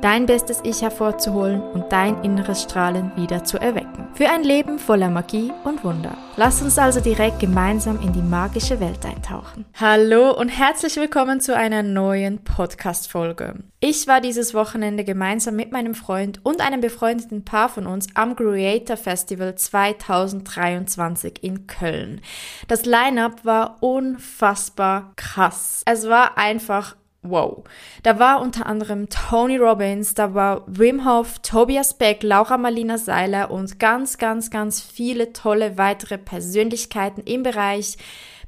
dein 0.00 0.26
bestes 0.26 0.60
Ich 0.62 0.82
hervorzuholen 0.82 1.60
und 1.60 1.90
dein 1.90 2.22
inneres 2.22 2.62
Strahlen 2.62 3.12
wieder 3.16 3.44
zu 3.44 3.58
erwecken. 3.58 4.08
Für 4.14 4.28
ein 4.28 4.44
Leben 4.44 4.78
voller 4.78 5.10
Magie 5.10 5.52
und 5.64 5.84
Wunder. 5.84 6.16
Lass 6.36 6.62
uns 6.62 6.78
also 6.78 7.00
direkt 7.00 7.40
gemeinsam 7.40 8.00
in 8.00 8.12
die 8.12 8.22
magische 8.22 8.80
Welt 8.80 9.04
eintauchen. 9.04 9.64
Hallo 9.74 10.30
und 10.30 10.48
herzlich 10.48 10.96
willkommen 10.96 11.40
zu 11.40 11.54
einer 11.54 11.82
neuen 11.82 12.44
Podcast-Folge. 12.44 13.54
Ich 13.80 14.06
war 14.06 14.20
dieses 14.20 14.54
Wochenende 14.54 15.04
gemeinsam 15.04 15.56
mit 15.56 15.72
meinem 15.72 15.94
Freund 15.94 16.40
und 16.44 16.60
einem 16.60 16.80
befreundeten 16.80 17.44
Paar 17.44 17.68
von 17.68 17.86
uns 17.86 18.06
am 18.14 18.36
Creator 18.36 18.96
Festival 18.96 19.54
2023 19.54 21.42
in 21.42 21.66
Köln. 21.66 22.20
Das 22.68 22.84
Line-up 22.84 23.44
war 23.44 23.76
unfassbar 23.80 25.12
krass. 25.16 25.82
Es 25.86 26.08
war 26.08 26.38
einfach 26.38 26.96
wow. 27.30 27.64
Da 28.02 28.18
war 28.18 28.40
unter 28.40 28.66
anderem 28.66 29.08
Tony 29.08 29.56
Robbins, 29.56 30.14
da 30.14 30.34
war 30.34 30.64
Wim 30.66 31.04
Hof, 31.04 31.38
Tobias 31.40 31.94
Beck, 31.94 32.22
Laura 32.22 32.58
Marlina 32.58 32.98
Seiler 32.98 33.50
und 33.50 33.78
ganz, 33.78 34.18
ganz, 34.18 34.50
ganz 34.50 34.80
viele 34.80 35.32
tolle 35.32 35.78
weitere 35.78 36.18
Persönlichkeiten 36.18 37.22
im 37.22 37.42
Bereich 37.42 37.96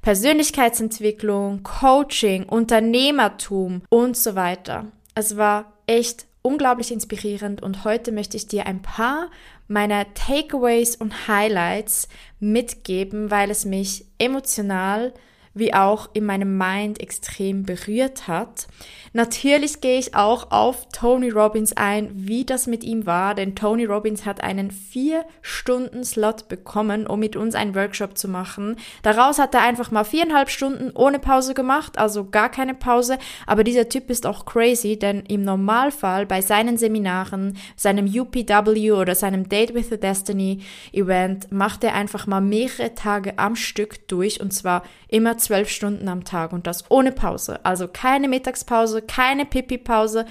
Persönlichkeitsentwicklung, 0.03 1.63
Coaching, 1.63 2.45
Unternehmertum 2.45 3.83
und 3.89 4.17
so 4.17 4.35
weiter. 4.35 4.87
Es 5.15 5.37
war 5.37 5.73
echt 5.87 6.27
unglaublich 6.43 6.93
inspirierend 6.93 7.63
und 7.63 7.85
heute 7.85 8.13
möchte 8.13 8.37
ich 8.37 8.47
dir 8.47 8.67
ein 8.67 8.81
paar 8.81 9.31
meiner 9.67 10.13
Takeaways 10.15 10.97
und 10.97 11.29
Highlights 11.29 12.09
mitgeben, 12.41 13.31
weil 13.31 13.51
es 13.51 13.65
mich 13.65 14.07
emotional 14.19 15.13
wie 15.59 15.75
auch 15.75 16.09
in 16.13 16.25
meinem 16.25 16.57
Mind 16.57 17.01
extrem 17.01 17.65
berührt 17.65 18.29
hat. 18.29 18.67
Natürlich 19.13 19.81
gehe 19.81 19.99
ich 19.99 20.15
auch 20.15 20.51
auf 20.51 20.87
Tony 20.93 21.31
Robbins 21.31 21.77
ein, 21.77 22.11
wie 22.15 22.45
das 22.45 22.67
mit 22.67 22.85
ihm 22.85 23.07
war, 23.07 23.35
denn 23.35 23.55
Tony 23.55 23.85
Robbins 23.85 24.27
hat 24.27 24.43
einen 24.43 24.71
vier 24.71 25.25
Stunden 25.43 26.05
Slot 26.05 26.49
bekommen, 26.49 27.07
um 27.07 27.21
mit 27.21 27.35
uns 27.35 27.55
einen 27.55 27.75
Workshop 27.75 28.19
zu 28.19 28.29
machen. 28.29 28.77
Daraus 29.03 29.39
hat 29.39 29.55
er 29.55 29.63
einfach 29.63 29.91
mal 29.91 30.05
viereinhalb 30.05 30.51
Stunden 30.51 30.91
ohne 30.95 31.19
Pause 31.19 31.55
gemacht, 31.55 31.99
also 31.99 32.27
gar 32.27 32.51
keine 32.51 32.75
Pause. 32.75 33.19
Aber 33.47 33.65
dieser 33.65 33.89
Typ 33.89 34.11
ist 34.11 34.27
auch 34.27 34.45
crazy, 34.45 34.99
denn 34.99 35.25
im 35.27 35.43
Normalfall 35.43 36.27
bei 36.27 36.43
seinen 36.43 36.77
Seminaren, 36.77 37.57
seinem 37.77 38.07
UPW 38.07 38.93
oder 38.93 39.15
seinem 39.15 39.49
Date 39.49 39.75
with 39.75 39.89
the 39.89 39.99
Destiny 39.99 40.61
Event 40.93 41.51
macht 41.51 41.85
er 41.85 41.95
einfach 41.95 42.27
mal 42.27 42.41
mehrere 42.41 42.95
Tage 42.95 43.39
am 43.39 43.57
Stück 43.57 44.07
durch 44.09 44.41
und 44.41 44.53
zwar 44.53 44.83
immer 45.09 45.39
zwölf 45.49 45.71
Stunden 45.71 46.09
am 46.09 46.25
Tag 46.25 46.53
und 46.53 46.67
das 46.67 46.91
ohne 46.91 47.11
Pause. 47.11 47.65
Also 47.65 47.89
keine 47.89 48.29
Mittagspause, 48.29 49.01
keine 49.01 49.47
Pipi-Pause 49.47 50.27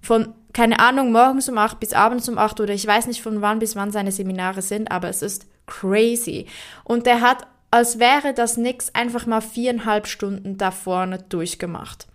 von, 0.00 0.32
keine 0.54 0.78
Ahnung, 0.78 1.12
morgens 1.12 1.50
um 1.50 1.58
acht 1.58 1.80
bis 1.80 1.92
abends 1.92 2.28
um 2.30 2.38
acht 2.38 2.60
oder 2.60 2.72
ich 2.72 2.86
weiß 2.86 3.06
nicht 3.06 3.22
von 3.22 3.42
wann 3.42 3.58
bis 3.58 3.76
wann 3.76 3.92
seine 3.92 4.10
Seminare 4.10 4.62
sind, 4.62 4.90
aber 4.90 5.08
es 5.08 5.20
ist 5.20 5.46
crazy. 5.66 6.46
Und 6.82 7.04
der 7.04 7.20
hat, 7.20 7.46
als 7.70 7.98
wäre 7.98 8.32
das 8.32 8.56
nix, 8.56 8.94
einfach 8.94 9.26
mal 9.26 9.42
viereinhalb 9.42 10.06
Stunden 10.06 10.56
da 10.56 10.70
vorne 10.70 11.18
durchgemacht. 11.18 12.06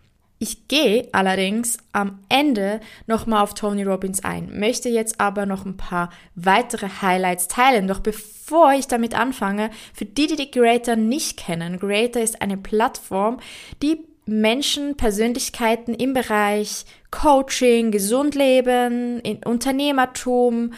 Ich 0.42 0.70
gehe 0.70 1.10
allerdings 1.12 1.78
am 1.92 2.20
Ende 2.30 2.80
nochmal 3.08 3.44
auf 3.44 3.54
Tony 3.54 3.84
Robbins 3.84 4.24
ein, 4.24 4.58
möchte 4.58 4.88
jetzt 4.88 5.20
aber 5.20 5.46
noch 5.46 5.66
ein 5.66 5.76
paar 5.76 6.12
weitere 6.36 6.88
Highlights 7.02 7.50
teilen. 7.50 7.90
Doch 7.90 8.00
bevor 8.00 8.72
ich 8.72 8.88
damit 8.88 9.20
anfange, 9.20 9.70
für 9.94 10.06
die, 10.06 10.28
die 10.28 10.38
die 10.38 10.50
Creator 10.50 10.96
nicht 10.96 11.38
kennen, 11.38 11.78
Creator 11.78 12.22
ist 12.22 12.42
eine 12.42 12.56
Plattform, 12.56 13.40
die 13.84 14.06
Menschen, 14.26 14.96
Persönlichkeiten 14.96 15.94
im 15.94 16.14
Bereich 16.14 16.86
Coaching, 17.12 17.92
Gesundleben, 17.92 19.22
Unternehmertum, 19.44 20.72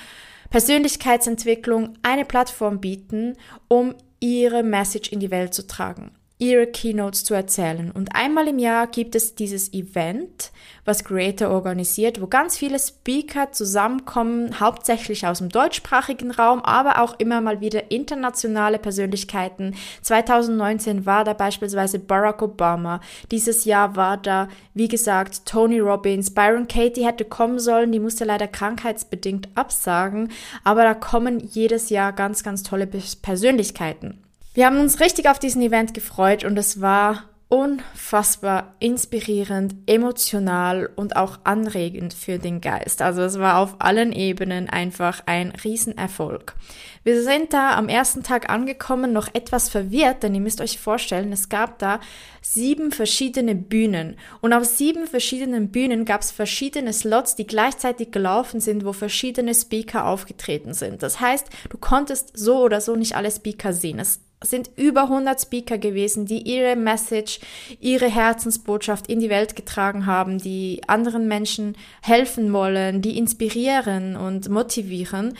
Persönlichkeitsentwicklung 0.49 1.93
eine 2.01 2.25
Plattform 2.25 2.81
bieten, 2.81 3.37
um 3.67 3.93
ihre 4.19 4.63
Message 4.63 5.11
in 5.11 5.19
die 5.19 5.31
Welt 5.31 5.53
zu 5.53 5.67
tragen 5.67 6.11
ihre 6.41 6.65
Keynotes 6.65 7.23
zu 7.23 7.35
erzählen. 7.35 7.91
Und 7.91 8.15
einmal 8.15 8.47
im 8.47 8.57
Jahr 8.57 8.87
gibt 8.87 9.13
es 9.13 9.35
dieses 9.35 9.71
Event, 9.73 10.51
was 10.85 11.03
Creator 11.03 11.49
organisiert, 11.49 12.19
wo 12.19 12.25
ganz 12.25 12.57
viele 12.57 12.79
Speaker 12.79 13.51
zusammenkommen, 13.51 14.59
hauptsächlich 14.59 15.27
aus 15.27 15.37
dem 15.37 15.49
deutschsprachigen 15.49 16.31
Raum, 16.31 16.61
aber 16.61 16.99
auch 16.99 17.19
immer 17.19 17.41
mal 17.41 17.61
wieder 17.61 17.91
internationale 17.91 18.79
Persönlichkeiten. 18.79 19.75
2019 20.01 21.05
war 21.05 21.23
da 21.25 21.33
beispielsweise 21.33 21.99
Barack 21.99 22.41
Obama. 22.41 23.01
Dieses 23.29 23.65
Jahr 23.65 23.95
war 23.95 24.17
da, 24.17 24.49
wie 24.73 24.87
gesagt, 24.87 25.45
Tony 25.45 25.79
Robbins. 25.79 26.33
Byron 26.33 26.67
Katie 26.67 27.05
hätte 27.05 27.25
kommen 27.25 27.59
sollen, 27.59 27.91
die 27.91 27.99
musste 27.99 28.25
leider 28.25 28.47
krankheitsbedingt 28.47 29.49
absagen, 29.53 30.31
aber 30.63 30.85
da 30.85 30.95
kommen 30.95 31.39
jedes 31.39 31.91
Jahr 31.91 32.13
ganz, 32.13 32.41
ganz 32.41 32.63
tolle 32.63 32.87
Persönlichkeiten. 32.87 34.23
Wir 34.53 34.65
haben 34.65 34.79
uns 34.79 34.99
richtig 34.99 35.29
auf 35.29 35.39
diesen 35.39 35.61
Event 35.61 35.93
gefreut 35.93 36.43
und 36.43 36.57
es 36.57 36.81
war 36.81 37.29
unfassbar 37.47 38.75
inspirierend, 38.79 39.75
emotional 39.85 40.89
und 40.95 41.15
auch 41.15 41.39
anregend 41.45 42.13
für 42.13 42.37
den 42.37 42.59
Geist. 42.59 43.01
Also 43.01 43.21
es 43.21 43.39
war 43.39 43.59
auf 43.59 43.75
allen 43.79 44.11
Ebenen 44.11 44.69
einfach 44.69 45.23
ein 45.25 45.51
Riesenerfolg. 45.51 46.55
Wir 47.03 47.23
sind 47.23 47.53
da 47.53 47.77
am 47.77 47.87
ersten 47.87 48.23
Tag 48.23 48.49
angekommen, 48.49 49.13
noch 49.13 49.33
etwas 49.33 49.69
verwirrt, 49.69 50.23
denn 50.23 50.35
ihr 50.35 50.41
müsst 50.41 50.59
euch 50.59 50.79
vorstellen, 50.79 51.31
es 51.31 51.47
gab 51.47 51.79
da 51.79 52.01
sieben 52.41 52.91
verschiedene 52.91 53.55
Bühnen. 53.55 54.17
Und 54.41 54.51
auf 54.51 54.65
sieben 54.65 55.07
verschiedenen 55.07 55.71
Bühnen 55.71 56.03
gab 56.03 56.21
es 56.21 56.31
verschiedene 56.31 56.91
Slots, 56.91 57.35
die 57.35 57.47
gleichzeitig 57.47 58.11
gelaufen 58.11 58.59
sind, 58.59 58.83
wo 58.83 58.91
verschiedene 58.91 59.53
Speaker 59.53 60.07
aufgetreten 60.07 60.73
sind. 60.73 61.03
Das 61.03 61.21
heißt, 61.21 61.47
du 61.69 61.77
konntest 61.77 62.37
so 62.37 62.59
oder 62.59 62.81
so 62.81 62.97
nicht 62.97 63.15
alle 63.15 63.31
Speaker 63.31 63.73
sehen. 63.73 63.99
Es 63.99 64.19
sind 64.43 64.71
über 64.75 65.03
100 65.03 65.39
Speaker 65.39 65.77
gewesen, 65.77 66.25
die 66.25 66.41
ihre 66.41 66.75
Message, 66.75 67.39
ihre 67.79 68.07
Herzensbotschaft 68.07 69.07
in 69.07 69.19
die 69.19 69.29
Welt 69.29 69.55
getragen 69.55 70.05
haben, 70.05 70.39
die 70.39 70.81
anderen 70.87 71.27
Menschen 71.27 71.75
helfen 72.01 72.51
wollen, 72.53 73.01
die 73.01 73.17
inspirieren 73.17 74.15
und 74.15 74.49
motivieren. 74.49 75.37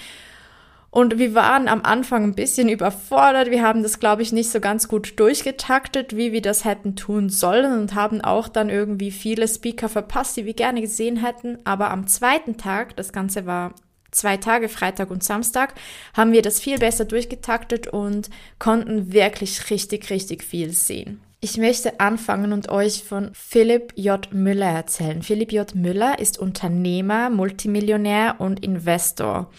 Und 0.91 1.17
wir 1.17 1.34
waren 1.34 1.69
am 1.69 1.84
Anfang 1.84 2.25
ein 2.25 2.35
bisschen 2.35 2.67
überfordert. 2.67 3.50
Wir 3.50 3.63
haben 3.63 3.81
das, 3.81 4.00
glaube 4.00 4.23
ich, 4.23 4.34
nicht 4.34 4.51
so 4.51 4.59
ganz 4.59 4.89
gut 4.89 5.18
durchgetaktet, 5.19 6.18
wie 6.18 6.33
wir 6.33 6.41
das 6.41 6.66
hätten 6.66 6.97
tun 6.97 7.29
sollen 7.29 7.79
und 7.79 7.95
haben 7.95 8.19
auch 8.19 8.50
dann 8.50 8.69
irgendwie 8.69 9.12
viele 9.12 9.47
Speaker 9.47 9.88
verpasst, 9.88 10.35
die 10.35 10.45
wir 10.45 10.53
gerne 10.53 10.81
gesehen 10.81 11.16
hätten. 11.16 11.59
Aber 11.63 11.91
am 11.91 12.07
zweiten 12.07 12.57
Tag, 12.57 12.97
das 12.97 13.13
Ganze 13.13 13.45
war 13.45 13.73
zwei 14.11 14.38
Tage, 14.38 14.69
Freitag 14.69 15.09
und 15.09 15.23
Samstag, 15.23 15.73
haben 16.13 16.31
wir 16.31 16.41
das 16.41 16.59
viel 16.59 16.77
besser 16.77 17.05
durchgetaktet 17.05 17.88
und 17.88 18.29
konnten 18.59 19.11
wirklich 19.13 19.69
richtig, 19.69 20.09
richtig 20.09 20.44
viel 20.44 20.72
sehen. 20.72 21.22
Ich 21.44 21.57
möchte 21.57 21.99
anfangen 21.99 22.53
und 22.53 22.69
euch 22.69 23.03
von 23.03 23.31
Philipp 23.33 23.94
J. 23.95 24.31
Müller 24.31 24.69
erzählen. 24.69 25.23
Philipp 25.23 25.51
J. 25.51 25.73
Müller 25.73 26.19
ist 26.19 26.38
Unternehmer, 26.38 27.31
Multimillionär 27.31 28.35
und 28.38 28.63
Investor. 28.63 29.50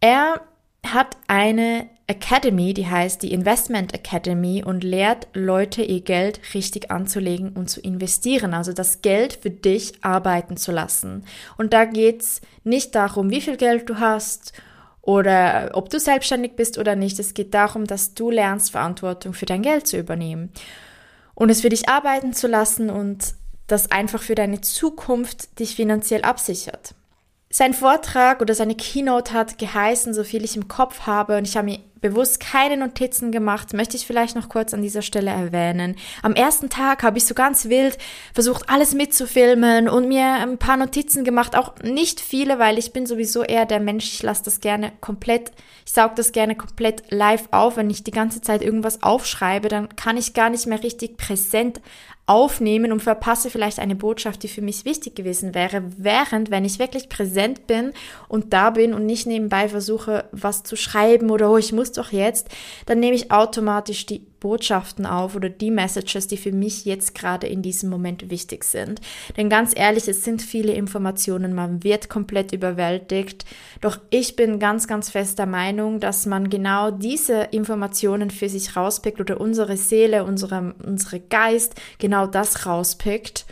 Er 0.00 0.40
hat 0.84 1.16
eine 1.28 1.88
Academy, 2.10 2.74
die 2.74 2.88
heißt 2.88 3.22
die 3.22 3.32
Investment 3.32 3.94
Academy 3.94 4.64
und 4.64 4.82
lehrt 4.82 5.28
Leute 5.32 5.82
ihr 5.82 6.00
Geld 6.00 6.40
richtig 6.54 6.90
anzulegen 6.90 7.50
und 7.50 7.70
zu 7.70 7.80
investieren, 7.80 8.52
also 8.52 8.72
das 8.72 9.00
Geld 9.00 9.34
für 9.34 9.50
dich 9.50 9.92
arbeiten 10.02 10.56
zu 10.56 10.72
lassen. 10.72 11.24
Und 11.56 11.72
da 11.72 11.84
geht's 11.84 12.40
nicht 12.64 12.96
darum, 12.96 13.30
wie 13.30 13.40
viel 13.40 13.56
Geld 13.56 13.88
du 13.88 14.00
hast 14.00 14.52
oder 15.02 15.70
ob 15.74 15.88
du 15.88 16.00
selbstständig 16.00 16.56
bist 16.56 16.78
oder 16.78 16.96
nicht. 16.96 17.16
Es 17.20 17.32
geht 17.32 17.54
darum, 17.54 17.86
dass 17.86 18.14
du 18.14 18.32
lernst, 18.32 18.72
Verantwortung 18.72 19.32
für 19.32 19.46
dein 19.46 19.62
Geld 19.62 19.86
zu 19.86 19.96
übernehmen 19.96 20.50
und 21.34 21.48
es 21.48 21.60
für 21.60 21.68
dich 21.68 21.88
arbeiten 21.88 22.32
zu 22.32 22.48
lassen 22.48 22.90
und 22.90 23.34
das 23.68 23.92
einfach 23.92 24.20
für 24.20 24.34
deine 24.34 24.60
Zukunft 24.62 25.60
dich 25.60 25.76
finanziell 25.76 26.22
absichert. 26.22 26.96
Sein 27.52 27.74
Vortrag 27.74 28.40
oder 28.40 28.54
seine 28.54 28.76
Keynote 28.76 29.32
hat 29.32 29.58
geheißen, 29.58 30.14
so 30.14 30.22
viel 30.22 30.44
ich 30.44 30.54
im 30.56 30.68
Kopf 30.68 31.00
habe, 31.00 31.36
und 31.36 31.48
ich 31.48 31.56
habe 31.56 31.66
mir 31.66 31.80
bewusst 32.00 32.38
keine 32.38 32.76
Notizen 32.76 33.32
gemacht, 33.32 33.74
möchte 33.74 33.96
ich 33.96 34.06
vielleicht 34.06 34.36
noch 34.36 34.48
kurz 34.48 34.72
an 34.72 34.82
dieser 34.82 35.02
Stelle 35.02 35.32
erwähnen. 35.32 35.96
Am 36.22 36.34
ersten 36.34 36.70
Tag 36.70 37.02
habe 37.02 37.18
ich 37.18 37.26
so 37.26 37.34
ganz 37.34 37.68
wild 37.68 37.98
versucht, 38.32 38.70
alles 38.70 38.94
mitzufilmen 38.94 39.88
und 39.88 40.08
mir 40.08 40.24
ein 40.24 40.58
paar 40.58 40.76
Notizen 40.76 41.24
gemacht, 41.24 41.56
auch 41.56 41.74
nicht 41.82 42.20
viele, 42.20 42.58
weil 42.58 42.78
ich 42.78 42.92
bin 42.92 43.04
sowieso 43.04 43.42
eher 43.42 43.66
der 43.66 43.80
Mensch, 43.80 44.06
ich 44.14 44.22
lasse 44.22 44.44
das 44.44 44.60
gerne 44.60 44.92
komplett, 45.00 45.50
ich 45.84 45.92
saug 45.92 46.14
das 46.14 46.32
gerne 46.32 46.54
komplett 46.54 47.10
live 47.10 47.48
auf. 47.50 47.76
Wenn 47.76 47.90
ich 47.90 48.04
die 48.04 48.12
ganze 48.12 48.40
Zeit 48.40 48.62
irgendwas 48.62 49.02
aufschreibe, 49.02 49.68
dann 49.68 49.94
kann 49.96 50.16
ich 50.16 50.34
gar 50.34 50.50
nicht 50.50 50.66
mehr 50.66 50.82
richtig 50.82 51.16
präsent 51.16 51.80
aufnehmen 52.30 52.92
und 52.92 53.02
verpasse 53.02 53.50
vielleicht 53.50 53.80
eine 53.80 53.96
Botschaft, 53.96 54.44
die 54.44 54.48
für 54.48 54.62
mich 54.62 54.84
wichtig 54.84 55.16
gewesen 55.16 55.52
wäre, 55.52 55.82
während 55.96 56.52
wenn 56.52 56.64
ich 56.64 56.78
wirklich 56.78 57.08
präsent 57.08 57.66
bin 57.66 57.92
und 58.28 58.52
da 58.52 58.70
bin 58.70 58.94
und 58.94 59.04
nicht 59.04 59.26
nebenbei 59.26 59.68
versuche, 59.68 60.26
was 60.30 60.62
zu 60.62 60.76
schreiben 60.76 61.30
oder 61.30 61.50
oh, 61.50 61.56
ich 61.56 61.72
muss 61.72 61.90
doch 61.90 62.12
jetzt, 62.12 62.48
dann 62.86 63.00
nehme 63.00 63.16
ich 63.16 63.32
automatisch 63.32 64.06
die 64.06 64.30
Botschaften 64.40 65.06
auf 65.06 65.36
oder 65.36 65.50
die 65.50 65.70
Messages, 65.70 66.26
die 66.26 66.38
für 66.38 66.50
mich 66.50 66.86
jetzt 66.86 67.14
gerade 67.14 67.46
in 67.46 67.62
diesem 67.62 67.90
Moment 67.90 68.30
wichtig 68.30 68.64
sind. 68.64 69.00
Denn 69.36 69.50
ganz 69.50 69.72
ehrlich, 69.76 70.08
es 70.08 70.24
sind 70.24 70.42
viele 70.42 70.72
Informationen, 70.72 71.54
man 71.54 71.84
wird 71.84 72.08
komplett 72.08 72.52
überwältigt. 72.52 73.44
Doch 73.82 73.98
ich 74.08 74.36
bin 74.36 74.58
ganz, 74.58 74.88
ganz 74.88 75.10
fester 75.10 75.46
Meinung, 75.46 76.00
dass 76.00 76.26
man 76.26 76.48
genau 76.48 76.90
diese 76.90 77.42
Informationen 77.50 78.30
für 78.30 78.48
sich 78.48 78.76
rauspickt 78.76 79.20
oder 79.20 79.40
unsere 79.40 79.76
Seele, 79.76 80.24
unsere, 80.24 80.74
unsere 80.84 81.20
Geist 81.20 81.74
genau 81.98 82.19
das 82.26 82.66
rauspickt, 82.66 83.46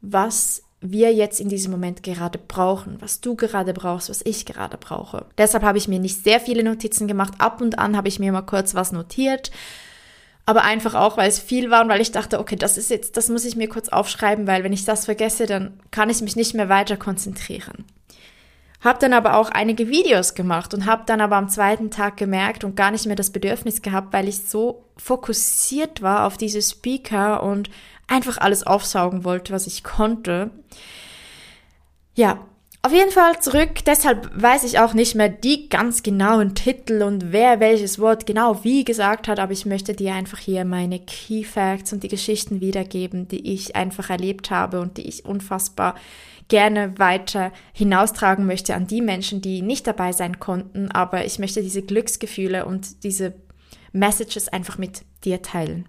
was 0.00 0.62
wir 0.80 1.12
jetzt 1.12 1.40
in 1.40 1.48
diesem 1.48 1.72
Moment 1.72 2.02
gerade 2.02 2.38
brauchen, 2.38 2.96
was 3.00 3.20
du 3.20 3.34
gerade 3.34 3.74
brauchst, 3.74 4.08
was 4.08 4.22
ich 4.24 4.46
gerade 4.46 4.78
brauche. 4.78 5.26
Deshalb 5.36 5.62
habe 5.62 5.76
ich 5.76 5.88
mir 5.88 5.98
nicht 5.98 6.24
sehr 6.24 6.40
viele 6.40 6.64
Notizen 6.64 7.06
gemacht. 7.06 7.34
Ab 7.38 7.60
und 7.60 7.78
an 7.78 7.96
habe 7.96 8.08
ich 8.08 8.18
mir 8.18 8.32
mal 8.32 8.42
kurz 8.42 8.74
was 8.74 8.92
notiert 8.92 9.50
aber 10.50 10.64
einfach 10.64 10.94
auch, 10.96 11.16
weil 11.16 11.28
es 11.28 11.38
viel 11.38 11.70
war 11.70 11.82
und 11.82 11.88
weil 11.88 12.00
ich 12.00 12.10
dachte, 12.10 12.40
okay, 12.40 12.56
das 12.56 12.76
ist 12.76 12.90
jetzt, 12.90 13.16
das 13.16 13.28
muss 13.28 13.44
ich 13.44 13.54
mir 13.54 13.68
kurz 13.68 13.88
aufschreiben, 13.88 14.48
weil 14.48 14.64
wenn 14.64 14.72
ich 14.72 14.84
das 14.84 15.04
vergesse, 15.04 15.46
dann 15.46 15.78
kann 15.92 16.10
ich 16.10 16.22
mich 16.22 16.34
nicht 16.34 16.54
mehr 16.54 16.68
weiter 16.68 16.96
konzentrieren. 16.96 17.84
Hab 18.82 18.98
dann 18.98 19.12
aber 19.12 19.36
auch 19.36 19.50
einige 19.50 19.88
Videos 19.88 20.34
gemacht 20.34 20.74
und 20.74 20.86
habe 20.86 21.04
dann 21.06 21.20
aber 21.20 21.36
am 21.36 21.48
zweiten 21.48 21.92
Tag 21.92 22.16
gemerkt 22.16 22.64
und 22.64 22.74
gar 22.74 22.90
nicht 22.90 23.06
mehr 23.06 23.14
das 23.14 23.30
Bedürfnis 23.30 23.80
gehabt, 23.80 24.12
weil 24.12 24.26
ich 24.26 24.40
so 24.40 24.86
fokussiert 24.96 26.02
war 26.02 26.26
auf 26.26 26.36
diese 26.36 26.62
Speaker 26.62 27.44
und 27.44 27.70
einfach 28.10 28.38
alles 28.38 28.66
aufsaugen 28.66 29.24
wollte, 29.24 29.52
was 29.52 29.66
ich 29.66 29.84
konnte. 29.84 30.50
Ja, 32.14 32.44
auf 32.82 32.92
jeden 32.92 33.10
Fall 33.10 33.38
zurück, 33.40 33.84
deshalb 33.86 34.30
weiß 34.40 34.64
ich 34.64 34.78
auch 34.78 34.94
nicht 34.94 35.14
mehr 35.14 35.28
die 35.28 35.68
ganz 35.68 36.02
genauen 36.02 36.54
Titel 36.54 37.02
und 37.02 37.30
wer 37.30 37.60
welches 37.60 37.98
Wort 37.98 38.24
genau 38.24 38.64
wie 38.64 38.84
gesagt 38.84 39.28
hat, 39.28 39.38
aber 39.38 39.52
ich 39.52 39.66
möchte 39.66 39.92
dir 39.92 40.14
einfach 40.14 40.38
hier 40.38 40.64
meine 40.64 40.98
Key 40.98 41.44
Facts 41.44 41.92
und 41.92 42.02
die 42.02 42.08
Geschichten 42.08 42.62
wiedergeben, 42.62 43.28
die 43.28 43.52
ich 43.52 43.76
einfach 43.76 44.08
erlebt 44.08 44.50
habe 44.50 44.80
und 44.80 44.96
die 44.96 45.06
ich 45.06 45.26
unfassbar 45.26 45.94
gerne 46.48 46.98
weiter 46.98 47.52
hinaustragen 47.74 48.46
möchte 48.46 48.74
an 48.74 48.86
die 48.86 49.02
Menschen, 49.02 49.42
die 49.42 49.60
nicht 49.60 49.86
dabei 49.86 50.12
sein 50.12 50.40
konnten, 50.40 50.90
aber 50.90 51.26
ich 51.26 51.38
möchte 51.38 51.62
diese 51.62 51.82
Glücksgefühle 51.82 52.64
und 52.64 53.04
diese 53.04 53.34
Messages 53.92 54.48
einfach 54.48 54.78
mit 54.78 55.02
dir 55.24 55.42
teilen. 55.42 55.86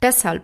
Deshalb 0.00 0.42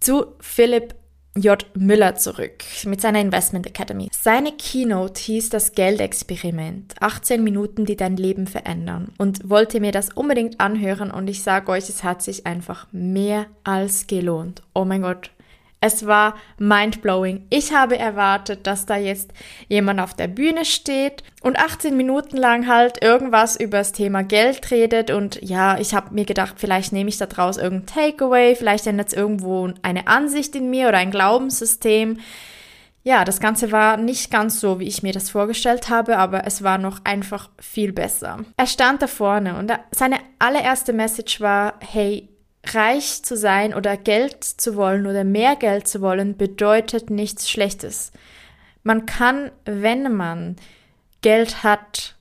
zu 0.00 0.34
Philipp 0.40 0.94
J. 1.36 1.64
Müller 1.74 2.16
zurück 2.16 2.64
mit 2.84 3.00
seiner 3.00 3.20
Investment 3.20 3.66
Academy. 3.66 4.08
Seine 4.12 4.52
Keynote 4.52 5.20
hieß 5.20 5.50
das 5.50 5.72
Geldexperiment. 5.72 6.94
18 7.00 7.44
Minuten, 7.44 7.84
die 7.84 7.96
dein 7.96 8.16
Leben 8.16 8.46
verändern. 8.46 9.12
Und 9.18 9.48
wollte 9.48 9.80
mir 9.80 9.92
das 9.92 10.10
unbedingt 10.10 10.60
anhören 10.60 11.10
und 11.10 11.28
ich 11.28 11.42
sage 11.42 11.70
euch, 11.70 11.88
es 11.88 12.02
hat 12.02 12.22
sich 12.22 12.46
einfach 12.46 12.88
mehr 12.92 13.46
als 13.62 14.06
gelohnt. 14.06 14.62
Oh 14.74 14.84
mein 14.84 15.02
Gott, 15.02 15.30
es 15.80 16.06
war 16.06 16.34
mindblowing. 16.58 17.46
Ich 17.50 17.72
habe 17.72 17.98
erwartet, 17.98 18.66
dass 18.66 18.86
da 18.86 18.96
jetzt 18.96 19.32
jemand 19.68 20.00
auf 20.00 20.14
der 20.14 20.26
Bühne 20.26 20.64
steht 20.64 21.22
und 21.40 21.58
18 21.58 21.96
Minuten 21.96 22.36
lang 22.36 22.66
halt 22.66 23.02
irgendwas 23.02 23.58
über 23.58 23.78
das 23.78 23.92
Thema 23.92 24.22
Geld 24.22 24.70
redet 24.70 25.10
und 25.10 25.40
ja, 25.40 25.78
ich 25.78 25.94
habe 25.94 26.14
mir 26.14 26.24
gedacht, 26.24 26.54
vielleicht 26.56 26.92
nehme 26.92 27.08
ich 27.08 27.18
da 27.18 27.26
draus 27.26 27.58
irgendein 27.58 27.86
Takeaway, 27.86 28.56
vielleicht 28.56 28.86
ändert 28.86 29.08
es 29.08 29.14
irgendwo 29.14 29.72
eine 29.82 30.08
Ansicht 30.08 30.56
in 30.56 30.68
mir 30.70 30.88
oder 30.88 30.98
ein 30.98 31.12
Glaubenssystem. 31.12 32.18
Ja, 33.04 33.24
das 33.24 33.40
Ganze 33.40 33.70
war 33.72 33.96
nicht 33.96 34.30
ganz 34.30 34.60
so, 34.60 34.80
wie 34.80 34.88
ich 34.88 35.02
mir 35.02 35.12
das 35.12 35.30
vorgestellt 35.30 35.88
habe, 35.88 36.18
aber 36.18 36.46
es 36.46 36.62
war 36.64 36.76
noch 36.76 37.04
einfach 37.04 37.48
viel 37.58 37.92
besser. 37.92 38.40
Er 38.56 38.66
stand 38.66 39.00
da 39.00 39.06
vorne 39.06 39.56
und 39.56 39.72
seine 39.92 40.18
allererste 40.40 40.92
Message 40.92 41.40
war, 41.40 41.74
hey, 41.80 42.28
reich 42.74 43.22
zu 43.22 43.36
sein 43.36 43.74
oder 43.74 43.96
Geld 43.96 44.44
zu 44.44 44.76
wollen 44.76 45.06
oder 45.06 45.24
mehr 45.24 45.56
Geld 45.56 45.88
zu 45.88 46.00
wollen, 46.00 46.36
bedeutet 46.36 47.10
nichts 47.10 47.50
Schlechtes. 47.50 48.12
Man 48.82 49.06
kann, 49.06 49.50
wenn 49.64 50.14
man 50.14 50.56
Geld 51.20 51.62
hat, 51.62 52.16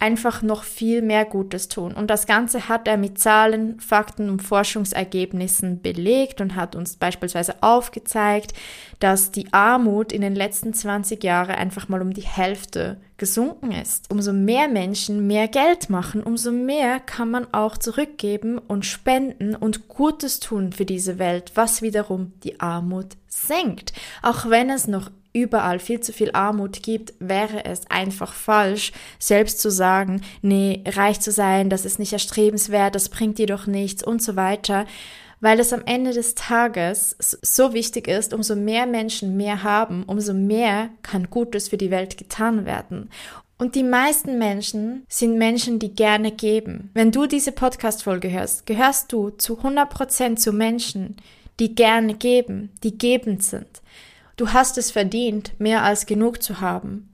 einfach 0.00 0.42
noch 0.42 0.62
viel 0.62 1.02
mehr 1.02 1.24
Gutes 1.24 1.66
tun. 1.66 1.92
Und 1.92 2.08
das 2.08 2.26
Ganze 2.26 2.68
hat 2.68 2.86
er 2.86 2.96
mit 2.96 3.18
Zahlen, 3.18 3.80
Fakten 3.80 4.30
und 4.30 4.42
Forschungsergebnissen 4.42 5.82
belegt 5.82 6.40
und 6.40 6.54
hat 6.54 6.76
uns 6.76 6.96
beispielsweise 6.96 7.62
aufgezeigt, 7.62 8.52
dass 9.00 9.32
die 9.32 9.52
Armut 9.52 10.12
in 10.12 10.20
den 10.20 10.36
letzten 10.36 10.72
20 10.72 11.22
Jahren 11.24 11.56
einfach 11.56 11.88
mal 11.88 12.00
um 12.00 12.14
die 12.14 12.22
Hälfte 12.22 13.00
gesunken 13.16 13.72
ist. 13.72 14.08
Umso 14.12 14.32
mehr 14.32 14.68
Menschen 14.68 15.26
mehr 15.26 15.48
Geld 15.48 15.90
machen, 15.90 16.22
umso 16.22 16.52
mehr 16.52 17.00
kann 17.00 17.32
man 17.32 17.52
auch 17.52 17.76
zurückgeben 17.76 18.58
und 18.58 18.86
spenden 18.86 19.56
und 19.56 19.88
Gutes 19.88 20.38
tun 20.38 20.72
für 20.72 20.84
diese 20.84 21.18
Welt, 21.18 21.52
was 21.56 21.82
wiederum 21.82 22.32
die 22.44 22.60
Armut 22.60 23.16
senkt. 23.26 23.92
Auch 24.22 24.48
wenn 24.48 24.70
es 24.70 24.86
noch 24.86 25.10
überall 25.42 25.78
viel 25.78 26.00
zu 26.00 26.12
viel 26.12 26.30
Armut 26.32 26.82
gibt, 26.82 27.14
wäre 27.18 27.64
es 27.64 27.82
einfach 27.90 28.32
falsch, 28.32 28.92
selbst 29.18 29.60
zu 29.60 29.70
sagen, 29.70 30.22
nee, 30.42 30.82
reich 30.86 31.20
zu 31.20 31.32
sein, 31.32 31.70
das 31.70 31.84
ist 31.84 31.98
nicht 31.98 32.12
erstrebenswert, 32.12 32.94
das 32.94 33.08
bringt 33.08 33.38
dir 33.38 33.46
doch 33.46 33.66
nichts 33.66 34.02
und 34.02 34.22
so 34.22 34.36
weiter, 34.36 34.86
weil 35.40 35.60
es 35.60 35.72
am 35.72 35.82
Ende 35.86 36.12
des 36.12 36.34
Tages 36.34 37.16
so 37.18 37.72
wichtig 37.72 38.08
ist, 38.08 38.34
umso 38.34 38.56
mehr 38.56 38.86
Menschen 38.86 39.36
mehr 39.36 39.62
haben, 39.62 40.02
umso 40.04 40.34
mehr 40.34 40.90
kann 41.02 41.30
Gutes 41.30 41.68
für 41.68 41.76
die 41.76 41.90
Welt 41.90 42.16
getan 42.16 42.66
werden. 42.66 43.10
Und 43.60 43.74
die 43.74 43.82
meisten 43.82 44.38
Menschen 44.38 45.04
sind 45.08 45.36
Menschen, 45.36 45.80
die 45.80 45.92
gerne 45.92 46.30
geben. 46.30 46.90
Wenn 46.94 47.10
du 47.10 47.26
diese 47.26 47.50
Podcast-Folge 47.50 48.30
hörst, 48.30 48.66
gehörst 48.66 49.12
du 49.12 49.30
zu 49.30 49.58
100% 49.58 50.36
zu 50.36 50.52
Menschen, 50.52 51.16
die 51.58 51.74
gerne 51.74 52.14
geben, 52.14 52.70
die 52.84 52.96
gebend 52.96 53.42
sind. 53.42 53.66
Du 54.38 54.52
hast 54.52 54.78
es 54.78 54.92
verdient, 54.92 55.52
mehr 55.58 55.82
als 55.82 56.06
genug 56.06 56.42
zu 56.42 56.60
haben. 56.60 57.12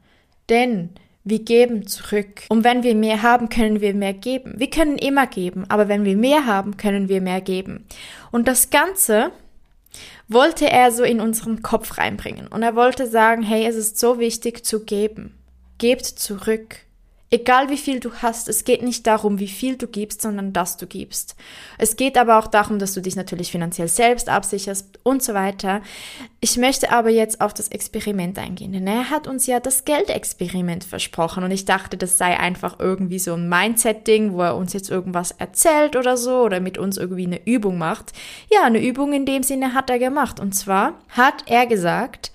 Denn 0.51 0.91
wir 1.25 1.39
geben 1.39 1.87
zurück. 1.87 2.43
Und 2.51 2.65
wenn 2.65 2.83
wir 2.83 2.95
mehr 2.95 3.23
haben, 3.23 3.49
können 3.49 3.81
wir 3.81 3.95
mehr 3.95 4.13
geben. 4.13 4.53
Wir 4.59 4.69
können 4.69 4.99
immer 4.99 5.27
geben, 5.27 5.65
aber 5.71 5.89
wenn 5.89 6.05
wir 6.05 6.19
mehr 6.19 6.45
haben, 6.45 6.77
können 6.77 7.09
wir 7.09 7.23
mehr 7.23 7.41
geben. 7.41 7.87
Und 8.31 8.47
das 8.47 8.69
Ganze 8.69 9.33
wollte 10.29 10.69
er 10.71 10.93
so 10.93 11.03
in 11.03 11.19
unseren 11.19 11.63
Kopf 11.63 11.97
reinbringen. 11.97 12.47
Und 12.47 12.63
er 12.63 12.77
wollte 12.77 13.07
sagen, 13.07 13.43
hey, 13.43 13.67
es 13.67 13.77
ist 13.77 13.99
so 13.99 14.19
wichtig 14.19 14.67
zu 14.67 14.85
geben. 14.85 15.35
Gebt 15.79 16.05
zurück. 16.05 16.77
Egal 17.35 17.69
wie 17.69 17.79
viel 17.79 17.99
du 17.99 18.13
hast, 18.23 18.49
es 18.49 18.63
geht 18.63 18.85
nicht 18.85 19.09
darum, 19.09 19.41
wie 19.41 19.49
viel 19.49 19.77
du 19.77 19.89
gibst, 19.89 20.23
sondern 20.23 20.53
dass 20.53 20.77
du 20.77 20.87
gibst. 20.87 21.35
Es 21.79 21.97
geht 21.97 22.17
aber 22.17 22.39
auch 22.39 22.47
darum, 22.47 22.79
dass 22.79 22.95
du 22.95 23.01
dich 23.01 23.17
natürlich 23.17 23.51
finanziell 23.51 23.89
selbst 23.89 24.29
absicherst 24.29 25.01
und 25.03 25.21
so 25.21 25.35
weiter. 25.35 25.83
Ich 26.39 26.57
möchte 26.59 26.93
aber 26.93 27.11
jetzt 27.11 27.41
auf 27.41 27.53
das 27.53 27.67
Experiment 27.71 28.39
eingehen, 28.39 28.71
denn 28.71 28.87
er 28.87 29.11
hat 29.11 29.27
uns 29.27 29.49
ja 29.49 29.59
das 29.59 29.85
Geldexperiment 29.85 30.85
versprochen 30.85 31.43
und 31.43 31.51
ich 31.51 31.65
dachte, 31.65 31.97
das 31.97 32.19
sei 32.19 32.39
einfach 32.39 32.79
irgendwie 32.79 33.19
so 33.19 33.35
ein 33.35 33.49
Mindset-Ding, 33.49 34.35
wo 34.35 34.43
er 34.43 34.55
uns 34.55 34.73
jetzt 34.73 34.89
irgendwas 34.89 35.33
erzählt 35.33 35.97
oder 35.97 36.17
so 36.17 36.43
oder 36.43 36.61
mit 36.61 36.79
uns 36.79 36.99
irgendwie 36.99 37.27
eine 37.27 37.45
Übung 37.45 37.79
macht. 37.79 38.13
Ja, 38.49 38.63
eine 38.63 38.81
Übung 38.81 39.13
in 39.13 39.27
dem 39.27 39.43
Sinne 39.43 39.75
hat 39.75 39.91
er 39.91 39.99
gemacht 39.99 40.39
und 40.39 40.55
zwar 40.55 41.01
hat 41.09 41.43
er 41.47 41.67
gesagt, 41.67 42.31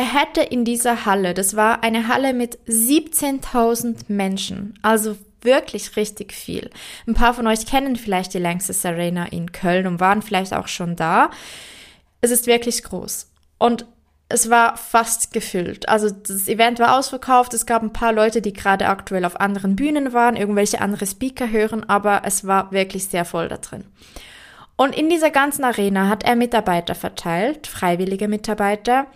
er 0.00 0.14
hätte 0.14 0.40
in 0.40 0.64
dieser 0.64 1.04
Halle, 1.04 1.34
das 1.34 1.56
war 1.56 1.82
eine 1.82 2.08
Halle 2.08 2.32
mit 2.32 2.58
17.000 2.66 4.04
Menschen, 4.08 4.78
also 4.80 5.14
wirklich 5.42 5.94
richtig 5.94 6.32
viel. 6.32 6.70
Ein 7.06 7.12
paar 7.12 7.34
von 7.34 7.46
euch 7.46 7.66
kennen 7.66 7.96
vielleicht 7.96 8.32
die 8.32 8.38
Lanxess 8.38 8.86
Arena 8.86 9.26
in 9.26 9.52
Köln 9.52 9.86
und 9.86 10.00
waren 10.00 10.22
vielleicht 10.22 10.54
auch 10.54 10.68
schon 10.68 10.96
da. 10.96 11.30
Es 12.22 12.30
ist 12.30 12.46
wirklich 12.46 12.82
groß. 12.82 13.30
Und 13.58 13.84
es 14.30 14.48
war 14.48 14.78
fast 14.78 15.34
gefüllt. 15.34 15.86
Also 15.90 16.08
das 16.08 16.48
Event 16.48 16.78
war 16.78 16.96
ausverkauft. 16.96 17.52
Es 17.52 17.66
gab 17.66 17.82
ein 17.82 17.92
paar 17.92 18.14
Leute, 18.14 18.40
die 18.40 18.54
gerade 18.54 18.86
aktuell 18.86 19.26
auf 19.26 19.38
anderen 19.38 19.76
Bühnen 19.76 20.14
waren, 20.14 20.34
irgendwelche 20.34 20.80
andere 20.80 21.06
Speaker 21.06 21.50
hören, 21.50 21.86
aber 21.90 22.22
es 22.24 22.46
war 22.46 22.72
wirklich 22.72 23.04
sehr 23.04 23.26
voll 23.26 23.48
da 23.48 23.58
drin. 23.58 23.84
Und 24.76 24.96
in 24.96 25.10
dieser 25.10 25.30
ganzen 25.30 25.62
Arena 25.62 26.08
hat 26.08 26.24
er 26.24 26.36
Mitarbeiter 26.36 26.94
verteilt, 26.94 27.66
freiwillige 27.66 28.28
Mitarbeiter, 28.28 29.06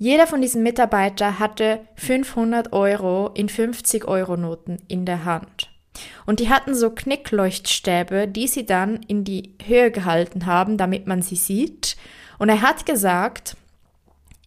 Jeder 0.00 0.26
von 0.26 0.40
diesen 0.40 0.62
Mitarbeitern 0.62 1.38
hatte 1.38 1.80
500 1.96 2.72
Euro 2.72 3.32
in 3.34 3.50
50 3.50 4.08
Euro 4.08 4.38
Noten 4.38 4.78
in 4.88 5.04
der 5.04 5.26
Hand. 5.26 5.68
Und 6.24 6.40
die 6.40 6.48
hatten 6.48 6.74
so 6.74 6.88
Knickleuchtstäbe, 6.88 8.26
die 8.26 8.48
sie 8.48 8.64
dann 8.64 9.02
in 9.08 9.24
die 9.24 9.52
Höhe 9.62 9.90
gehalten 9.90 10.46
haben, 10.46 10.78
damit 10.78 11.06
man 11.06 11.20
sie 11.20 11.36
sieht. 11.36 11.98
Und 12.38 12.48
er 12.48 12.62
hat 12.62 12.86
gesagt, 12.86 13.58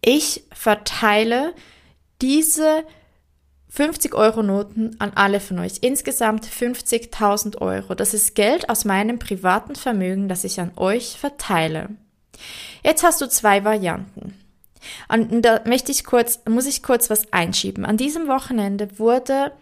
ich 0.04 0.42
verteile 0.52 1.54
diese 2.20 2.82
50 3.68 4.12
Euro 4.16 4.42
Noten 4.42 4.96
an 4.98 5.12
alle 5.14 5.38
von 5.38 5.60
euch. 5.60 5.74
Insgesamt 5.82 6.48
50.000 6.48 7.58
Euro. 7.60 7.94
Das 7.94 8.12
ist 8.12 8.34
Geld 8.34 8.68
aus 8.68 8.84
meinem 8.84 9.20
privaten 9.20 9.76
Vermögen, 9.76 10.28
das 10.28 10.42
ich 10.42 10.58
an 10.58 10.72
euch 10.74 11.16
verteile. 11.16 11.90
Jetzt 12.82 13.04
hast 13.04 13.20
du 13.20 13.28
zwei 13.28 13.62
Varianten. 13.62 14.34
Und 15.08 15.42
da 15.42 15.60
möchte 15.66 15.92
ich 15.92 16.04
kurz, 16.04 16.40
muss 16.48 16.66
ich 16.66 16.82
kurz 16.82 17.10
was 17.10 17.32
einschieben. 17.32 17.84
An 17.84 17.96
diesem 17.96 18.28
Wochenende 18.28 18.98
wurde 18.98 19.52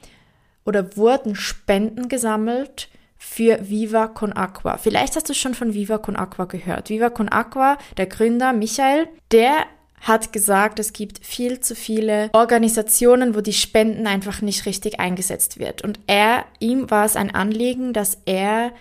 oder 0.65 0.97
wurden 0.97 1.35
Spenden 1.35 2.09
gesammelt 2.09 2.89
für 3.19 3.69
Viva 3.69 4.09
Con 4.09 4.33
Aqua. 4.33 4.77
Vielleicht 4.77 5.17
hast 5.17 5.29
du 5.29 5.35
schon 5.35 5.55
von 5.55 5.75
Viva 5.75 5.99
Con 5.99 6.17
Aqua 6.17 6.47
gehört. 6.47 6.91
Viva 6.91 7.09
Con 7.09 7.29
Aqua, 7.29 7.79
der 7.97 8.07
Gründer 8.07 8.53
Michael, 8.53 9.09
der 9.31 9.67
hat 10.01 10.33
gesagt, 10.33 10.81
es 10.81 10.93
gibt 10.93 11.25
viel 11.25 11.61
zu 11.61 11.77
viele 11.77 12.29
Organisationen, 12.33 13.37
wo 13.37 13.41
die 13.41 13.53
Spenden 13.53 14.09
einfach 14.09 14.43
nicht 14.43 14.67
richtig 14.67 14.99
eingesetzt 14.99 15.61
wird. 15.61 15.83
Und 15.83 16.01
er, 16.09 16.45
ihm 16.59 16.91
war 16.91 17.05
es 17.05 17.15
ein 17.15 17.33
Anliegen, 17.33 17.93
dass 17.93 18.19
er 18.27 18.73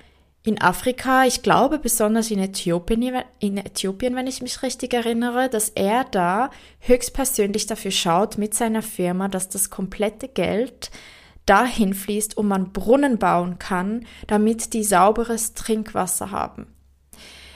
in 0.43 0.59
Afrika, 0.59 1.25
ich 1.25 1.43
glaube 1.43 1.77
besonders 1.77 2.31
in 2.31 2.39
Äthiopien, 2.39 3.23
in 3.39 3.57
Äthiopien, 3.57 4.15
wenn 4.15 4.25
ich 4.25 4.41
mich 4.41 4.63
richtig 4.63 4.93
erinnere, 4.93 5.49
dass 5.49 5.69
er 5.69 6.03
da 6.05 6.49
höchstpersönlich 6.79 7.67
dafür 7.67 7.91
schaut 7.91 8.37
mit 8.37 8.55
seiner 8.55 8.81
Firma, 8.81 9.27
dass 9.27 9.49
das 9.49 9.69
komplette 9.69 10.27
Geld 10.27 10.89
dahin 11.45 11.93
fließt 11.93 12.37
und 12.37 12.47
man 12.47 12.71
Brunnen 12.71 13.19
bauen 13.19 13.59
kann, 13.59 14.05
damit 14.27 14.73
die 14.73 14.83
sauberes 14.83 15.53
Trinkwasser 15.53 16.31
haben. 16.31 16.67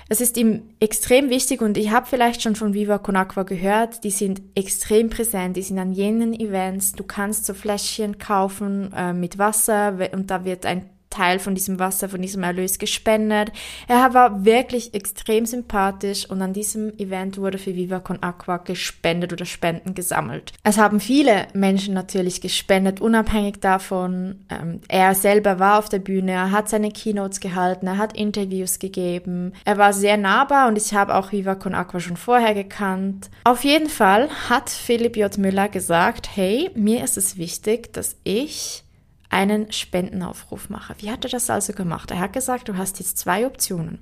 Es 0.08 0.22
ist 0.22 0.38
ihm 0.38 0.70
extrem 0.80 1.32
wichtig 1.32 1.62
und 1.62 1.78
ich 1.78 1.90
habe 1.90 2.06
vielleicht 2.06 2.44
schon 2.44 2.56
von 2.56 2.76
Viva 2.76 3.00
Con 3.00 3.16
Aqua 3.16 3.42
gehört, 3.42 4.04
die 4.04 4.12
sind 4.12 4.44
extrem 4.54 5.10
präsent, 5.10 5.58
die 5.58 5.64
sind 5.64 5.80
an 5.80 5.94
jenen 5.94 6.40
Events, 6.40 6.92
du 6.92 7.04
kannst 7.04 7.48
so 7.48 7.56
Fläschchen 7.56 8.20
kaufen 8.20 8.94
äh, 8.94 9.14
mit 9.14 9.40
Wasser 9.40 9.98
und 10.14 10.30
da 10.30 10.46
wird 10.46 10.68
ein 10.68 10.92
Teil 11.16 11.40
von 11.40 11.56
diesem 11.56 11.80
Wasser, 11.80 12.10
von 12.10 12.22
diesem 12.22 12.44
Erlös 12.44 12.78
gespendet. 12.78 13.52
Er 13.88 14.14
war 14.14 14.44
wirklich 14.46 14.94
extrem 14.94 15.46
sympathisch 15.46 16.30
und 16.30 16.42
an 16.42 16.54
diesem 16.54 16.98
Event 16.98 17.38
wurde 17.38 17.58
für 17.58 17.76
Viva 17.76 18.00
Con 18.00 18.22
Aqua 18.22 18.58
gespendet 18.58 19.32
oder 19.32 19.46
Spenden 19.46 19.94
gesammelt. 19.94 20.52
Es 20.64 20.78
haben 20.78 21.00
viele 21.00 21.48
Menschen 21.54 21.94
natürlich 21.94 22.42
gespendet, 22.42 23.00
unabhängig 23.00 23.60
davon. 23.62 24.46
Ähm, 24.50 24.82
er 24.88 25.16
selber 25.16 25.60
war 25.60 25.80
auf 25.80 25.90
der 25.90 26.00
Bühne, 26.00 26.32
er 26.32 26.52
hat 26.52 26.70
seine 26.70 26.92
Keynotes 26.92 27.40
gehalten, 27.40 27.88
er 27.88 27.98
hat 27.98 28.18
Interviews 28.18 28.80
gegeben. 28.80 29.54
Er 29.64 29.78
war 29.78 29.94
sehr 29.94 30.18
nahbar 30.18 30.68
und 30.68 30.78
ich 30.78 30.94
habe 30.94 31.16
auch 31.16 31.32
Viva 31.32 31.56
Con 31.56 31.76
Aqua 31.76 32.00
schon 32.00 32.18
vorher 32.18 32.54
gekannt. 32.54 33.30
Auf 33.46 33.64
jeden 33.64 33.90
Fall 33.90 34.30
hat 34.50 34.70
Philipp 34.70 35.16
J. 35.16 35.38
Müller 35.38 35.70
gesagt, 35.70 36.30
hey, 36.36 36.70
mir 36.76 37.04
ist 37.04 37.18
es 37.18 37.38
wichtig, 37.38 37.94
dass 37.94 38.18
ich 38.24 38.85
einen 39.30 39.72
Spendenaufruf 39.72 40.70
mache. 40.70 40.96
Wie 41.00 41.12
hat 41.12 41.24
er 41.26 41.32
das 41.32 41.50
also 41.50 41.74
gemacht? 41.74 42.12
Er 42.12 42.20
hat 42.20 42.34
gesagt, 42.34 42.70
du 42.70 42.78
hast 42.78 43.00
jetzt 43.00 43.18
zwei 43.18 43.46
Optionen. 43.46 44.00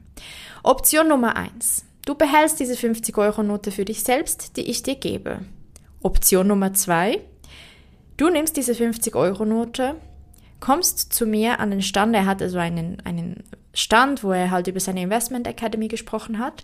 Option 0.63 1.07
Nummer 1.07 1.35
eins. 1.35 1.85
Du 2.05 2.15
behältst 2.15 2.59
diese 2.59 2.73
50-Euro-Note 2.73 3.71
für 3.71 3.85
dich 3.85 4.03
selbst, 4.03 4.57
die 4.57 4.69
ich 4.69 4.83
dir 4.83 4.95
gebe. 4.95 5.39
Option 6.01 6.47
Nummer 6.47 6.73
zwei. 6.73 7.21
Du 8.17 8.29
nimmst 8.29 8.57
diese 8.57 8.73
50-Euro-Note, 8.73 9.95
kommst 10.59 11.13
zu 11.13 11.25
mir 11.25 11.59
an 11.59 11.71
den 11.71 11.81
Stand. 11.81 12.13
Er 12.15 12.25
hatte 12.25 12.49
so 12.49 12.57
einen, 12.57 13.01
einen 13.05 13.43
Stand, 13.73 14.23
wo 14.23 14.31
er 14.31 14.51
halt 14.51 14.67
über 14.67 14.79
seine 14.79 15.01
Investment 15.01 15.47
Academy 15.47 15.87
gesprochen 15.87 16.39
hat. 16.39 16.63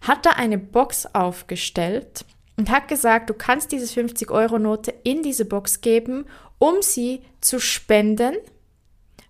Hat 0.00 0.24
da 0.24 0.30
eine 0.30 0.58
Box 0.58 1.06
aufgestellt 1.14 2.24
und 2.56 2.70
hat 2.70 2.88
gesagt, 2.88 3.28
du 3.28 3.34
kannst 3.34 3.72
diese 3.72 3.86
50-Euro-Note 4.00 4.94
in 5.02 5.22
diese 5.22 5.44
Box 5.44 5.80
geben 5.80 6.26
um 6.58 6.82
sie 6.82 7.22
zu 7.40 7.60
spenden, 7.60 8.34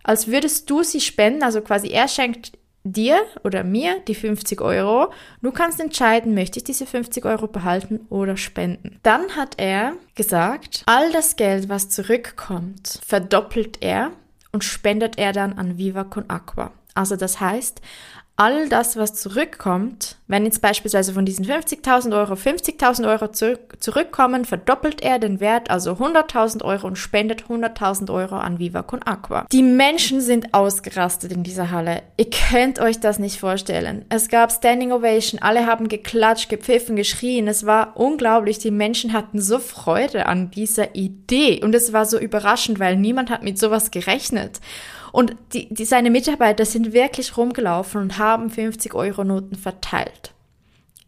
als 0.02 0.28
würdest 0.28 0.71
du 0.71 0.83
sie 0.83 1.00
spenden, 1.00 1.42
also 1.42 1.61
quasi 1.61 1.88
er 1.88 2.09
schenkt 2.09 2.52
dir 2.85 3.21
oder 3.42 3.64
mir 3.64 4.00
die 4.06 4.14
50 4.14 4.61
Euro. 4.61 5.12
Du 5.42 5.50
kannst 5.50 5.80
entscheiden, 5.80 6.35
möchte 6.35 6.59
ich 6.59 6.64
diese 6.64 6.87
50 6.87 7.25
Euro 7.25 7.49
behalten 7.49 8.06
oder 8.09 8.37
spenden. 8.37 9.00
Dann 9.02 9.37
hat 9.37 9.54
er 9.59 9.95
gesagt, 10.14 10.83
all 10.87 11.11
das 11.12 11.37
Geld, 11.37 11.68
was 11.68 11.88
zurückkommt, 11.88 13.00
verdoppelt 13.04 13.83
er 13.83 14.12
und 14.52 14.64
spendet 14.64 15.18
er 15.18 15.33
dann 15.33 15.54
an 15.54 15.78
Viva 15.78 16.04
Con 16.04 16.30
Aqua. 16.30 16.73
Also 16.95 17.16
das 17.16 17.40
heißt, 17.40 17.83
all 18.37 18.69
das, 18.69 18.97
was 18.97 19.14
zurückkommt, 19.14 20.16
wenn 20.28 20.45
jetzt 20.45 20.61
beispielsweise 20.61 21.14
von 21.14 21.25
diesen 21.25 21.47
50.000 21.47 22.14
Euro 22.14 22.35
50.000 22.35 23.09
Euro 23.09 23.28
zurück, 23.28 23.76
zurückkommen, 23.81 24.45
verdoppelt 24.45 25.00
er 25.00 25.19
den 25.19 25.40
Wert, 25.40 25.71
also 25.71 25.93
100.000 25.93 26.62
Euro 26.62 26.87
und 26.87 26.97
spendet 26.97 27.45
100.000 27.45 28.12
Euro 28.12 28.37
an 28.37 28.59
Viva 28.59 28.83
Con 28.83 29.02
Aqua. 29.02 29.47
Die 29.50 29.62
Menschen 29.62 30.21
sind 30.21 30.52
ausgerastet 30.52 31.33
in 31.33 31.45
dieser 31.45 31.71
Halle. 31.71 32.02
Ihr 32.19 32.28
könnt 32.28 32.78
euch 32.78 33.00
das 33.00 33.19
nicht 33.19 33.40
vorstellen. 33.40 34.05
Es 34.11 34.28
gab 34.28 34.52
Standing 34.52 34.93
Ovation, 34.93 35.40
alle 35.40 35.66
haben 35.66 35.88
geklatscht, 35.88 36.50
gepfiffen, 36.50 36.97
geschrien. 36.97 37.49
Es 37.49 37.64
war 37.64 37.97
unglaublich. 37.97 38.59
Die 38.59 38.71
Menschen 38.71 39.14
hatten 39.14 39.40
so 39.40 39.59
Freude 39.59 40.26
an 40.26 40.50
dieser 40.50 40.95
Idee 40.95 41.62
und 41.64 41.75
es 41.75 41.93
war 41.95 42.05
so 42.05 42.19
überraschend, 42.19 42.78
weil 42.78 42.97
niemand 42.97 43.31
hat 43.31 43.43
mit 43.43 43.59
sowas 43.59 43.90
gerechnet. 43.90 44.61
Und 45.16 45.35
die, 45.54 45.73
die, 45.73 45.87
seine 45.87 46.11
Mitarbeiter 46.11 46.66
sind 46.66 46.92
wirklich 46.92 47.38
rumgelaufen 47.38 48.02
und 48.02 48.18
haben 48.18 48.50
50-Euro-Noten 48.50 49.56
verteilt. 49.56 50.35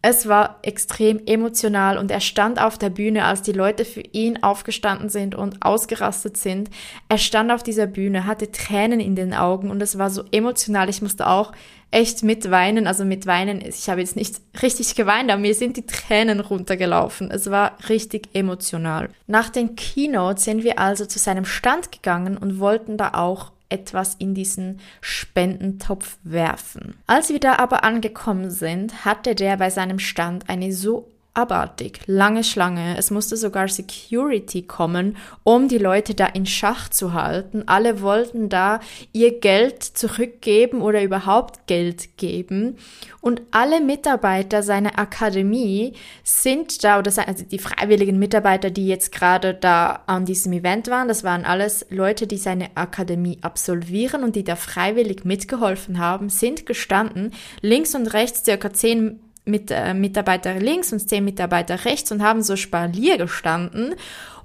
Es 0.00 0.26
war 0.26 0.60
extrem 0.62 1.20
emotional 1.26 1.98
und 1.98 2.10
er 2.10 2.20
stand 2.20 2.58
auf 2.58 2.78
der 2.78 2.88
Bühne, 2.88 3.26
als 3.26 3.42
die 3.42 3.52
Leute 3.52 3.84
für 3.84 4.00
ihn 4.00 4.42
aufgestanden 4.42 5.10
sind 5.10 5.34
und 5.34 5.60
ausgerastet 5.60 6.38
sind. 6.38 6.70
Er 7.10 7.18
stand 7.18 7.52
auf 7.52 7.62
dieser 7.62 7.86
Bühne, 7.86 8.24
hatte 8.24 8.50
Tränen 8.50 8.98
in 9.00 9.14
den 9.14 9.34
Augen 9.34 9.70
und 9.70 9.82
es 9.82 9.98
war 9.98 10.08
so 10.08 10.24
emotional. 10.32 10.88
Ich 10.88 11.02
musste 11.02 11.26
auch 11.26 11.52
echt 11.90 12.22
mitweinen. 12.22 12.86
Also 12.86 13.04
mit 13.04 13.26
weinen, 13.26 13.60
ich 13.60 13.90
habe 13.90 14.00
jetzt 14.00 14.16
nicht 14.16 14.40
richtig 14.62 14.94
geweint, 14.94 15.30
aber 15.30 15.42
mir 15.42 15.54
sind 15.54 15.76
die 15.76 15.84
Tränen 15.84 16.40
runtergelaufen. 16.40 17.30
Es 17.30 17.50
war 17.50 17.76
richtig 17.90 18.30
emotional. 18.32 19.10
Nach 19.26 19.50
den 19.50 19.76
Keynotes 19.76 20.44
sind 20.44 20.64
wir 20.64 20.78
also 20.78 21.04
zu 21.04 21.18
seinem 21.18 21.44
Stand 21.44 21.92
gegangen 21.92 22.38
und 22.38 22.58
wollten 22.58 22.96
da 22.96 23.12
auch 23.12 23.52
etwas 23.68 24.14
in 24.14 24.34
diesen 24.34 24.80
Spendentopf 25.00 26.18
werfen. 26.22 26.96
Als 27.06 27.28
wir 27.28 27.40
da 27.40 27.56
aber 27.56 27.84
angekommen 27.84 28.50
sind, 28.50 29.04
hatte 29.04 29.34
der 29.34 29.56
bei 29.56 29.70
seinem 29.70 29.98
Stand 29.98 30.48
eine 30.48 30.72
so 30.72 31.10
abartig, 31.38 32.00
lange 32.06 32.42
Schlange. 32.42 32.96
Es 32.98 33.12
musste 33.12 33.36
sogar 33.36 33.68
Security 33.68 34.62
kommen, 34.62 35.16
um 35.44 35.68
die 35.68 35.78
Leute 35.78 36.16
da 36.16 36.26
in 36.26 36.46
Schach 36.46 36.88
zu 36.88 37.12
halten. 37.12 37.62
Alle 37.66 38.02
wollten 38.02 38.48
da 38.48 38.80
ihr 39.12 39.38
Geld 39.38 39.84
zurückgeben 39.84 40.82
oder 40.82 41.00
überhaupt 41.00 41.68
Geld 41.68 42.16
geben. 42.16 42.76
Und 43.20 43.42
alle 43.52 43.80
Mitarbeiter 43.80 44.64
seiner 44.64 44.98
Akademie 44.98 45.92
sind 46.24 46.82
da, 46.82 46.98
oder 46.98 47.12
also 47.28 47.44
die 47.44 47.58
freiwilligen 47.60 48.18
Mitarbeiter, 48.18 48.70
die 48.70 48.88
jetzt 48.88 49.12
gerade 49.12 49.54
da 49.54 50.02
an 50.06 50.24
diesem 50.24 50.52
Event 50.52 50.88
waren, 50.88 51.06
das 51.06 51.22
waren 51.22 51.44
alles 51.44 51.86
Leute, 51.88 52.26
die 52.26 52.36
seine 52.36 52.76
Akademie 52.76 53.38
absolvieren 53.42 54.24
und 54.24 54.34
die 54.34 54.44
da 54.44 54.56
freiwillig 54.56 55.24
mitgeholfen 55.24 56.00
haben, 56.00 56.30
sind 56.30 56.66
gestanden, 56.66 57.32
links 57.60 57.94
und 57.94 58.08
rechts 58.08 58.44
circa 58.44 58.72
zehn 58.72 59.20
mit, 59.48 59.70
äh, 59.70 59.94
Mitarbeiter 59.94 60.54
links 60.54 60.92
und 60.92 61.00
zehn 61.08 61.24
Mitarbeiter 61.24 61.84
rechts 61.84 62.12
und 62.12 62.22
haben 62.22 62.42
so 62.42 62.56
Spalier 62.56 63.18
gestanden. 63.18 63.94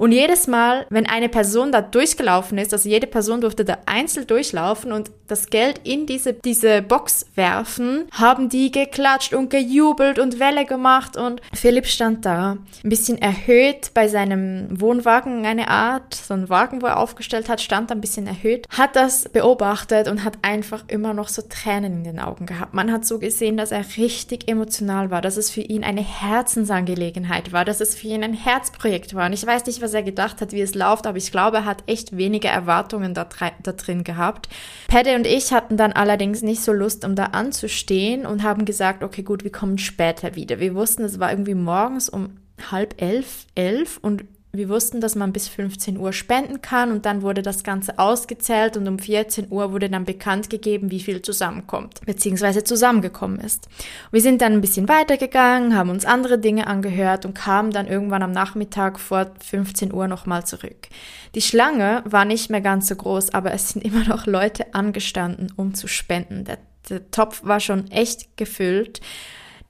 Und 0.03 0.11
jedes 0.11 0.47
Mal, 0.47 0.85
wenn 0.89 1.05
eine 1.05 1.29
Person 1.29 1.71
da 1.71 1.81
durchgelaufen 1.81 2.57
ist, 2.57 2.73
also 2.73 2.89
jede 2.89 3.07
Person 3.07 3.39
durfte 3.39 3.63
da 3.63 3.77
einzeln 3.85 4.27
durchlaufen 4.27 4.91
und 4.91 5.09
das 5.27 5.49
Geld 5.49 5.79
in 5.85 6.05
diese, 6.05 6.33
diese 6.33 6.81
Box 6.81 7.25
werfen, 7.35 8.09
haben 8.11 8.49
die 8.49 8.69
geklatscht 8.69 9.33
und 9.33 9.49
gejubelt 9.49 10.19
und 10.19 10.41
Welle 10.41 10.65
gemacht 10.65 11.15
und 11.15 11.39
Philipp 11.53 11.87
stand 11.87 12.25
da, 12.25 12.57
ein 12.83 12.89
bisschen 12.89 13.17
erhöht 13.17 13.91
bei 13.93 14.09
seinem 14.09 14.67
Wohnwagen, 14.81 15.45
eine 15.45 15.69
Art, 15.69 16.13
so 16.13 16.33
ein 16.33 16.49
Wagen, 16.49 16.81
wo 16.81 16.87
er 16.87 16.99
aufgestellt 16.99 17.47
hat, 17.47 17.61
stand 17.61 17.89
da 17.89 17.95
ein 17.95 18.01
bisschen 18.01 18.27
erhöht, 18.27 18.67
hat 18.71 18.97
das 18.97 19.29
beobachtet 19.29 20.09
und 20.09 20.25
hat 20.25 20.37
einfach 20.41 20.83
immer 20.89 21.13
noch 21.13 21.29
so 21.29 21.43
Tränen 21.47 21.99
in 21.99 22.03
den 22.03 22.19
Augen 22.19 22.45
gehabt. 22.45 22.73
Man 22.73 22.91
hat 22.91 23.05
so 23.05 23.19
gesehen, 23.19 23.55
dass 23.55 23.71
er 23.71 23.85
richtig 23.95 24.49
emotional 24.49 25.11
war, 25.11 25.21
dass 25.21 25.37
es 25.37 25.49
für 25.49 25.61
ihn 25.61 25.85
eine 25.85 26.03
Herzensangelegenheit 26.03 27.53
war, 27.53 27.63
dass 27.63 27.79
es 27.79 27.95
für 27.95 28.07
ihn 28.07 28.25
ein 28.25 28.33
Herzprojekt 28.33 29.15
war 29.15 29.27
und 29.27 29.33
ich 29.33 29.47
weiß 29.47 29.65
nicht, 29.65 29.81
was 29.81 29.92
er 29.93 30.03
gedacht 30.03 30.41
hat, 30.41 30.51
wie 30.51 30.61
es 30.61 30.75
läuft, 30.75 31.07
aber 31.07 31.17
ich 31.17 31.31
glaube, 31.31 31.57
er 31.57 31.65
hat 31.65 31.83
echt 31.87 32.17
weniger 32.17 32.49
Erwartungen 32.49 33.13
da, 33.13 33.27
da 33.63 33.71
drin 33.71 34.03
gehabt. 34.03 34.49
Paddy 34.87 35.15
und 35.15 35.27
ich 35.27 35.53
hatten 35.53 35.77
dann 35.77 35.93
allerdings 35.93 36.41
nicht 36.41 36.61
so 36.61 36.73
Lust, 36.73 37.05
um 37.05 37.15
da 37.15 37.25
anzustehen 37.25 38.25
und 38.25 38.43
haben 38.43 38.65
gesagt, 38.65 39.03
okay, 39.03 39.23
gut, 39.23 39.43
wir 39.43 39.51
kommen 39.51 39.77
später 39.77 40.35
wieder. 40.35 40.59
Wir 40.59 40.75
wussten, 40.75 41.03
es 41.03 41.19
war 41.19 41.31
irgendwie 41.31 41.55
morgens 41.55 42.09
um 42.09 42.37
halb 42.71 43.01
elf, 43.01 43.45
elf 43.55 43.99
und 44.01 44.25
wir 44.55 44.69
wussten, 44.69 45.01
dass 45.01 45.15
man 45.15 45.33
bis 45.33 45.47
15 45.47 45.97
Uhr 45.97 46.13
spenden 46.13 46.61
kann 46.61 46.91
und 46.91 47.07
dann 47.07 47.23
wurde 47.23 47.41
das 47.41 47.63
Ganze 47.63 47.97
ausgezählt 47.97 48.77
und 48.77 48.87
um 48.87 48.99
14 48.99 49.47
Uhr 49.49 49.71
wurde 49.71 49.89
dann 49.89 50.05
bekannt 50.05 50.51
gegeben, 50.51 50.91
wie 50.91 50.99
viel 50.99 51.23
zusammenkommt, 51.23 52.01
beziehungsweise 52.05 52.63
zusammengekommen 52.63 53.39
ist. 53.39 53.67
Wir 54.11 54.21
sind 54.21 54.43
dann 54.43 54.53
ein 54.53 54.61
bisschen 54.61 54.87
weitergegangen, 54.87 55.75
haben 55.75 55.89
uns 55.89 56.05
andere 56.05 56.37
Dinge 56.37 56.67
angehört 56.67 57.25
und 57.25 57.33
kamen 57.33 57.71
dann 57.71 57.87
irgendwann 57.87 58.21
am 58.21 58.31
Nachmittag 58.31 58.99
vor 58.99 59.31
15 59.43 59.91
Uhr 59.91 60.07
nochmal 60.07 60.45
zurück. 60.45 60.87
Die 61.33 61.41
Schlange 61.41 62.03
war 62.05 62.23
nicht 62.23 62.51
mehr 62.51 62.61
ganz 62.61 62.87
so 62.87 62.95
groß, 62.95 63.33
aber 63.33 63.53
es 63.53 63.69
sind 63.69 63.83
immer 63.83 64.03
noch 64.03 64.27
Leute 64.27 64.75
angestanden, 64.75 65.51
um 65.55 65.73
zu 65.73 65.87
spenden. 65.87 66.45
Der, 66.45 66.59
der 66.91 67.09
Topf 67.09 67.43
war 67.43 67.59
schon 67.59 67.89
echt 67.89 68.37
gefüllt 68.37 69.01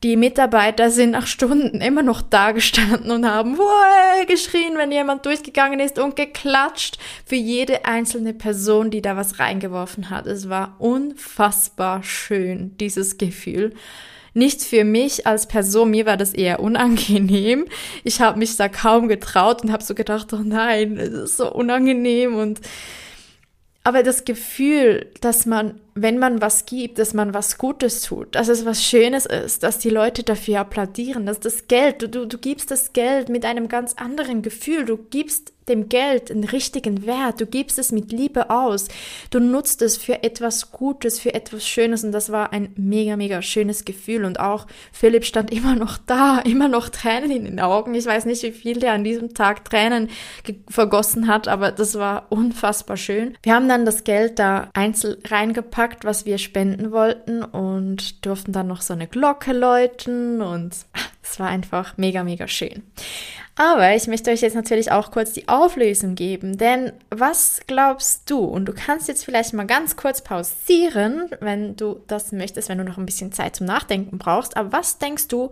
die 0.03 0.17
Mitarbeiter 0.17 0.91
sind 0.91 1.11
nach 1.11 1.27
Stunden 1.27 1.79
immer 1.79 2.03
noch 2.03 2.21
da 2.21 2.51
gestanden 2.51 3.09
und 3.09 3.25
haben 3.25 3.57
Woe! 3.57 4.25
geschrien, 4.27 4.77
wenn 4.77 4.91
jemand 4.91 5.25
durchgegangen 5.25 5.79
ist 5.79 5.97
und 5.97 6.15
geklatscht 6.15 6.97
für 7.25 7.35
jede 7.35 7.85
einzelne 7.85 8.33
Person, 8.33 8.91
die 8.91 9.01
da 9.01 9.15
was 9.15 9.39
reingeworfen 9.39 10.09
hat. 10.09 10.27
Es 10.27 10.49
war 10.49 10.75
unfassbar 10.79 12.03
schön, 12.03 12.77
dieses 12.77 13.17
Gefühl. 13.17 13.73
Nicht 14.33 14.61
für 14.61 14.83
mich 14.83 15.27
als 15.27 15.47
Person, 15.47 15.91
mir 15.91 16.05
war 16.05 16.17
das 16.17 16.33
eher 16.33 16.59
unangenehm. 16.59 17.65
Ich 18.03 18.19
habe 18.19 18.39
mich 18.39 18.55
da 18.57 18.67
kaum 18.67 19.07
getraut 19.07 19.63
und 19.63 19.71
habe 19.71 19.83
so 19.83 19.93
gedacht, 19.93 20.33
oh 20.33 20.41
nein, 20.43 20.97
es 20.97 21.09
ist 21.09 21.37
so 21.37 21.51
unangenehm 21.51 22.35
und 22.35 22.59
aber 23.85 24.01
das 24.01 24.23
Gefühl, 24.23 25.11
dass 25.19 25.45
man, 25.45 25.79
wenn 25.95 26.19
man 26.19 26.41
was 26.41 26.65
gibt, 26.65 26.99
dass 26.99 27.13
man 27.13 27.33
was 27.33 27.57
Gutes 27.57 28.01
tut, 28.01 28.35
dass 28.35 28.47
es 28.47 28.65
was 28.65 28.83
Schönes 28.83 29.25
ist, 29.25 29.63
dass 29.63 29.79
die 29.79 29.89
Leute 29.89 30.23
dafür 30.23 30.61
applaudieren, 30.61 31.25
dass 31.25 31.39
das 31.39 31.67
Geld, 31.67 32.01
du, 32.01 32.09
du, 32.09 32.25
du 32.25 32.37
gibst 32.37 32.71
das 32.71 32.93
Geld 32.93 33.29
mit 33.29 33.45
einem 33.45 33.67
ganz 33.67 33.93
anderen 33.93 34.41
Gefühl, 34.41 34.85
du 34.85 34.97
gibst 34.97 35.53
dem 35.67 35.89
Geld 35.89 36.31
einen 36.31 36.43
richtigen 36.43 37.05
Wert. 37.05 37.39
Du 37.41 37.45
gibst 37.45 37.79
es 37.79 37.91
mit 37.91 38.11
Liebe 38.11 38.49
aus. 38.49 38.87
Du 39.29 39.39
nutzt 39.39 39.81
es 39.81 39.97
für 39.97 40.23
etwas 40.23 40.71
Gutes, 40.71 41.19
für 41.19 41.33
etwas 41.33 41.67
Schönes. 41.67 42.03
Und 42.03 42.11
das 42.11 42.31
war 42.31 42.53
ein 42.53 42.73
mega, 42.75 43.15
mega 43.15 43.41
schönes 43.41 43.85
Gefühl. 43.85 44.25
Und 44.25 44.39
auch 44.39 44.67
Philipp 44.91 45.25
stand 45.25 45.51
immer 45.53 45.75
noch 45.75 45.97
da, 45.97 46.39
immer 46.39 46.67
noch 46.67 46.89
Tränen 46.89 47.31
in 47.31 47.45
den 47.45 47.59
Augen. 47.59 47.93
Ich 47.95 48.05
weiß 48.05 48.25
nicht, 48.25 48.43
wie 48.43 48.51
viel 48.51 48.79
der 48.79 48.93
an 48.93 49.03
diesem 49.03 49.33
Tag 49.33 49.65
Tränen 49.65 50.09
vergossen 50.69 51.27
hat, 51.27 51.47
aber 51.47 51.71
das 51.71 51.95
war 51.95 52.27
unfassbar 52.29 52.97
schön. 52.97 53.37
Wir 53.43 53.53
haben 53.53 53.69
dann 53.69 53.85
das 53.85 54.03
Geld 54.03 54.39
da 54.39 54.69
einzeln 54.73 55.17
reingepackt, 55.25 55.82
was 56.01 56.25
wir 56.25 56.37
spenden 56.37 56.91
wollten 56.91 57.43
und 57.43 58.25
durften 58.25 58.51
dann 58.51 58.67
noch 58.67 58.81
so 58.81 58.93
eine 58.93 59.07
Glocke 59.07 59.53
läuten 59.53 60.41
und 60.41 60.75
es 61.23 61.39
war 61.39 61.47
einfach 61.47 61.97
mega, 61.97 62.23
mega 62.23 62.47
schön. 62.47 62.83
Aber 63.55 63.95
ich 63.95 64.07
möchte 64.07 64.31
euch 64.31 64.41
jetzt 64.41 64.55
natürlich 64.55 64.91
auch 64.91 65.11
kurz 65.11 65.33
die 65.33 65.47
Auflösung 65.47 66.15
geben, 66.15 66.57
denn 66.57 66.91
was 67.11 67.61
glaubst 67.67 68.29
du? 68.29 68.39
Und 68.39 68.65
du 68.65 68.73
kannst 68.73 69.07
jetzt 69.07 69.25
vielleicht 69.25 69.53
mal 69.53 69.67
ganz 69.67 69.95
kurz 69.95 70.23
pausieren, 70.23 71.29
wenn 71.39 71.75
du 71.75 72.01
das 72.07 72.31
möchtest, 72.31 72.69
wenn 72.69 72.79
du 72.79 72.83
noch 72.83 72.97
ein 72.97 73.05
bisschen 73.05 73.31
Zeit 73.31 73.55
zum 73.55 73.67
Nachdenken 73.67 74.17
brauchst. 74.17 74.57
Aber 74.57 74.71
was 74.71 74.97
denkst 74.97 75.27
du, 75.27 75.51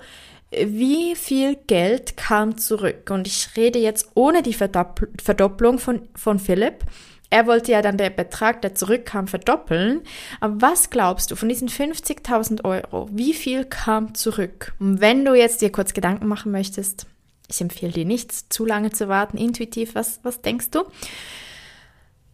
wie 0.51 1.15
viel 1.15 1.55
Geld 1.67 2.17
kam 2.17 2.57
zurück? 2.57 3.09
Und 3.11 3.27
ich 3.27 3.49
rede 3.55 3.77
jetzt 3.77 4.09
ohne 4.15 4.41
die 4.41 4.53
Verdopplung 4.53 5.77
von, 5.77 6.07
von 6.15 6.39
Philipp. 6.39 6.83
Er 7.31 7.47
wollte 7.47 7.71
ja 7.71 7.81
dann 7.81 7.97
den 7.97 8.15
Betrag, 8.15 8.61
der 8.61 8.75
zurückkam, 8.75 9.27
verdoppeln. 9.27 10.01
Aber 10.41 10.61
was 10.61 10.89
glaubst 10.89 11.31
du 11.31 11.37
von 11.37 11.49
diesen 11.49 11.69
50.000 11.69 12.65
Euro? 12.65 13.07
Wie 13.11 13.33
viel 13.33 13.65
kam 13.65 14.13
zurück? 14.13 14.73
Und 14.79 14.99
wenn 14.99 15.23
du 15.23 15.33
jetzt 15.33 15.61
dir 15.61 15.71
kurz 15.71 15.93
Gedanken 15.93 16.27
machen 16.27 16.51
möchtest, 16.51 17.05
ich 17.47 17.61
empfehle 17.61 17.93
dir 17.93 18.05
nicht, 18.05 18.53
zu 18.53 18.65
lange 18.65 18.91
zu 18.91 19.07
warten. 19.07 19.37
Intuitiv, 19.37 19.95
was, 19.95 20.19
was 20.23 20.41
denkst 20.41 20.71
du? 20.71 20.83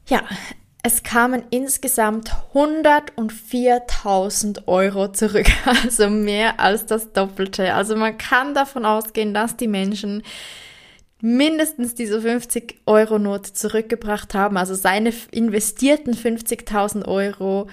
Ja, 0.07 0.23
es 0.81 1.03
kamen 1.03 1.43
insgesamt 1.51 2.31
104.000 2.53 4.67
Euro 4.67 5.11
zurück, 5.11 5.45
also 5.83 6.09
mehr 6.09 6.59
als 6.59 6.87
das 6.87 7.13
Doppelte. 7.13 7.75
Also 7.75 7.95
man 7.95 8.17
kann 8.17 8.55
davon 8.55 8.85
ausgehen, 8.85 9.35
dass 9.35 9.57
die 9.57 9.67
Menschen 9.67 10.23
mindestens 11.21 11.95
diese 11.95 12.21
50 12.21 12.81
Euro 12.85 13.19
Note 13.19 13.53
zurückgebracht 13.53 14.33
haben, 14.33 14.57
also 14.57 14.75
seine 14.75 15.13
investierten 15.31 16.13
50.000 16.13 17.05
Euro 17.07 17.67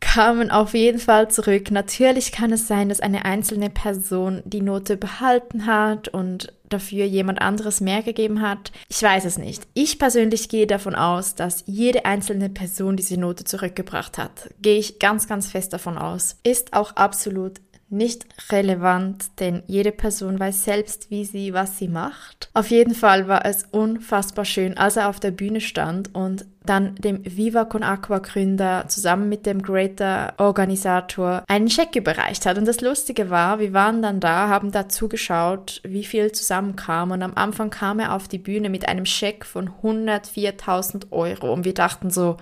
kamen 0.00 0.50
auf 0.50 0.74
jeden 0.74 0.98
Fall 0.98 1.30
zurück. 1.30 1.70
Natürlich 1.70 2.32
kann 2.32 2.52
es 2.52 2.68
sein, 2.68 2.88
dass 2.88 3.00
eine 3.00 3.24
einzelne 3.24 3.70
Person 3.70 4.42
die 4.44 4.60
Note 4.60 4.96
behalten 4.96 5.66
hat 5.66 6.08
und 6.08 6.52
dafür 6.68 7.04
jemand 7.04 7.40
anderes 7.40 7.80
mehr 7.80 8.02
gegeben 8.02 8.42
hat. 8.42 8.72
Ich 8.88 9.02
weiß 9.02 9.24
es 9.24 9.38
nicht. 9.38 9.66
Ich 9.74 9.98
persönlich 9.98 10.48
gehe 10.48 10.66
davon 10.66 10.94
aus, 10.94 11.34
dass 11.34 11.64
jede 11.66 12.04
einzelne 12.04 12.48
Person 12.48 12.96
diese 12.96 13.18
Note 13.18 13.44
zurückgebracht 13.44 14.18
hat. 14.18 14.50
Gehe 14.60 14.78
ich 14.78 14.98
ganz, 14.98 15.28
ganz 15.28 15.48
fest 15.48 15.72
davon 15.72 15.96
aus. 15.96 16.36
Ist 16.42 16.72
auch 16.72 16.96
absolut 16.96 17.60
nicht 17.88 18.26
relevant, 18.50 19.38
denn 19.38 19.62
jede 19.66 19.92
Person 19.92 20.40
weiß 20.40 20.64
selbst, 20.64 21.10
wie 21.10 21.24
sie, 21.24 21.54
was 21.54 21.78
sie 21.78 21.86
macht. 21.86 22.50
Auf 22.52 22.70
jeden 22.70 22.94
Fall 22.94 23.28
war 23.28 23.46
es 23.46 23.64
unfassbar 23.70 24.44
schön, 24.44 24.76
als 24.76 24.96
er 24.96 25.08
auf 25.08 25.20
der 25.20 25.30
Bühne 25.30 25.60
stand 25.60 26.12
und 26.14 26.46
dann 26.64 26.96
dem 26.96 27.20
Viva 27.24 27.64
Con 27.64 27.84
Aqua 27.84 28.18
Gründer 28.18 28.86
zusammen 28.88 29.28
mit 29.28 29.46
dem 29.46 29.62
Greater 29.62 30.34
Organisator 30.38 31.44
einen 31.46 31.70
Scheck 31.70 31.94
überreicht 31.94 32.44
hat. 32.44 32.58
Und 32.58 32.66
das 32.66 32.80
Lustige 32.80 33.30
war, 33.30 33.60
wir 33.60 33.72
waren 33.72 34.02
dann 34.02 34.18
da, 34.18 34.48
haben 34.48 34.72
da 34.72 34.88
zugeschaut, 34.88 35.80
wie 35.84 36.04
viel 36.04 36.32
zusammenkam 36.32 37.12
und 37.12 37.22
am 37.22 37.34
Anfang 37.36 37.70
kam 37.70 38.00
er 38.00 38.14
auf 38.14 38.26
die 38.26 38.38
Bühne 38.38 38.68
mit 38.68 38.88
einem 38.88 39.06
Scheck 39.06 39.46
von 39.46 39.70
104.000 39.82 41.12
Euro 41.12 41.52
und 41.52 41.64
wir 41.64 41.74
dachten 41.74 42.10
so, 42.10 42.36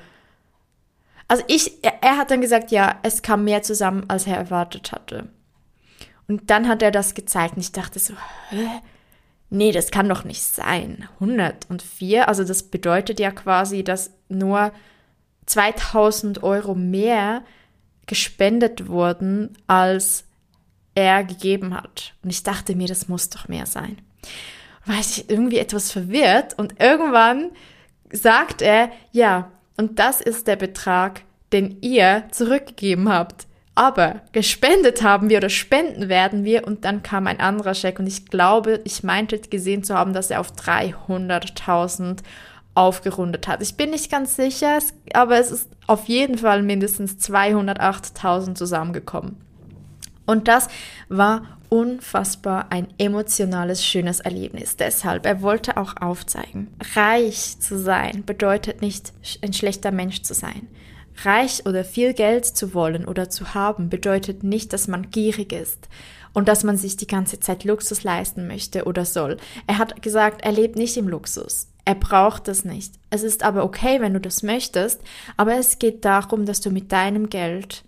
also 1.29 1.43
ich, 1.49 1.83
er, 1.83 2.17
hat 2.17 2.31
dann 2.31 2.41
gesagt, 2.41 2.71
ja, 2.71 2.97
es 3.03 3.23
kam 3.23 3.45
mehr 3.45 3.63
zusammen, 3.63 4.05
als 4.09 4.27
er 4.27 4.37
erwartet 4.37 4.93
hatte. 4.93 5.29
Und 6.29 6.51
dann 6.51 6.69
hat 6.69 6.83
er 6.83 6.91
das 6.91 7.15
gezeigt 7.15 7.57
und 7.57 7.61
ich 7.61 7.73
dachte 7.73 7.99
so, 7.99 8.15
hä? 8.51 8.67
Nee, 9.51 9.73
das 9.73 9.91
kann 9.91 10.09
doch 10.09 10.25
nicht 10.25 10.43
sein. 10.43 11.09
104, 11.21 12.29
also 12.29 12.45
das 12.45 12.65
bedeutet 12.65 13.21
ja 13.21 13.31
quasi, 13.31 13.85
dass 13.85 14.11
nur 14.29 14.73
2000 15.47 16.43
Euro 16.43 16.75
mehr 16.75 17.45
gespendet 18.07 18.89
wurden, 18.89 19.57
als 19.67 20.25
er 20.95 21.25
gegeben 21.25 21.75
hat. 21.75 22.15
Und 22.23 22.31
ich 22.31 22.43
dachte 22.43 22.75
mir, 22.75 22.89
das 22.89 23.09
muss 23.09 23.29
doch 23.29 23.49
mehr 23.49 23.67
sein. 23.67 23.99
War 24.87 24.99
ich 24.99 25.29
irgendwie 25.31 25.59
etwas 25.59 25.91
verwirrt 25.91 26.59
und 26.59 26.81
irgendwann 26.81 27.51
sagt 28.13 28.63
er, 28.63 28.91
ja, 29.13 29.51
und 29.77 29.99
das 29.99 30.21
ist 30.21 30.47
der 30.47 30.57
Betrag, 30.57 31.23
den 31.53 31.79
ihr 31.81 32.25
zurückgegeben 32.31 33.09
habt. 33.09 33.47
Aber 33.75 34.21
gespendet 34.33 35.03
haben 35.03 35.29
wir 35.29 35.39
oder 35.39 35.49
spenden 35.49 36.09
werden 36.09 36.45
wir 36.45 36.67
und 36.67 36.85
dann 36.85 37.03
kam 37.03 37.27
ein 37.27 37.41
anderer 37.41 37.75
Scheck 37.75 37.99
und 37.99 38.07
ich 38.07 38.27
glaube, 38.27 38.81
ich 38.85 39.03
meinte 39.03 39.39
gesehen 39.39 39.83
zu 39.83 39.95
haben, 39.95 40.13
dass 40.13 40.31
er 40.31 40.41
auf 40.41 40.53
300.000 40.53 42.19
aufgerundet 42.75 43.49
hat. 43.49 43.63
Ich 43.63 43.77
bin 43.77 43.91
nicht 43.91 44.11
ganz 44.11 44.37
sicher, 44.37 44.79
aber 45.13 45.39
es 45.39 45.51
ist 45.51 45.71
auf 45.87 46.07
jeden 46.07 46.39
Fall 46.39 46.63
mindestens 46.63 47.17
208.000 47.29 48.55
zusammengekommen. 48.55 49.37
Und 50.27 50.49
das 50.49 50.69
war 51.09 51.59
unfassbar 51.69 52.67
ein 52.71 52.89
emotionales, 52.99 53.85
schönes 53.85 54.21
Erlebnis. 54.21 54.77
Deshalb, 54.77 55.27
er 55.27 55.43
wollte 55.43 55.77
auch 55.77 55.97
aufzeigen, 56.01 56.69
reich 56.95 57.59
zu 57.59 57.79
sein 57.79 58.25
bedeutet 58.25 58.81
nicht 58.81 59.13
ein 59.43 59.53
schlechter 59.53 59.91
Mensch 59.91 60.23
zu 60.23 60.35
sein. 60.35 60.69
Reich 61.23 61.65
oder 61.67 61.85
viel 61.85 62.15
Geld 62.15 62.45
zu 62.45 62.75
wollen 62.75 63.05
oder 63.05 63.31
zu 63.31 63.55
haben 63.55 63.89
bedeutet 63.89 64.43
nicht, 64.43 64.73
dass 64.73 64.89
man 64.89 65.11
gierig 65.11 65.53
ist 65.53 65.89
und 66.33 66.49
dass 66.49 66.65
man 66.65 66.77
sich 66.77 66.97
die 66.97 67.07
ganze 67.07 67.41
Zeit 67.41 67.65
Luxus 67.65 68.03
leisten 68.03 68.47
möchte 68.47 68.85
oder 68.85 69.05
soll. 69.05 69.39
Er 69.67 69.79
hat 69.79 70.03
gesagt, 70.03 70.43
er 70.43 70.53
lebt 70.53 70.77
nicht 70.77 70.97
im 70.97 71.09
Luxus. 71.09 71.69
Er 71.87 71.95
braucht 71.95 72.49
das 72.49 72.65
nicht. 72.65 72.95
Es 73.11 73.23
ist 73.23 73.43
aber 73.43 73.65
okay, 73.65 74.01
wenn 74.01 74.15
du 74.15 74.21
das 74.21 74.43
möchtest, 74.43 75.01
aber 75.37 75.57
es 75.57 75.79
geht 75.79 76.05
darum, 76.05 76.47
dass 76.47 76.61
du 76.61 76.71
mit 76.71 76.93
deinem 76.93 77.29
Geld 77.29 77.85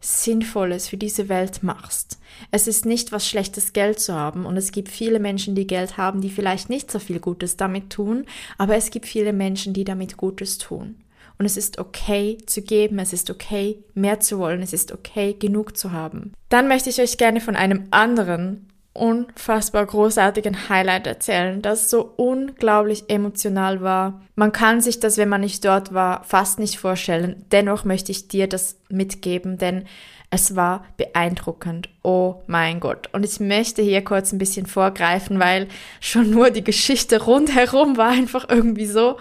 Sinnvolles 0.00 0.86
für 0.86 0.96
diese 0.96 1.28
Welt 1.28 1.64
machst. 1.64 2.20
Es 2.52 2.68
ist 2.68 2.86
nicht 2.86 3.10
was 3.10 3.26
schlechtes 3.26 3.72
Geld 3.72 3.98
zu 3.98 4.14
haben 4.14 4.46
und 4.46 4.56
es 4.56 4.70
gibt 4.70 4.90
viele 4.90 5.18
Menschen, 5.18 5.56
die 5.56 5.66
Geld 5.66 5.96
haben, 5.96 6.20
die 6.20 6.30
vielleicht 6.30 6.70
nicht 6.70 6.90
so 6.90 7.00
viel 7.00 7.18
Gutes 7.18 7.56
damit 7.56 7.90
tun, 7.90 8.24
aber 8.58 8.76
es 8.76 8.90
gibt 8.90 9.06
viele 9.06 9.32
Menschen, 9.32 9.72
die 9.72 9.84
damit 9.84 10.16
Gutes 10.16 10.58
tun. 10.58 11.02
Und 11.38 11.46
es 11.46 11.56
ist 11.56 11.78
okay 11.78 12.38
zu 12.46 12.62
geben, 12.62 12.98
es 12.98 13.12
ist 13.12 13.30
okay 13.30 13.78
mehr 13.94 14.20
zu 14.20 14.38
wollen, 14.38 14.60
es 14.60 14.72
ist 14.72 14.92
okay 14.92 15.34
genug 15.38 15.76
zu 15.76 15.92
haben. 15.92 16.32
Dann 16.48 16.66
möchte 16.66 16.90
ich 16.90 17.00
euch 17.00 17.16
gerne 17.16 17.40
von 17.40 17.54
einem 17.54 17.86
anderen 17.90 18.66
unfassbar 18.92 19.86
großartigen 19.86 20.68
Highlight 20.68 21.06
erzählen, 21.06 21.62
das 21.62 21.88
so 21.88 22.12
unglaublich 22.16 23.04
emotional 23.08 23.80
war. 23.80 24.20
Man 24.34 24.50
kann 24.50 24.80
sich 24.80 24.98
das, 24.98 25.16
wenn 25.16 25.28
man 25.28 25.42
nicht 25.42 25.64
dort 25.64 25.94
war, 25.94 26.24
fast 26.24 26.58
nicht 26.58 26.78
vorstellen. 26.80 27.44
Dennoch 27.52 27.84
möchte 27.84 28.10
ich 28.10 28.26
dir 28.26 28.48
das 28.48 28.76
mitgeben, 28.88 29.56
denn 29.56 29.84
Es 30.30 30.56
war 30.56 30.84
beeindruckend. 30.98 31.88
Oh 32.02 32.42
mein 32.46 32.80
Gott. 32.80 33.08
Und 33.12 33.24
ich 33.24 33.40
möchte 33.40 33.80
hier 33.80 34.04
kurz 34.04 34.32
ein 34.32 34.38
bisschen 34.38 34.66
vorgreifen, 34.66 35.38
weil 35.40 35.68
schon 36.00 36.30
nur 36.30 36.50
die 36.50 36.64
Geschichte 36.64 37.22
rundherum 37.22 37.96
war 37.96 38.10
einfach 38.10 38.46
irgendwie 38.48 38.86
so. 38.86 39.16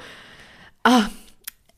Ah, 0.84 1.06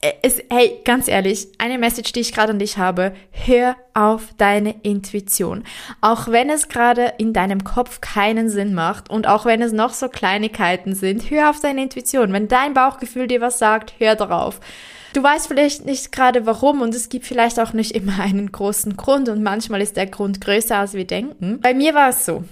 es, 0.01 0.41
hey, 0.49 0.79
ganz 0.85 1.09
ehrlich, 1.09 1.49
eine 1.57 1.77
Message, 1.77 2.13
die 2.13 2.21
ich 2.21 2.33
gerade 2.33 2.51
an 2.51 2.59
dich 2.59 2.77
habe, 2.77 3.11
hör 3.31 3.75
auf 3.93 4.29
deine 4.37 4.75
Intuition. 4.81 5.65
Auch 5.99 6.29
wenn 6.29 6.49
es 6.49 6.69
gerade 6.69 7.13
in 7.17 7.33
deinem 7.33 7.65
Kopf 7.65 7.99
keinen 7.99 8.49
Sinn 8.49 8.73
macht 8.73 9.09
und 9.09 9.27
auch 9.27 9.45
wenn 9.45 9.61
es 9.61 9.73
noch 9.73 9.93
so 9.93 10.07
Kleinigkeiten 10.07 10.95
sind, 10.95 11.29
hör 11.29 11.49
auf 11.49 11.59
deine 11.59 11.83
Intuition. 11.83 12.31
Wenn 12.31 12.47
dein 12.47 12.73
Bauchgefühl 12.73 13.27
dir 13.27 13.41
was 13.41 13.59
sagt, 13.59 13.93
hör 13.97 14.15
darauf. 14.15 14.61
Du 15.13 15.23
weißt 15.23 15.47
vielleicht 15.47 15.85
nicht 15.85 16.11
gerade 16.11 16.45
warum 16.45 16.81
und 16.81 16.95
es 16.95 17.09
gibt 17.09 17.25
vielleicht 17.25 17.59
auch 17.59 17.73
nicht 17.73 17.91
immer 17.91 18.19
einen 18.21 18.51
großen 18.51 18.95
Grund 18.95 19.27
und 19.27 19.43
manchmal 19.43 19.81
ist 19.81 19.97
der 19.97 20.05
Grund 20.05 20.39
größer 20.39 20.77
als 20.77 20.93
wir 20.93 21.05
denken. 21.05 21.59
Bei 21.61 21.73
mir 21.73 21.93
war 21.93 22.09
es 22.09 22.25
so 22.25 22.43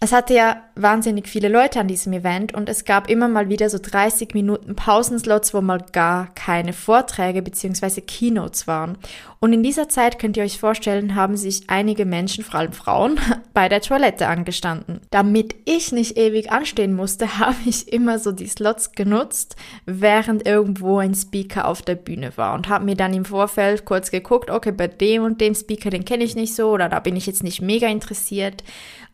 es 0.00 0.12
hatte 0.12 0.32
ja 0.32 0.62
wahnsinnig 0.76 1.26
viele 1.26 1.48
Leute 1.48 1.80
an 1.80 1.88
diesem 1.88 2.12
Event 2.12 2.54
und 2.54 2.68
es 2.68 2.84
gab 2.84 3.10
immer 3.10 3.26
mal 3.26 3.48
wieder 3.48 3.68
so 3.68 3.78
30 3.82 4.32
Minuten 4.32 4.76
Pausenslots, 4.76 5.52
wo 5.52 5.60
mal 5.60 5.84
gar 5.92 6.32
keine 6.36 6.72
Vorträge 6.72 7.42
bzw. 7.42 8.02
Keynotes 8.02 8.68
waren. 8.68 8.96
Und 9.40 9.52
in 9.52 9.64
dieser 9.64 9.88
Zeit 9.88 10.20
könnt 10.20 10.36
ihr 10.36 10.44
euch 10.44 10.58
vorstellen, 10.58 11.16
haben 11.16 11.36
sich 11.36 11.68
einige 11.68 12.04
Menschen, 12.04 12.44
vor 12.44 12.60
allem 12.60 12.72
Frauen, 12.72 13.18
bei 13.54 13.68
der 13.68 13.80
Toilette 13.80 14.28
angestanden. 14.28 15.00
Damit 15.10 15.56
ich 15.64 15.90
nicht 15.90 16.16
ewig 16.16 16.52
anstehen 16.52 16.94
musste, 16.94 17.38
habe 17.40 17.56
ich 17.64 17.92
immer 17.92 18.20
so 18.20 18.30
die 18.30 18.46
Slots 18.46 18.92
genutzt, 18.92 19.56
während 19.84 20.46
irgendwo 20.46 20.98
ein 20.98 21.14
Speaker 21.14 21.66
auf 21.66 21.82
der 21.82 21.96
Bühne 21.96 22.36
war 22.36 22.54
und 22.54 22.68
habe 22.68 22.84
mir 22.84 22.94
dann 22.94 23.14
im 23.14 23.24
Vorfeld 23.24 23.84
kurz 23.84 24.12
geguckt, 24.12 24.48
okay, 24.48 24.70
bei 24.70 24.86
dem 24.86 25.24
und 25.24 25.40
dem 25.40 25.56
Speaker, 25.56 25.90
den 25.90 26.04
kenne 26.04 26.22
ich 26.22 26.36
nicht 26.36 26.54
so 26.54 26.70
oder 26.70 26.88
da 26.88 27.00
bin 27.00 27.16
ich 27.16 27.26
jetzt 27.26 27.42
nicht 27.42 27.60
mega 27.60 27.88
interessiert. 27.88 28.62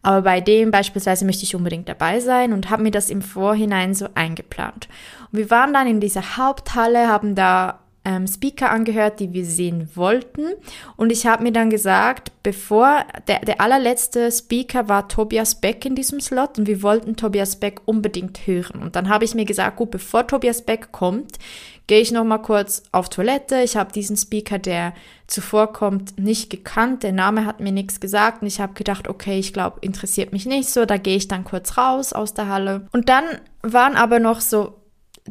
Aber 0.05 0.23
bei 0.23 0.41
dem 0.41 0.71
beispielsweise 0.71 1.25
möchte 1.25 1.45
ich 1.45 1.57
unbedingt 1.57 1.89
dabei 1.89 2.21
sein 2.21 2.53
und 2.53 2.69
habe 2.69 2.83
mir 2.83 2.91
das 2.91 3.09
im 3.09 3.23
Vorhinein 3.23 3.95
so 3.95 4.07
eingeplant. 4.15 4.89
Und 5.33 5.39
wir 5.39 5.51
waren 5.51 5.73
dann 5.73 5.87
in 5.87 5.99
dieser 5.99 6.37
Haupthalle, 6.37 7.09
haben 7.09 7.35
da 7.35 7.81
ähm, 8.05 8.27
Speaker 8.27 8.71
angehört, 8.71 9.19
die 9.19 9.33
wir 9.33 9.47
sehen 9.47 9.89
wollten. 9.95 10.53
Und 10.97 11.11
ich 11.11 11.27
habe 11.27 11.43
mir 11.43 11.53
dann 11.53 11.71
gesagt, 11.71 12.33
bevor 12.43 13.05
der, 13.29 13.41
der 13.41 13.63
allerletzte 13.63 14.31
Speaker 14.31 14.89
war 14.89 15.09
Tobias 15.09 15.55
Beck 15.55 15.85
in 15.87 15.95
diesem 15.95 16.21
Slot 16.21 16.59
und 16.59 16.67
wir 16.67 16.83
wollten 16.83 17.17
Tobias 17.17 17.57
Beck 17.57 17.81
unbedingt 17.87 18.47
hören. 18.47 18.83
Und 18.83 18.97
dann 18.97 19.09
habe 19.09 19.25
ich 19.25 19.35
mir 19.35 19.47
gesagt, 19.47 19.77
gut, 19.77 19.91
bevor 19.91 20.27
Tobias 20.27 20.63
Beck 20.63 20.93
kommt, 20.93 21.39
gehe 21.87 22.01
ich 22.01 22.13
noch 22.13 22.25
mal 22.25 22.39
kurz 22.39 22.83
auf 22.93 23.09
Toilette. 23.09 23.63
Ich 23.63 23.77
habe 23.77 23.93
diesen 23.93 24.17
Speaker, 24.17 24.59
der 24.59 24.95
zuvor 25.27 25.73
kommt, 25.73 26.19
nicht 26.19 26.51
gekannt. 26.51 27.03
Der 27.03 27.13
Name 27.13 27.47
hat 27.47 27.61
mir 27.61 27.73
nichts 27.73 28.01
gesagt 28.01 28.43
und 28.43 28.49
ich 28.49 28.61
habe 28.61 28.75
gedacht, 28.75 29.09
okay, 29.09 29.39
ich 29.39 29.53
glaube, 29.53 29.79
interessiert 29.81 30.33
mich 30.33 30.47
nicht 30.47 30.71
so. 30.71 30.87
Da 30.87 30.97
gehe 30.97 31.17
ich 31.17 31.29
dann 31.29 31.45
kurz 31.45 31.77
raus 31.77 32.13
aus 32.13 32.35
der 32.35 32.49
Halle. 32.49 32.87
Und 32.93 33.09
dann 33.09 33.25
waren 33.63 33.97
aber 33.97 34.19
noch 34.19 34.41
so 34.41 34.81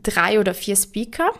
drei 0.01 0.39
oder 0.39 0.53
vier 0.53 0.75
Speaker 0.75 1.31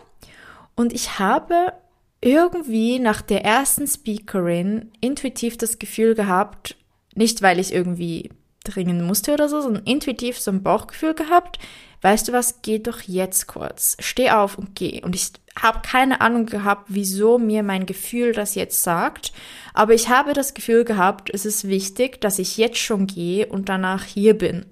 und 0.76 0.92
ich 0.92 1.18
habe 1.18 1.72
irgendwie 2.20 2.98
nach 2.98 3.20
der 3.22 3.44
ersten 3.44 3.86
Speakerin 3.86 4.90
intuitiv 5.00 5.58
das 5.58 5.78
Gefühl 5.78 6.14
gehabt, 6.14 6.76
nicht 7.14 7.42
weil 7.42 7.58
ich 7.58 7.72
irgendwie 7.72 8.30
dringen 8.64 9.04
musste 9.04 9.32
oder 9.32 9.48
so, 9.48 9.60
sondern 9.60 9.84
intuitiv 9.84 10.38
so 10.38 10.50
ein 10.50 10.62
Bauchgefühl 10.62 11.14
gehabt, 11.14 11.58
weißt 12.02 12.28
du 12.28 12.32
was, 12.32 12.60
geh 12.62 12.78
doch 12.78 13.00
jetzt 13.02 13.46
kurz, 13.46 13.96
steh 14.00 14.30
auf 14.30 14.58
und 14.58 14.74
geh. 14.74 15.02
Und 15.02 15.14
ich 15.14 15.32
habe 15.60 15.80
keine 15.82 16.20
Ahnung 16.20 16.46
gehabt, 16.46 16.86
wieso 16.88 17.38
mir 17.38 17.62
mein 17.62 17.86
Gefühl 17.86 18.32
das 18.32 18.54
jetzt 18.54 18.82
sagt, 18.82 19.32
aber 19.72 19.94
ich 19.94 20.08
habe 20.08 20.32
das 20.32 20.54
Gefühl 20.54 20.84
gehabt, 20.84 21.30
es 21.32 21.46
ist 21.46 21.68
wichtig, 21.68 22.20
dass 22.20 22.38
ich 22.38 22.56
jetzt 22.56 22.78
schon 22.78 23.06
gehe 23.06 23.46
und 23.46 23.68
danach 23.68 24.04
hier 24.04 24.36
bin. 24.36 24.66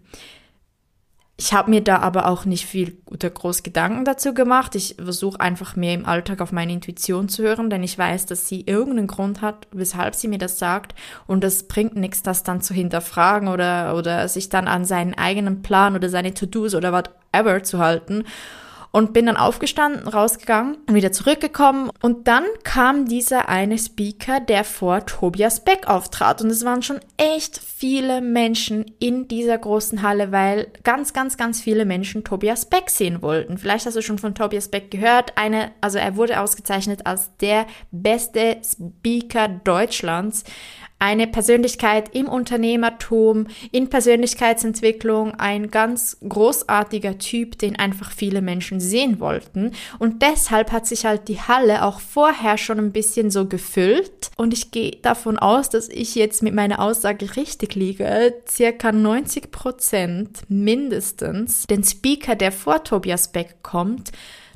Ich 1.45 1.53
habe 1.53 1.71
mir 1.71 1.81
da 1.81 1.99
aber 1.99 2.29
auch 2.29 2.45
nicht 2.45 2.67
viel 2.67 2.99
oder 3.07 3.29
groß 3.29 3.65
Gedanken 3.65 4.05
dazu 4.05 4.33
gemacht. 4.33 4.77
Ich 4.77 4.95
versuche 5.03 5.41
einfach 5.41 5.75
mehr 5.75 5.93
im 5.93 6.07
Alltag 6.07 6.41
auf 6.41 6.53
meine 6.53 6.73
Intuition 6.73 7.29
zu 7.29 7.43
hören, 7.43 7.69
denn 7.69 7.83
ich 7.83 7.99
weiß, 7.99 8.27
dass 8.27 8.47
sie 8.47 8.61
irgendeinen 8.61 9.09
Grund 9.09 9.43
hat, 9.43 9.67
weshalb 9.73 10.15
sie 10.15 10.29
mir 10.29 10.39
das 10.39 10.61
sagt. 10.61 10.95
Und 11.27 11.43
es 11.43 11.67
bringt 11.67 11.97
nichts, 11.97 12.23
das 12.23 12.45
dann 12.45 12.61
zu 12.61 12.75
hinterfragen 12.75 13.49
oder, 13.49 13.97
oder 13.97 14.29
sich 14.29 14.51
dann 14.51 14.69
an 14.69 14.85
seinen 14.85 15.15
eigenen 15.15 15.63
Plan 15.63 15.97
oder 15.97 16.09
seine 16.09 16.33
To-Dos 16.33 16.77
oder 16.77 16.93
whatever 16.93 17.65
zu 17.65 17.81
halten 17.81 18.23
und 18.93 19.15
bin 19.15 19.27
dann 19.27 19.37
aufgestanden, 19.37 20.07
rausgegangen 20.07 20.77
und 20.87 20.95
wieder 20.95 21.11
zurückgekommen. 21.13 21.91
Und 22.03 22.29
dann 22.29 22.45
kam 22.63 23.07
dieser 23.07 23.49
eine 23.49 23.79
Speaker, 23.79 24.39
der 24.39 24.65
vor 24.65 25.07
Tobias 25.07 25.65
Beck 25.65 25.89
auftrat. 25.89 26.43
Und 26.43 26.51
es 26.51 26.65
waren 26.65 26.83
schon 26.83 27.01
echt 27.17 27.59
viele 27.59 28.21
Menschen 28.21 28.85
in 28.99 29.29
dieser 29.29 29.57
großen 29.57 30.03
Halle, 30.03 30.31
weil 30.31 30.69
ganz, 30.85 31.15
ganz, 31.15 31.39
ganz 31.39 31.61
viele 31.61 31.87
Menschen 31.87 32.23
Tobias 32.23 32.67
Beck 32.67 32.91
sehen 32.91 33.23
wollten. 33.23 33.57
Vielleicht 33.57 33.87
hast 33.87 33.97
du 33.97 34.03
schon 34.03 34.19
von 34.19 34.35
Tobias 34.35 34.69
Beck 34.69 34.91
gehört. 34.91 35.33
Eine, 35.37 35.73
also 35.81 35.99
er 35.99 36.17
wurde 36.17 36.39
ausgezeichnet 36.39 37.07
als 37.07 37.35
der 37.39 37.67
beste 37.91 38.59
Speaker 38.63 39.49
Deutschlands 39.49 40.45
eine 41.03 41.27
Persönlichkeit 41.27 42.15
im 42.15 42.29
Unternehmertum, 42.29 43.49
in 43.73 43.91
Persönlichkeitsentwicklung, 43.91 45.35
ein 45.35 45.69
ganz 45.73 46.17
großartiger 46.27 47.19
Typ, 47.19 47.59
den 47.59 47.77
einfach 47.77 48.13
viele 48.13 48.41
Menschen 48.41 48.79
sehen 48.79 49.19
wollten. 49.19 49.73
Und 49.99 50.23
deshalb 50.23 50.71
hat 50.71 50.87
sich 50.87 51.05
halt 51.05 51.27
die 51.27 51.41
Halle 51.41 51.85
auch 51.85 51.99
vorher 51.99 52.57
schon 52.57 52.79
ein 52.79 52.93
bisschen 52.93 53.33
so 53.33 53.49
gefüllt. 53.49 54.31
Und 54.37 54.53
ich 54.53 54.71
gehe 54.71 54.93
davon 55.03 55.41
aus, 55.41 55.69
dass 55.71 55.89
ich 55.89 56.15
jetzt 56.15 56.41
mit 56.41 56.55
meiner 56.55 56.79
Aussage 56.79 57.35
richtig 57.35 57.75
liege. 57.75 58.35
Circa 58.49 58.93
90 58.93 59.51
Prozent 59.51 60.43
mindestens 60.49 61.67
den 61.67 61.83
Speaker, 61.83 62.37
der 62.37 62.53
vor 62.53 62.85
Tobias 62.85 63.33
Beck 63.33 63.57
kommt, 63.65 64.13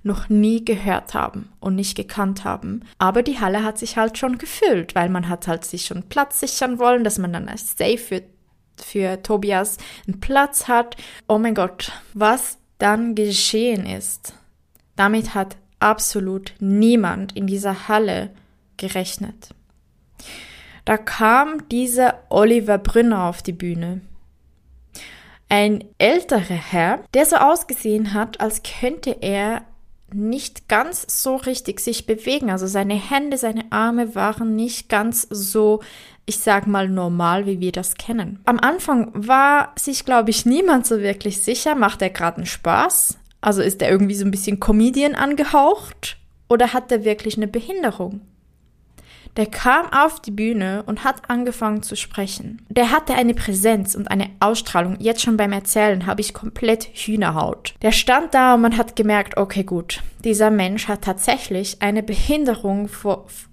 noch 0.07 0.29
nie 0.29 0.65
gehört 0.65 1.13
haben 1.13 1.53
und 1.61 1.75
nicht 1.75 1.97
gekannt 1.97 2.45
haben. 2.45 2.85
Aber 2.99 3.23
die 3.23 3.41
Halle 3.41 3.63
hat 3.63 3.79
sich 3.79 3.97
halt 3.97 4.17
schon 4.17 4.39
gefüllt, 4.39 4.95
weil 4.95 5.11
man 5.11 5.29
hat 5.29 5.47
halt 5.49 5.65
sich 5.65 5.85
schon 5.85 6.05
Platz 6.05 6.41
sichern 6.41 6.79
wollen, 6.79 7.05
dass 7.05 7.19
man 7.19 7.33
dann 7.33 7.49
als 7.49 7.77
Safe 7.77 7.99
für, 7.99 8.23
für 8.83 9.23
Tobias 9.23 9.77
einen 10.07 10.21
Platz 10.21 10.69
hat. 10.69 10.97
Oh 11.29 11.39
mein 11.39 11.55
Gott, 11.55 11.93
was 12.15 12.59
dann 12.79 13.15
geschehen 13.15 13.87
ist, 13.87 14.35
damit 14.95 15.35
hat 15.35 15.57
absolut 15.81 16.55
niemand 16.61 17.37
in 17.37 17.47
dieser 17.47 17.89
Halle 17.89 18.31
gerechnet. 18.77 19.55
Da 20.85 20.97
kam 20.97 21.69
dieser 21.69 22.23
Oliver 22.29 22.79
Brünner 22.79 23.25
auf 23.25 23.43
die 23.43 23.53
Bühne. 23.53 24.03
Ein 25.49 25.85
älterer 25.99 26.55
Herr, 26.55 27.01
der 27.15 27.27
so 27.27 27.37
ausgesehen 27.37 28.15
hat, 28.15 28.41
als 28.41 28.63
könnte 28.63 29.17
er 29.21 29.63
nicht 30.13 30.69
ganz 30.69 31.23
so 31.23 31.37
richtig 31.37 31.81
sich 31.81 32.07
bewegen. 32.07 32.51
Also 32.51 32.67
seine 32.67 32.95
Hände, 32.95 33.39
seine 33.39 33.71
Arme 33.71 34.15
waren 34.15 34.55
nicht 34.55 34.89
ganz 34.89 35.27
so, 35.31 35.81
ich 36.27 36.39
sag 36.39 36.67
mal, 36.67 36.89
normal, 36.89 37.47
wie 37.47 37.61
wir 37.61 37.73
das 37.73 37.95
kennen. 37.95 38.41
Am 38.45 38.59
Anfang 38.59 39.11
war 39.15 39.73
sich, 39.79 40.05
glaube 40.05 40.31
ich, 40.31 40.47
niemand 40.47 40.87
so 40.87 41.01
wirklich 41.01 41.41
sicher, 41.43 41.75
macht 41.75 42.03
er 42.03 42.11
gerade 42.11 42.39
einen 42.39 42.47
Spaß? 42.47 43.19
Also 43.41 43.63
ist 43.63 43.83
er 43.83 43.91
irgendwie 43.91 44.15
so 44.15 44.25
ein 44.25 44.31
bisschen 44.31 44.61
Comedian 44.61 45.15
angehaucht? 45.15 46.17
Oder 46.49 46.73
hat 46.73 46.93
er 46.93 47.05
wirklich 47.05 47.37
eine 47.37 47.49
Behinderung? 47.49 48.21
Der 49.37 49.47
kam 49.47 49.93
auf 49.93 50.21
die 50.21 50.31
Bühne 50.31 50.83
und 50.87 51.05
hat 51.05 51.29
angefangen 51.29 51.83
zu 51.83 51.97
sprechen. 51.97 52.63
Der 52.69 52.91
hatte 52.91 53.15
eine 53.15 53.35
Präsenz 53.35 53.95
und 53.95 54.11
eine 54.11 54.31
Ausstrahlung. 54.41 54.97
Jetzt 54.99 55.23
schon 55.23 55.37
beim 55.37 55.53
Erzählen 55.53 56.07
habe 56.07 56.21
ich 56.21 56.35
komplett 56.35 56.85
Hühnerhaut. 56.95 57.75
Der 57.83 57.93
stand 57.93 58.35
da 58.35 58.55
und 58.55 58.63
man 58.63 58.79
hat 58.79 58.97
gemerkt, 58.97 59.37
okay 59.37 59.65
gut, 59.65 60.03
dieser 60.25 60.51
Mensch 60.51 60.89
hat 60.89 61.03
tatsächlich 61.03 61.83
eine 61.83 62.03
Behinderung. 62.03 62.89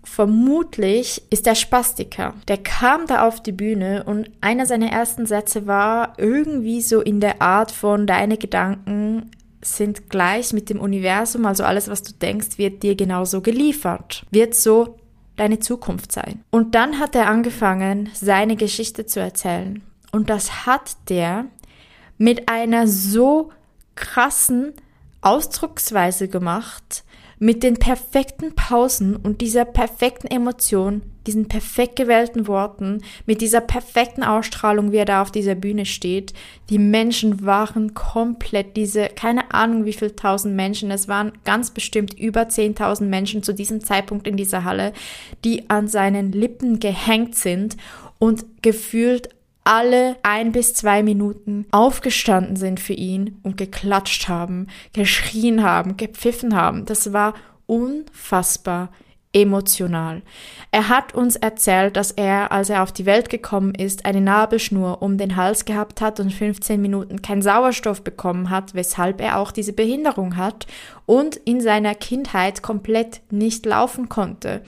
vermutlich 0.03 1.21
ist 1.29 1.47
er 1.47 1.55
Spastiker. 1.55 2.33
Der 2.47 2.57
kam 2.57 3.05
da 3.07 3.27
auf 3.27 3.43
die 3.43 3.51
Bühne 3.51 4.03
und 4.05 4.31
einer 4.41 4.65
seiner 4.65 4.91
ersten 4.91 5.25
Sätze 5.25 5.67
war 5.67 6.13
irgendwie 6.17 6.81
so 6.81 7.01
in 7.01 7.19
der 7.19 7.41
Art 7.41 7.71
von 7.71 8.07
deine 8.07 8.37
Gedanken 8.37 9.31
sind 9.61 10.09
gleich 10.09 10.51
mit 10.51 10.69
dem 10.69 10.79
Universum, 10.79 11.45
also 11.45 11.63
alles, 11.63 11.87
was 11.87 12.03
du 12.03 12.11
denkst, 12.13 12.57
wird 12.57 12.83
dir 12.83 12.95
genauso 12.95 13.41
geliefert, 13.41 14.25
wird 14.29 14.55
so 14.55 14.97
deine 15.35 15.59
Zukunft 15.59 16.11
sein. 16.11 16.43
Und 16.51 16.75
dann 16.75 16.99
hat 16.99 17.15
er 17.15 17.27
angefangen, 17.27 18.09
seine 18.13 18.55
Geschichte 18.55 19.05
zu 19.05 19.19
erzählen. 19.19 19.81
Und 20.11 20.29
das 20.29 20.65
hat 20.65 20.95
der 21.09 21.45
mit 22.17 22.49
einer 22.49 22.87
so 22.87 23.51
krassen 23.95 24.73
Ausdrucksweise 25.21 26.27
gemacht, 26.27 27.03
mit 27.43 27.61
den 27.61 27.75
perfekten 27.75 28.55
Pausen 28.55 29.17
und 29.17 29.41
dieser 29.41 29.65
perfekten 29.65 30.27
Emotion, 30.27 31.01
diesen 31.27 31.49
perfekt 31.49 31.97
gewählten 31.97 32.47
Worten, 32.47 33.01
mit 33.25 33.41
dieser 33.41 33.59
perfekten 33.59 34.23
Ausstrahlung, 34.23 34.93
wie 34.93 34.97
er 34.97 35.05
da 35.05 35.21
auf 35.21 35.29
dieser 35.29 35.53
Bühne 35.53 35.85
steht. 35.85 36.33
Die 36.69 36.79
Menschen 36.79 37.45
waren 37.45 37.93
komplett 37.93 38.77
diese, 38.77 39.09
keine 39.09 39.53
Ahnung 39.53 39.83
wie 39.83 39.91
viel 39.91 40.11
tausend 40.11 40.55
Menschen, 40.55 40.89
es 40.89 41.09
waren 41.09 41.33
ganz 41.43 41.71
bestimmt 41.71 42.17
über 42.17 42.43
10.000 42.43 43.03
Menschen 43.07 43.43
zu 43.43 43.53
diesem 43.53 43.83
Zeitpunkt 43.83 44.25
in 44.25 44.37
dieser 44.37 44.63
Halle, 44.63 44.93
die 45.43 45.69
an 45.69 45.89
seinen 45.89 46.31
Lippen 46.31 46.79
gehängt 46.79 47.35
sind 47.35 47.75
und 48.19 48.45
gefühlt 48.61 49.27
alle 49.63 50.17
ein 50.23 50.51
bis 50.51 50.73
zwei 50.73 51.03
Minuten 51.03 51.65
aufgestanden 51.71 52.55
sind 52.55 52.79
für 52.79 52.93
ihn 52.93 53.39
und 53.43 53.57
geklatscht 53.57 54.27
haben, 54.27 54.67
geschrien 54.93 55.63
haben, 55.63 55.97
gepfiffen 55.97 56.55
haben. 56.55 56.85
Das 56.85 57.13
war 57.13 57.33
unfassbar 57.65 58.89
emotional. 59.33 60.21
Er 60.71 60.89
hat 60.89 61.15
uns 61.15 61.35
erzählt, 61.35 61.97
dass 61.97 62.11
er, 62.11 62.51
als 62.51 62.69
er 62.69 62.83
auf 62.83 62.91
die 62.91 63.07
Welt 63.07 63.29
gekommen 63.29 63.73
ist, 63.73 64.05
eine 64.05 64.21
Nabelschnur 64.21 65.01
um 65.01 65.17
den 65.17 65.35
Hals 65.35 65.65
gehabt 65.65 66.01
hat 66.01 66.19
und 66.19 66.31
15 66.31 66.79
Minuten 66.79 67.21
kein 67.21 67.41
Sauerstoff 67.41 68.03
bekommen 68.03 68.51
hat, 68.51 68.75
weshalb 68.75 69.19
er 69.19 69.39
auch 69.39 69.51
diese 69.51 69.73
Behinderung 69.73 70.37
hat 70.37 70.67
und 71.07 71.35
in 71.35 71.61
seiner 71.61 71.95
Kindheit 71.95 72.61
komplett 72.61 73.21
nicht 73.31 73.65
laufen 73.65 74.07
konnte. 74.07 74.61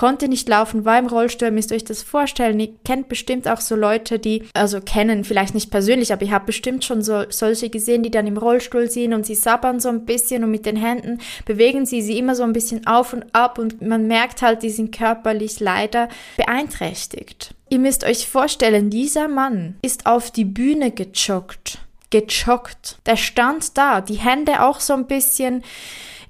Konnte 0.00 0.28
nicht 0.28 0.48
laufen, 0.48 0.86
war 0.86 0.98
im 0.98 1.08
Rollstuhl, 1.08 1.48
ihr 1.48 1.52
müsst 1.52 1.72
euch 1.72 1.84
das 1.84 2.02
vorstellen. 2.02 2.58
Ihr 2.58 2.70
kennt 2.86 3.10
bestimmt 3.10 3.46
auch 3.46 3.60
so 3.60 3.76
Leute, 3.76 4.18
die, 4.18 4.44
also 4.54 4.80
kennen, 4.80 5.24
vielleicht 5.24 5.52
nicht 5.52 5.70
persönlich, 5.70 6.10
aber 6.10 6.24
ihr 6.24 6.32
habt 6.32 6.46
bestimmt 6.46 6.86
schon 6.86 7.02
so 7.02 7.24
solche 7.28 7.68
gesehen, 7.68 8.02
die 8.02 8.10
dann 8.10 8.26
im 8.26 8.38
Rollstuhl 8.38 8.88
sind 8.88 9.12
und 9.12 9.26
sie 9.26 9.34
sabbern 9.34 9.78
so 9.78 9.90
ein 9.90 10.06
bisschen 10.06 10.42
und 10.42 10.52
mit 10.52 10.64
den 10.64 10.76
Händen 10.76 11.20
bewegen 11.44 11.84
sie 11.84 12.00
sie 12.00 12.16
immer 12.16 12.34
so 12.34 12.44
ein 12.44 12.54
bisschen 12.54 12.86
auf 12.86 13.12
und 13.12 13.26
ab 13.34 13.58
und 13.58 13.82
man 13.82 14.06
merkt 14.06 14.40
halt, 14.40 14.62
die 14.62 14.70
sind 14.70 14.96
körperlich 14.96 15.60
leider 15.60 16.08
beeinträchtigt. 16.38 17.54
Ihr 17.68 17.78
müsst 17.78 18.02
euch 18.02 18.26
vorstellen, 18.26 18.88
dieser 18.88 19.28
Mann 19.28 19.76
ist 19.82 20.06
auf 20.06 20.30
die 20.30 20.46
Bühne 20.46 20.92
gejoggt. 20.92 21.76
Gejoggt. 22.08 22.96
Der 23.04 23.16
stand 23.16 23.76
da, 23.76 24.00
die 24.00 24.14
Hände 24.14 24.62
auch 24.62 24.80
so 24.80 24.94
ein 24.94 25.06
bisschen 25.06 25.62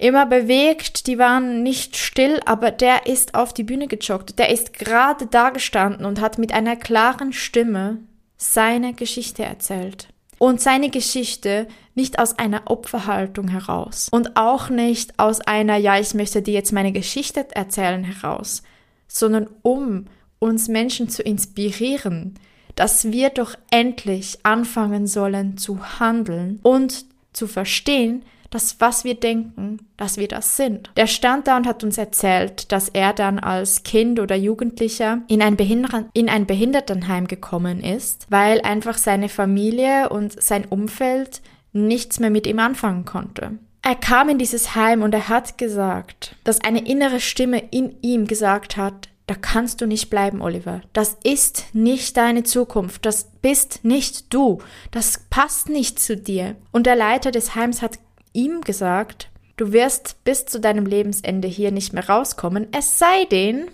immer 0.01 0.27
bewegt, 0.27 1.07
die 1.07 1.19
waren 1.19 1.63
nicht 1.63 1.97
still, 1.97 2.41
aber 2.47 2.71
der 2.71 3.07
ist 3.07 3.35
auf 3.35 3.53
die 3.53 3.65
Bühne 3.65 3.87
gejoggt. 3.87 4.39
Der 4.39 4.51
ist 4.51 4.73
gerade 4.73 5.27
da 5.27 5.51
gestanden 5.51 6.07
und 6.07 6.21
hat 6.21 6.39
mit 6.39 6.53
einer 6.53 6.77
klaren 6.77 7.33
Stimme 7.33 7.99
seine 8.37 8.95
Geschichte 8.95 9.45
erzählt. 9.45 10.09
Und 10.39 10.63
seine 10.63 10.89
Geschichte 10.89 11.69
nicht 11.95 12.19
aus 12.19 12.39
einer 12.39 12.63
Opferhaltung 12.65 13.49
heraus 13.49 14.09
und 14.11 14.37
auch 14.37 14.71
nicht 14.71 15.19
aus 15.19 15.43
einer, 15.43 15.77
ja, 15.77 16.01
ich 16.01 16.15
möchte 16.15 16.41
dir 16.41 16.55
jetzt 16.55 16.73
meine 16.73 16.93
Geschichte 16.93 17.47
erzählen 17.55 18.03
heraus, 18.05 18.63
sondern 19.07 19.51
um 19.61 20.07
uns 20.39 20.69
Menschen 20.69 21.11
zu 21.11 21.23
inspirieren, 21.23 22.39
dass 22.75 23.13
wir 23.13 23.29
doch 23.29 23.55
endlich 23.71 24.39
anfangen 24.43 25.07
sollen 25.07 25.59
zu 25.59 26.01
handeln 26.01 26.59
und 26.63 27.05
zu 27.35 27.47
verstehen, 27.47 28.23
dass 28.51 28.81
was 28.81 29.05
wir 29.05 29.15
denken, 29.15 29.79
dass 29.97 30.17
wir 30.17 30.29
das 30.29 30.57
sind. 30.57 30.91
Der 30.97 31.07
stand 31.07 31.47
da 31.47 31.57
und 31.57 31.67
hat 31.67 31.85
uns 31.85 31.99
erzählt, 31.99 32.73
dass 32.73 32.89
er 32.89 33.13
dann 33.13 33.39
als 33.39 33.83
Kind 33.85 34.21
oder 34.21 34.37
Jugendlicher 34.37 35.23
in 35.29 35.41
ein, 35.41 35.57
Behinder 35.57 36.07
in 36.13 36.29
ein 36.29 36.47
Behindertenheim 36.47 37.27
gekommen 37.27 37.83
ist, 37.83 38.27
weil 38.29 38.61
einfach 38.63 38.99
seine 38.99 39.29
Familie 39.29 40.09
und 40.09 40.41
sein 40.41 40.65
Umfeld 40.65 41.41
nichts 41.73 42.19
mehr 42.21 42.31
mit 42.31 42.47
ihm 42.47 42.59
anfangen 42.59 43.05
konnte. 43.05 43.53
Er 43.83 43.95
kam 43.95 44.29
in 44.29 44.39
dieses 44.39 44.75
Heim 44.75 45.03
und 45.03 45.15
er 45.15 45.29
hat 45.29 45.57
gesagt, 45.57 46.37
dass 46.45 46.61
eine 46.61 46.87
innere 46.87 47.21
Stimme 47.21 47.63
in 47.71 47.97
ihm 48.03 48.27
gesagt 48.27 48.77
hat, 48.77 49.09
da 49.27 49.37
kannst 49.37 49.81
du 49.81 49.87
nicht 49.87 50.11
bleiben, 50.11 50.43
Oliver. 50.43 50.81
Das 50.93 51.17
ist 51.23 51.67
nicht 51.73 52.17
deine 52.17 52.43
Zukunft. 52.43 53.07
Das 53.07 53.29
bist 53.41 53.85
nicht 53.85 54.35
du. 54.35 54.59
Das 54.91 55.25
passt 55.31 55.69
nicht 55.69 56.01
zu 56.01 56.17
dir. 56.17 56.57
Und 56.73 56.85
der 56.85 56.97
Leiter 56.97 57.31
des 57.31 57.55
Heims 57.55 57.81
hat 57.81 58.01
ihm 58.33 58.61
gesagt, 58.63 59.31
du 59.57 59.73
wirst 59.73 60.23
bis 60.25 60.47
zu 60.47 60.61
deinem 60.61 60.87
Lebensende 60.87 61.49
hier 61.49 61.71
nicht 61.71 61.93
mehr 61.93 62.09
rauskommen, 62.09 62.69
es 62.73 62.99
sei 62.99 63.25
denn, 63.31 63.69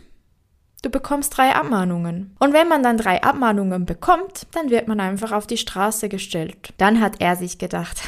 du 0.83 0.91
bekommst 0.91 1.37
drei 1.37 1.55
Abmahnungen. 1.55 2.37
Und 2.39 2.53
wenn 2.53 2.69
man 2.69 2.83
dann 2.83 2.99
drei 2.99 3.23
Abmahnungen 3.23 3.87
bekommt, 3.87 4.47
dann 4.53 4.71
wird 4.71 4.89
man 4.89 5.01
einfach 5.01 5.33
auf 5.33 5.47
die 5.47 5.57
Straße 5.57 6.09
gestellt. 6.09 6.73
Dann 6.79 7.01
hat 7.01 7.21
er 7.21 7.37
sich 7.37 7.59
gedacht, 7.59 8.01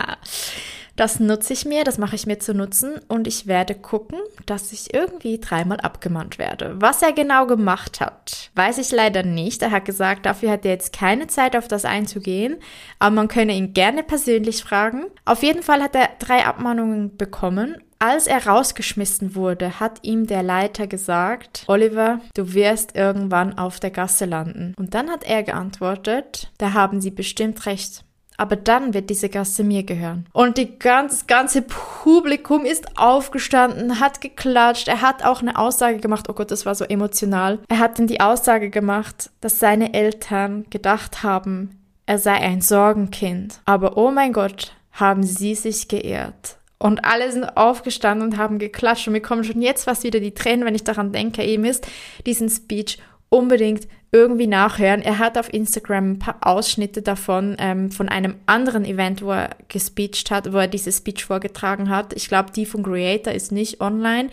Das 0.96 1.20
nutze 1.20 1.52
ich 1.54 1.64
mir, 1.64 1.84
das 1.84 1.98
mache 1.98 2.16
ich 2.16 2.26
mir 2.26 2.38
zu 2.38 2.54
nutzen 2.54 3.00
und 3.08 3.26
ich 3.26 3.46
werde 3.46 3.74
gucken, 3.74 4.18
dass 4.46 4.72
ich 4.72 4.92
irgendwie 4.92 5.38
dreimal 5.38 5.80
abgemahnt 5.80 6.38
werde. 6.38 6.76
Was 6.80 7.02
er 7.02 7.12
genau 7.12 7.46
gemacht 7.46 8.00
hat, 8.00 8.50
weiß 8.54 8.78
ich 8.78 8.92
leider 8.92 9.22
nicht. 9.22 9.62
Er 9.62 9.70
hat 9.70 9.84
gesagt, 9.86 10.26
dafür 10.26 10.50
hat 10.50 10.64
er 10.64 10.72
jetzt 10.72 10.92
keine 10.92 11.28
Zeit, 11.28 11.56
auf 11.56 11.66
das 11.66 11.84
einzugehen, 11.84 12.56
aber 12.98 13.14
man 13.14 13.28
könne 13.28 13.54
ihn 13.54 13.72
gerne 13.72 14.02
persönlich 14.02 14.62
fragen. 14.62 15.04
Auf 15.24 15.42
jeden 15.42 15.62
Fall 15.62 15.82
hat 15.82 15.94
er 15.94 16.10
drei 16.18 16.44
Abmahnungen 16.44 17.16
bekommen 17.16 17.76
als 18.02 18.26
er 18.26 18.44
rausgeschmissen 18.44 19.36
wurde, 19.36 19.78
hat 19.78 20.00
ihm 20.02 20.26
der 20.26 20.42
Leiter 20.42 20.88
gesagt, 20.88 21.62
Oliver, 21.68 22.18
du 22.34 22.52
wirst 22.52 22.96
irgendwann 22.96 23.56
auf 23.58 23.78
der 23.78 23.92
Gasse 23.92 24.24
landen. 24.24 24.74
Und 24.76 24.94
dann 24.94 25.08
hat 25.08 25.22
er 25.22 25.44
geantwortet, 25.44 26.50
da 26.58 26.72
haben 26.72 27.00
Sie 27.00 27.12
bestimmt 27.12 27.64
recht 27.64 28.02
aber 28.42 28.56
dann 28.56 28.92
wird 28.92 29.08
diese 29.08 29.28
Gasse 29.28 29.62
mir 29.62 29.84
gehören. 29.84 30.26
Und 30.32 30.58
die 30.58 30.76
ganz, 30.76 31.28
ganze 31.28 31.62
Publikum 31.62 32.64
ist 32.64 32.98
aufgestanden, 32.98 34.00
hat 34.00 34.20
geklatscht. 34.20 34.88
Er 34.88 35.00
hat 35.00 35.24
auch 35.24 35.42
eine 35.42 35.56
Aussage 35.56 35.98
gemacht. 35.98 36.28
Oh 36.28 36.32
Gott, 36.32 36.50
das 36.50 36.66
war 36.66 36.74
so 36.74 36.84
emotional. 36.84 37.60
Er 37.68 37.78
hat 37.78 38.00
dann 38.00 38.08
die 38.08 38.20
Aussage 38.20 38.68
gemacht, 38.68 39.30
dass 39.40 39.60
seine 39.60 39.94
Eltern 39.94 40.64
gedacht 40.70 41.22
haben, 41.22 41.78
er 42.04 42.18
sei 42.18 42.32
ein 42.32 42.62
Sorgenkind. 42.62 43.60
Aber 43.64 43.96
oh 43.96 44.10
mein 44.10 44.32
Gott, 44.32 44.74
haben 44.90 45.22
sie 45.22 45.54
sich 45.54 45.86
geehrt. 45.86 46.56
Und 46.78 47.04
alle 47.04 47.30
sind 47.30 47.56
aufgestanden 47.56 48.26
und 48.26 48.38
haben 48.38 48.58
geklatscht. 48.58 49.06
Und 49.06 49.12
mir 49.12 49.20
kommen 49.20 49.44
schon 49.44 49.62
jetzt 49.62 49.84
fast 49.84 50.02
wieder 50.02 50.18
die 50.18 50.34
Tränen, 50.34 50.64
wenn 50.64 50.74
ich 50.74 50.82
daran 50.82 51.12
denke. 51.12 51.44
Ihr 51.44 51.60
müsst 51.60 51.86
diesen 52.26 52.48
Speech 52.48 52.98
unbedingt 53.28 53.86
irgendwie 54.14 54.46
nachhören. 54.46 55.00
Er 55.00 55.18
hat 55.18 55.38
auf 55.38 55.52
Instagram 55.52 56.12
ein 56.12 56.18
paar 56.18 56.36
Ausschnitte 56.42 57.00
davon, 57.00 57.56
ähm, 57.58 57.90
von 57.90 58.10
einem 58.10 58.34
anderen 58.44 58.84
Event, 58.84 59.22
wo 59.22 59.30
er 59.32 59.56
gespeecht 59.68 60.30
hat, 60.30 60.52
wo 60.52 60.58
er 60.58 60.68
diese 60.68 60.92
Speech 60.92 61.24
vorgetragen 61.24 61.88
hat. 61.88 62.12
Ich 62.12 62.28
glaube, 62.28 62.50
die 62.54 62.66
von 62.66 62.82
Creator 62.82 63.32
ist 63.32 63.52
nicht 63.52 63.80
online, 63.80 64.28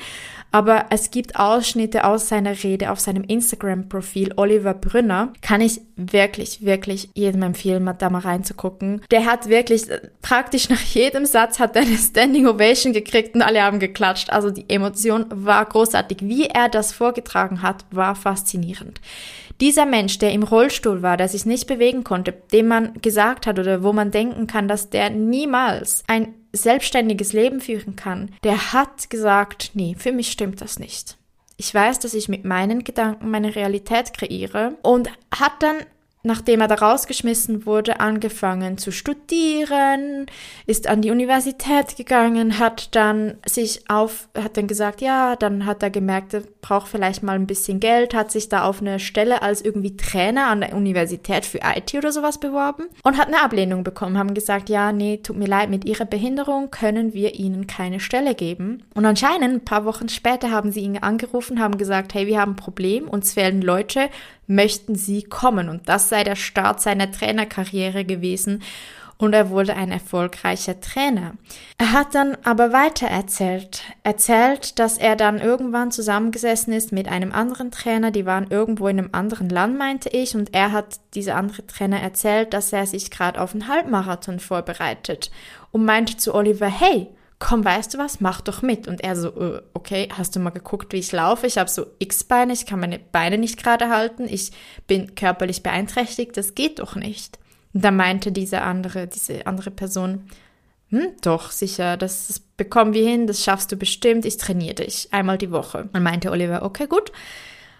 aber 0.52 0.88
es 0.90 1.12
gibt 1.12 1.38
Ausschnitte 1.38 2.04
aus 2.04 2.28
seiner 2.28 2.62
Rede 2.62 2.92
auf 2.92 3.00
seinem 3.00 3.24
Instagram-Profil 3.24 4.34
Oliver 4.36 4.74
Brünner. 4.74 5.32
Kann 5.42 5.62
ich 5.62 5.80
wirklich, 5.96 6.66
wirklich 6.66 7.10
jedem 7.14 7.44
empfehlen, 7.44 7.90
da 8.00 8.10
mal 8.10 8.20
reinzugucken. 8.20 9.02
Der 9.12 9.26
hat 9.26 9.48
wirklich 9.48 9.90
äh, 9.90 10.02
praktisch 10.22 10.68
nach 10.68 10.82
jedem 10.82 11.26
Satz 11.26 11.58
hat 11.58 11.78
er 11.78 11.84
eine 11.84 11.98
Standing 11.98 12.48
Ovation 12.48 12.92
gekriegt 12.92 13.34
und 13.34 13.42
alle 13.42 13.64
haben 13.64 13.80
geklatscht. 13.80 14.30
Also 14.30 14.52
die 14.52 14.70
Emotion 14.70 15.26
war 15.30 15.64
großartig. 15.64 16.18
Wie 16.22 16.48
er 16.48 16.68
das 16.68 16.92
vorgetragen 16.92 17.62
hat, 17.62 17.86
war 17.92 18.16
faszinierend. 18.16 19.00
Dieser 19.62 19.86
Mensch, 19.86 20.20
der 20.20 20.32
im 20.32 20.44
Rollstuhl 20.44 21.02
war, 21.02 21.18
der 21.18 21.28
sich 21.28 21.46
nicht 21.46 21.68
bewegen 21.68 22.04
konnte, 22.04 22.32
dem 22.32 22.68
man 22.68 22.94
gesagt 23.02 23.46
hat 23.46 23.60
oder 23.60 23.84
wo 23.84 23.92
man 23.92 24.12
denken 24.12 24.48
kann, 24.48 24.68
dass 24.68 24.90
der 24.90 25.10
niemals 25.10 26.04
ein 26.08 26.34
selbstständiges 26.54 27.34
Leben 27.34 27.60
führen 27.60 27.96
kann, 27.96 28.32
der 28.44 28.74
hat 28.74 29.10
gesagt, 29.10 29.72
nee, 29.74 29.96
für 29.98 30.12
mich 30.12 30.32
stimmt 30.32 30.62
das 30.62 30.80
nicht. 30.80 31.18
Ich 31.58 31.74
weiß, 31.74 32.00
dass 32.00 32.14
ich 32.14 32.30
mit 32.30 32.46
meinen 32.46 32.86
Gedanken 32.86 33.30
meine 33.30 33.54
Realität 33.54 34.14
kreiere 34.14 34.78
und 34.82 35.10
hat 35.36 35.52
dann 35.60 35.76
nachdem 36.22 36.60
er 36.60 36.68
da 36.68 36.76
rausgeschmissen 36.76 37.66
wurde, 37.66 38.02
angefangen 38.02 38.78
zu 38.78 38.92
studieren, 38.92 40.26
ist 40.66 40.88
an 40.88 41.02
die 41.02 41.12
Universität 41.12 41.96
gegangen, 41.96 42.60
hat 42.60 42.94
dann 42.96 43.36
sich 43.46 43.90
auf, 43.90 44.28
hat 44.38 44.58
dann 44.58 44.68
gesagt, 44.68 45.00
ja, 45.00 45.38
dann 45.38 45.66
hat 45.66 45.82
er 45.82 45.90
gemerkt, 45.90 46.34
er 46.34 46.44
braucht 46.62 46.90
vielleicht 46.90 47.24
mal 47.24 47.36
ein 47.36 47.48
bisschen 47.48 47.80
Geld, 47.80 48.14
hat 48.14 48.32
sich 48.32 48.50
da 48.50 48.64
auf 48.64 48.82
eine 48.82 49.00
Stelle 49.00 49.42
als 49.42 49.62
irgendwie 49.62 49.96
Trainer 49.96 50.48
an 50.48 50.60
der 50.60 50.76
Universität 50.76 51.46
für 51.46 51.60
IT 51.64 51.96
oder 51.96 52.12
sowas 52.12 52.38
beworben 52.38 52.88
und 53.04 53.18
hat 53.18 53.28
eine 53.28 53.42
Ablehnung 53.42 53.86
bekommen, 53.86 54.18
haben 54.18 54.34
gesagt, 54.34 54.68
ja, 54.68 54.92
nee, 54.92 55.18
tut 55.24 55.38
mir 55.38 55.48
leid, 55.48 55.70
mit 55.70 55.86
ihrer 55.86 56.06
Behinderung 56.06 56.70
können 56.70 57.14
wir 57.14 57.36
ihnen 57.36 57.66
keine 57.66 58.02
Stelle 58.02 58.36
geben. 58.36 58.84
Und 58.94 59.06
anscheinend, 59.06 59.54
ein 59.54 59.66
paar 59.66 59.86
Wochen 59.86 60.10
später 60.10 60.52
haben 60.52 60.74
sie 60.74 60.82
ihn 60.82 60.98
angerufen, 60.98 61.62
haben 61.62 61.78
gesagt, 61.78 62.14
hey, 62.14 62.28
wir 62.28 62.42
haben 62.42 62.54
ein 62.54 62.58
Problem, 62.58 63.08
uns 63.08 63.34
fehlen 63.34 63.62
Leute, 63.62 64.10
möchten 64.50 64.96
sie 64.96 65.24
kommen. 65.24 65.70
Und 65.70 65.88
das 65.88 66.10
sei 66.10 66.24
der 66.24 66.36
Start 66.36 66.82
seiner 66.82 67.12
Trainerkarriere 67.12 68.04
gewesen. 68.04 68.62
Und 69.18 69.34
er 69.34 69.50
wurde 69.50 69.76
ein 69.76 69.92
erfolgreicher 69.92 70.80
Trainer. 70.80 71.34
Er 71.78 71.92
hat 71.92 72.16
dann 72.16 72.38
aber 72.46 72.72
weiter 72.72 73.08
erzählt. 73.08 73.84
Erzählt, 74.02 74.80
dass 74.80 74.98
er 74.98 75.18
dann 75.18 75.40
irgendwann 75.40 75.92
zusammengesessen 75.92 76.72
ist 76.72 76.94
mit 76.94 77.10
einem 77.10 77.34
anderen 77.34 77.70
Trainer. 77.70 78.12
Die 78.12 78.26
waren 78.26 78.48
irgendwo 78.50 78.88
in 78.88 78.98
einem 78.98 79.10
anderen 79.12 79.50
Land, 79.50 79.78
meinte 79.78 80.08
ich. 80.10 80.36
Und 80.36 80.54
er 80.56 80.72
hat 80.72 81.02
dieser 81.16 81.36
andere 81.36 81.68
Trainer 81.68 82.00
erzählt, 82.00 82.54
dass 82.54 82.72
er 82.72 82.86
sich 82.86 83.12
gerade 83.12 83.42
auf 83.42 83.54
einen 83.54 83.68
Halbmarathon 83.68 84.40
vorbereitet. 84.40 85.32
Und 85.72 85.84
meinte 85.84 86.16
zu 86.16 86.34
Oliver, 86.34 86.68
hey, 86.68 87.10
komm, 87.40 87.64
weißt 87.64 87.94
du 87.94 87.98
was, 87.98 88.20
mach 88.20 88.42
doch 88.42 88.62
mit. 88.62 88.88
Und 88.88 89.02
er 89.02 89.16
so, 89.16 89.30
äh, 89.30 89.62
okay, 89.74 90.10
hast 90.16 90.36
du 90.36 90.40
mal 90.40 90.50
geguckt, 90.50 90.94
wie 90.94 90.98
ich 90.98 91.12
laufe? 91.12 91.48
Ich 91.48 91.58
habe 91.58 91.70
so 91.70 91.88
X-Beine, 92.00 92.54
ich 92.54 92.66
kann 92.66 92.80
meine 92.80 93.00
Beine 93.00 93.38
nicht 93.38 93.62
gerade 93.62 93.90
halten, 93.90 94.28
ich 94.30 94.52
bin 94.88 95.16
körperlich 95.16 95.64
beeinträchtigt, 95.64 96.36
das 96.36 96.54
geht 96.54 96.80
doch 96.80 96.96
nicht. 96.96 97.40
Und 97.74 97.84
da 97.84 97.92
meinte 97.92 98.32
diese 98.32 98.62
andere, 98.62 99.08
diese 99.08 99.48
andere 99.48 99.72
Person, 99.72 100.28
hm, 100.90 101.14
doch, 101.22 101.52
sicher, 101.52 101.98
das, 101.98 102.28
das 102.28 102.40
bekommen 102.40 102.94
wir 102.94 103.08
hin, 103.08 103.28
das 103.28 103.44
schaffst 103.44 103.72
du 103.72 103.78
bestimmt, 103.78 104.26
ich 104.26 104.38
trainiere 104.38 104.76
dich 104.76 105.08
einmal 105.12 105.38
die 105.38 105.52
Woche. 105.52 105.88
Dann 105.94 106.04
meinte 106.04 106.32
Oliver, 106.32 106.64
okay, 106.64 106.88
gut, 106.88 107.12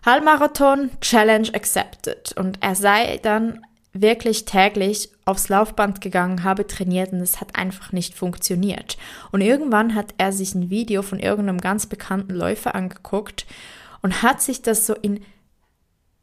Halbmarathon, 0.06 0.92
Challenge 1.02 1.50
accepted. 1.54 2.34
Und 2.38 2.60
er 2.62 2.76
sei 2.76 3.20
dann 3.22 3.62
wirklich 3.94 4.46
täglich 4.46 5.10
aufs 5.26 5.50
Laufband 5.50 6.02
gegangen, 6.02 6.44
habe 6.44 6.68
trainiert 6.68 7.12
und 7.12 7.22
es 7.22 7.42
hat 7.42 7.56
einfach 7.56 7.92
nicht 7.92 8.14
funktioniert. 8.14 8.98
Und 9.32 9.42
irgendwann 9.42 9.96
hat 9.96 10.14
er 10.18 10.32
sich 10.32 10.54
ein 10.54 10.70
Video 10.70 11.02
von 11.02 11.20
irgendeinem 11.20 11.60
ganz 11.60 11.88
bekannten 11.88 12.34
Läufer 12.34 12.76
angeguckt 12.76 13.46
und 14.02 14.22
hat 14.22 14.42
sich 14.42 14.62
das 14.62 14.86
so 14.86 14.94
in, 14.94 15.22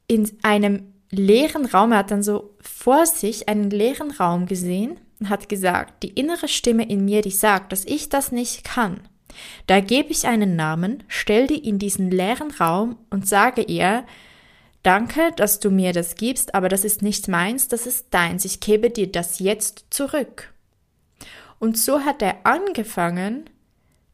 in 0.06 0.30
einem 0.42 0.92
leeren 1.10 1.66
Raum, 1.66 1.92
er 1.92 1.98
hat 1.98 2.10
dann 2.10 2.22
so 2.22 2.54
vor 2.60 3.06
sich 3.06 3.48
einen 3.48 3.70
leeren 3.70 4.10
Raum 4.12 4.46
gesehen 4.46 4.98
und 5.20 5.28
hat 5.28 5.48
gesagt, 5.48 6.02
die 6.02 6.10
innere 6.10 6.48
Stimme 6.48 6.88
in 6.88 7.04
mir, 7.04 7.22
die 7.22 7.30
sagt, 7.30 7.72
dass 7.72 7.84
ich 7.84 8.08
das 8.08 8.32
nicht 8.32 8.64
kann. 8.64 9.00
Da 9.66 9.80
gebe 9.80 10.10
ich 10.10 10.26
einen 10.26 10.56
Namen, 10.56 11.02
stell 11.08 11.46
die 11.46 11.58
in 11.58 11.78
diesen 11.78 12.10
leeren 12.10 12.50
Raum 12.52 12.96
und 13.10 13.28
sage 13.28 13.62
ihr, 13.62 14.04
Danke, 14.86 15.32
dass 15.34 15.58
du 15.58 15.72
mir 15.72 15.92
das 15.92 16.14
gibst, 16.14 16.54
aber 16.54 16.68
das 16.68 16.84
ist 16.84 17.02
nicht 17.02 17.26
meins, 17.26 17.66
das 17.66 17.88
ist 17.88 18.06
deins. 18.10 18.44
Ich 18.44 18.60
gebe 18.60 18.88
dir 18.88 19.10
das 19.10 19.40
jetzt 19.40 19.86
zurück. 19.90 20.54
Und 21.58 21.76
so 21.76 22.04
hat 22.04 22.22
er 22.22 22.36
angefangen, 22.44 23.50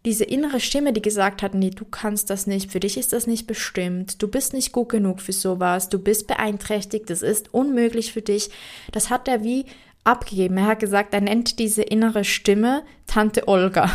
diese 0.06 0.24
innere 0.24 0.60
Stimme, 0.60 0.94
die 0.94 1.02
gesagt 1.02 1.42
hat, 1.42 1.52
nee, 1.52 1.68
du 1.68 1.84
kannst 1.84 2.30
das 2.30 2.46
nicht, 2.46 2.72
für 2.72 2.80
dich 2.80 2.96
ist 2.96 3.12
das 3.12 3.26
nicht 3.26 3.46
bestimmt, 3.46 4.22
du 4.22 4.28
bist 4.28 4.54
nicht 4.54 4.72
gut 4.72 4.88
genug 4.88 5.20
für 5.20 5.34
sowas, 5.34 5.90
du 5.90 5.98
bist 5.98 6.26
beeinträchtigt, 6.26 7.10
das 7.10 7.20
ist 7.20 7.52
unmöglich 7.52 8.14
für 8.14 8.22
dich, 8.22 8.48
das 8.92 9.10
hat 9.10 9.28
er 9.28 9.44
wie 9.44 9.66
abgegeben. 10.04 10.56
Er 10.56 10.68
hat 10.68 10.80
gesagt, 10.80 11.12
er 11.12 11.20
nennt 11.20 11.58
diese 11.58 11.82
innere 11.82 12.24
Stimme 12.24 12.82
Tante 13.06 13.46
Olga 13.46 13.90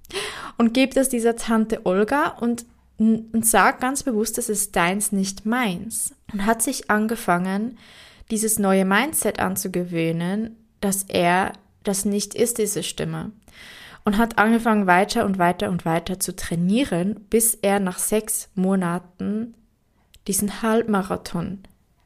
und 0.56 0.72
gibt 0.72 0.96
es 0.96 1.10
dieser 1.10 1.36
Tante 1.36 1.84
Olga 1.84 2.28
und 2.40 2.64
und 2.98 3.46
sagt 3.46 3.80
ganz 3.80 4.02
bewusst, 4.02 4.38
das 4.38 4.48
ist 4.48 4.76
deins, 4.76 5.12
nicht 5.12 5.46
meins. 5.46 6.14
Und 6.32 6.46
hat 6.46 6.62
sich 6.62 6.90
angefangen, 6.90 7.78
dieses 8.30 8.58
neue 8.58 8.84
Mindset 8.84 9.40
anzugewöhnen, 9.40 10.56
dass 10.80 11.04
er 11.04 11.52
das 11.82 12.04
nicht 12.04 12.34
ist, 12.34 12.58
diese 12.58 12.82
Stimme. 12.82 13.32
Und 14.04 14.18
hat 14.18 14.38
angefangen, 14.38 14.86
weiter 14.86 15.24
und 15.24 15.38
weiter 15.38 15.70
und 15.70 15.84
weiter 15.84 16.20
zu 16.20 16.36
trainieren, 16.36 17.26
bis 17.30 17.54
er 17.54 17.80
nach 17.80 17.98
sechs 17.98 18.48
Monaten 18.54 19.54
diesen 20.26 20.62
Halbmarathon 20.62 21.60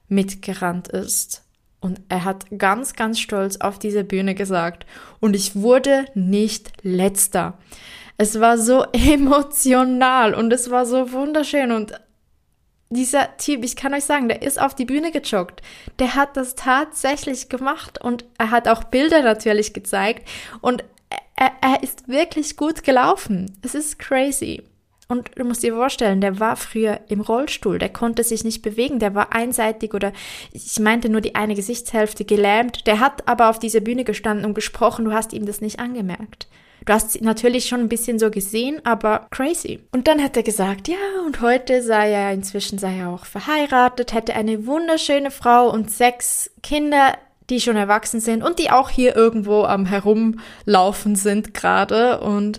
mitgerannt 0.08 0.88
ist. 0.88 1.44
Und 1.80 2.00
er 2.08 2.24
hat 2.24 2.46
ganz, 2.56 2.94
ganz 2.94 3.20
stolz 3.20 3.58
auf 3.58 3.78
dieser 3.78 4.02
Bühne 4.02 4.34
gesagt, 4.34 4.86
und 5.20 5.36
ich 5.36 5.54
wurde 5.54 6.06
nicht 6.14 6.72
letzter. 6.82 7.58
Es 8.18 8.40
war 8.40 8.58
so 8.58 8.84
emotional 8.92 10.34
und 10.34 10.52
es 10.52 10.70
war 10.70 10.84
so 10.84 11.12
wunderschön 11.12 11.72
und 11.72 11.94
dieser 12.90 13.36
Typ, 13.36 13.64
ich 13.64 13.76
kann 13.76 13.92
euch 13.92 14.04
sagen, 14.04 14.28
der 14.28 14.42
ist 14.42 14.60
auf 14.60 14.74
die 14.74 14.86
Bühne 14.86 15.12
gejoggt. 15.12 15.60
Der 15.98 16.14
hat 16.14 16.36
das 16.38 16.54
tatsächlich 16.54 17.50
gemacht 17.50 18.02
und 18.02 18.24
er 18.38 18.50
hat 18.50 18.66
auch 18.66 18.84
Bilder 18.84 19.22
natürlich 19.22 19.74
gezeigt 19.74 20.26
und 20.62 20.84
er, 21.36 21.52
er 21.60 21.82
ist 21.82 22.08
wirklich 22.08 22.56
gut 22.56 22.82
gelaufen. 22.82 23.58
Es 23.62 23.74
ist 23.74 23.98
crazy. 23.98 24.62
Und 25.06 25.30
du 25.36 25.44
musst 25.44 25.62
dir 25.62 25.74
vorstellen, 25.74 26.20
der 26.20 26.38
war 26.38 26.56
früher 26.56 27.00
im 27.08 27.22
Rollstuhl, 27.22 27.78
der 27.78 27.88
konnte 27.88 28.24
sich 28.24 28.44
nicht 28.44 28.60
bewegen, 28.60 28.98
der 28.98 29.14
war 29.14 29.32
einseitig 29.34 29.94
oder 29.94 30.12
ich 30.52 30.78
meinte 30.80 31.08
nur 31.08 31.22
die 31.22 31.34
eine 31.34 31.54
Gesichtshälfte 31.54 32.26
gelähmt. 32.26 32.86
Der 32.86 33.00
hat 33.00 33.26
aber 33.26 33.48
auf 33.48 33.58
dieser 33.58 33.80
Bühne 33.80 34.04
gestanden 34.04 34.44
und 34.44 34.54
gesprochen, 34.54 35.06
du 35.06 35.12
hast 35.12 35.32
ihm 35.32 35.46
das 35.46 35.62
nicht 35.62 35.78
angemerkt. 35.78 36.48
Du 36.88 36.94
hast 36.94 37.12
sie 37.12 37.20
natürlich 37.20 37.66
schon 37.66 37.80
ein 37.80 37.90
bisschen 37.90 38.18
so 38.18 38.30
gesehen, 38.30 38.80
aber 38.82 39.26
crazy. 39.30 39.80
Und 39.92 40.08
dann 40.08 40.22
hat 40.22 40.38
er 40.38 40.42
gesagt, 40.42 40.88
ja, 40.88 40.96
und 41.26 41.42
heute 41.42 41.82
sei 41.82 42.12
er, 42.12 42.32
inzwischen 42.32 42.78
sei 42.78 43.00
er 43.00 43.10
auch 43.10 43.26
verheiratet, 43.26 44.14
hätte 44.14 44.34
eine 44.34 44.64
wunderschöne 44.64 45.30
Frau 45.30 45.68
und 45.70 45.90
sechs 45.90 46.50
Kinder, 46.62 47.18
die 47.50 47.60
schon 47.60 47.76
erwachsen 47.76 48.20
sind 48.20 48.42
und 48.42 48.58
die 48.58 48.70
auch 48.70 48.88
hier 48.88 49.14
irgendwo 49.14 49.64
am 49.64 49.84
Herumlaufen 49.84 51.14
sind 51.14 51.52
gerade 51.52 52.20
und 52.20 52.58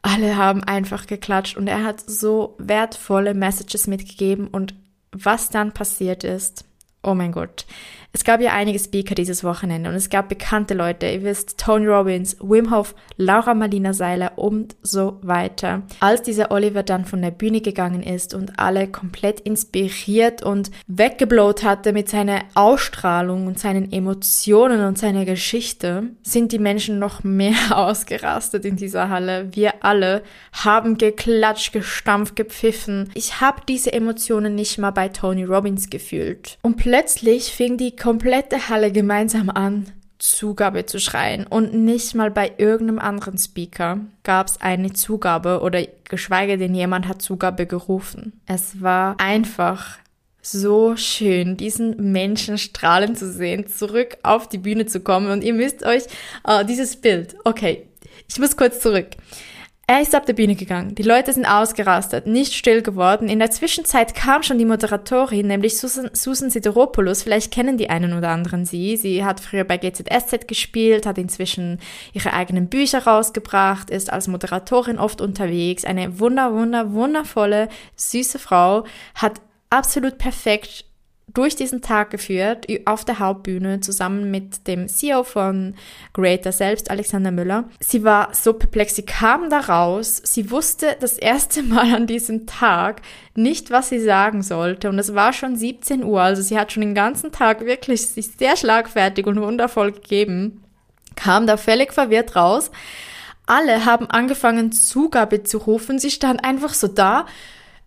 alle 0.00 0.38
haben 0.38 0.64
einfach 0.64 1.06
geklatscht 1.06 1.58
und 1.58 1.66
er 1.66 1.84
hat 1.84 2.00
so 2.06 2.54
wertvolle 2.56 3.34
Messages 3.34 3.86
mitgegeben 3.86 4.48
und 4.48 4.74
was 5.12 5.50
dann 5.50 5.72
passiert 5.72 6.24
ist, 6.24 6.64
oh 7.02 7.12
mein 7.12 7.32
Gott. 7.32 7.66
Es 8.12 8.24
gab 8.24 8.40
ja 8.40 8.52
einige 8.52 8.78
Speaker 8.78 9.14
dieses 9.14 9.44
Wochenende 9.44 9.90
und 9.90 9.94
es 9.94 10.08
gab 10.08 10.30
bekannte 10.30 10.72
Leute. 10.72 11.06
Ihr 11.06 11.22
wisst, 11.24 11.58
Tony 11.58 11.86
Robbins, 11.86 12.38
Wim 12.40 12.74
Hof, 12.74 12.94
Laura 13.18 13.52
Marlina 13.52 13.92
Seiler 13.92 14.32
und 14.36 14.76
so 14.82 15.18
weiter. 15.22 15.82
Als 16.00 16.22
dieser 16.22 16.50
Oliver 16.50 16.82
dann 16.82 17.04
von 17.04 17.20
der 17.20 17.30
Bühne 17.30 17.60
gegangen 17.60 18.02
ist 18.02 18.32
und 18.32 18.58
alle 18.58 18.88
komplett 18.88 19.40
inspiriert 19.40 20.42
und 20.42 20.70
weggeblowt 20.86 21.64
hatte 21.64 21.92
mit 21.92 22.08
seiner 22.08 22.40
Ausstrahlung 22.54 23.46
und 23.46 23.58
seinen 23.58 23.92
Emotionen 23.92 24.86
und 24.86 24.96
seiner 24.96 25.26
Geschichte, 25.26 26.04
sind 26.22 26.52
die 26.52 26.58
Menschen 26.58 26.98
noch 26.98 27.24
mehr 27.24 27.56
ausgerastet 27.76 28.64
in 28.64 28.76
dieser 28.76 29.10
Halle. 29.10 29.48
Wir 29.52 29.84
alle 29.84 30.22
haben 30.52 30.96
geklatscht, 30.96 31.74
gestampft, 31.74 32.36
gepfiffen. 32.36 33.10
Ich 33.14 33.42
habe 33.42 33.60
diese 33.68 33.92
Emotionen 33.92 34.54
nicht 34.54 34.78
mal 34.78 34.92
bei 34.92 35.08
Tony 35.08 35.44
Robbins 35.44 35.90
gefühlt. 35.90 36.58
Und 36.62 36.78
plötzlich 36.78 37.52
fing 37.52 37.76
die 37.76 37.97
komplette 37.98 38.68
Halle 38.68 38.92
gemeinsam 38.92 39.50
an, 39.50 39.86
Zugabe 40.18 40.86
zu 40.86 40.98
schreien. 40.98 41.46
Und 41.46 41.74
nicht 41.74 42.14
mal 42.14 42.30
bei 42.30 42.52
irgendeinem 42.58 42.98
anderen 42.98 43.38
Speaker 43.38 44.00
gab 44.24 44.48
es 44.48 44.60
eine 44.60 44.92
Zugabe 44.92 45.60
oder 45.60 45.84
geschweige 46.08 46.58
denn 46.58 46.74
jemand 46.74 47.06
hat 47.06 47.22
Zugabe 47.22 47.66
gerufen. 47.66 48.40
Es 48.46 48.80
war 48.80 49.16
einfach 49.18 49.98
so 50.42 50.96
schön, 50.96 51.56
diesen 51.56 52.12
Menschen 52.12 52.58
strahlen 52.58 53.16
zu 53.16 53.30
sehen, 53.30 53.66
zurück 53.68 54.18
auf 54.22 54.48
die 54.48 54.58
Bühne 54.58 54.86
zu 54.86 55.00
kommen. 55.00 55.30
Und 55.30 55.44
ihr 55.44 55.54
müsst 55.54 55.84
euch 55.84 56.04
uh, 56.46 56.64
dieses 56.64 56.96
Bild, 56.96 57.36
okay, 57.44 57.86
ich 58.28 58.38
muss 58.38 58.56
kurz 58.56 58.80
zurück. 58.80 59.08
Er 59.90 60.02
ist 60.02 60.14
ab 60.14 60.26
der 60.26 60.34
Bühne 60.34 60.54
gegangen. 60.54 60.94
Die 60.96 61.02
Leute 61.02 61.32
sind 61.32 61.46
ausgerastet, 61.46 62.26
nicht 62.26 62.52
still 62.52 62.82
geworden. 62.82 63.30
In 63.30 63.38
der 63.38 63.50
Zwischenzeit 63.50 64.14
kam 64.14 64.42
schon 64.42 64.58
die 64.58 64.66
Moderatorin, 64.66 65.46
nämlich 65.46 65.78
Susan, 65.78 66.10
Susan 66.12 66.50
Sideropoulos. 66.50 67.22
Vielleicht 67.22 67.50
kennen 67.50 67.78
die 67.78 67.88
einen 67.88 68.12
oder 68.12 68.28
anderen 68.28 68.66
sie. 68.66 68.98
Sie 68.98 69.24
hat 69.24 69.40
früher 69.40 69.64
bei 69.64 69.78
GZSZ 69.78 70.46
gespielt, 70.46 71.06
hat 71.06 71.16
inzwischen 71.16 71.80
ihre 72.12 72.34
eigenen 72.34 72.68
Bücher 72.68 73.04
rausgebracht, 73.04 73.88
ist 73.88 74.12
als 74.12 74.28
Moderatorin 74.28 74.98
oft 74.98 75.22
unterwegs. 75.22 75.86
Eine 75.86 76.20
wunder, 76.20 76.52
wunder, 76.52 76.92
wundervolle, 76.92 77.70
süße 77.96 78.38
Frau, 78.38 78.84
hat 79.14 79.40
absolut 79.70 80.18
perfekt 80.18 80.84
durch 81.38 81.54
diesen 81.54 81.82
Tag 81.82 82.10
geführt 82.10 82.66
auf 82.84 83.04
der 83.04 83.20
Hauptbühne 83.20 83.78
zusammen 83.78 84.28
mit 84.28 84.66
dem 84.66 84.88
CEO 84.88 85.22
von 85.22 85.76
Creator 86.12 86.50
selbst, 86.50 86.90
Alexander 86.90 87.30
Müller. 87.30 87.68
Sie 87.78 88.02
war 88.02 88.34
so 88.34 88.54
perplex, 88.54 88.96
sie 88.96 89.04
kam 89.06 89.48
da 89.48 89.60
raus, 89.60 90.20
sie 90.24 90.50
wusste 90.50 90.96
das 90.98 91.12
erste 91.16 91.62
Mal 91.68 91.94
an 91.94 92.08
diesem 92.08 92.48
Tag 92.48 93.02
nicht, 93.36 93.70
was 93.70 93.88
sie 93.88 94.00
sagen 94.00 94.42
sollte 94.42 94.88
und 94.88 94.98
es 94.98 95.14
war 95.14 95.32
schon 95.32 95.54
17 95.54 96.02
Uhr, 96.02 96.20
also 96.20 96.42
sie 96.42 96.58
hat 96.58 96.72
schon 96.72 96.80
den 96.80 96.96
ganzen 96.96 97.30
Tag 97.30 97.64
wirklich 97.64 98.04
sich 98.04 98.32
sehr 98.36 98.56
schlagfertig 98.56 99.24
und 99.28 99.40
wundervoll 99.40 99.92
gegeben, 99.92 100.64
kam 101.14 101.46
da 101.46 101.56
völlig 101.56 101.92
verwirrt 101.92 102.34
raus. 102.34 102.72
Alle 103.46 103.84
haben 103.84 104.10
angefangen 104.10 104.72
Zugabe 104.72 105.44
zu 105.44 105.58
rufen, 105.58 106.00
sie 106.00 106.10
stand 106.10 106.42
einfach 106.42 106.74
so 106.74 106.88
da, 106.88 107.26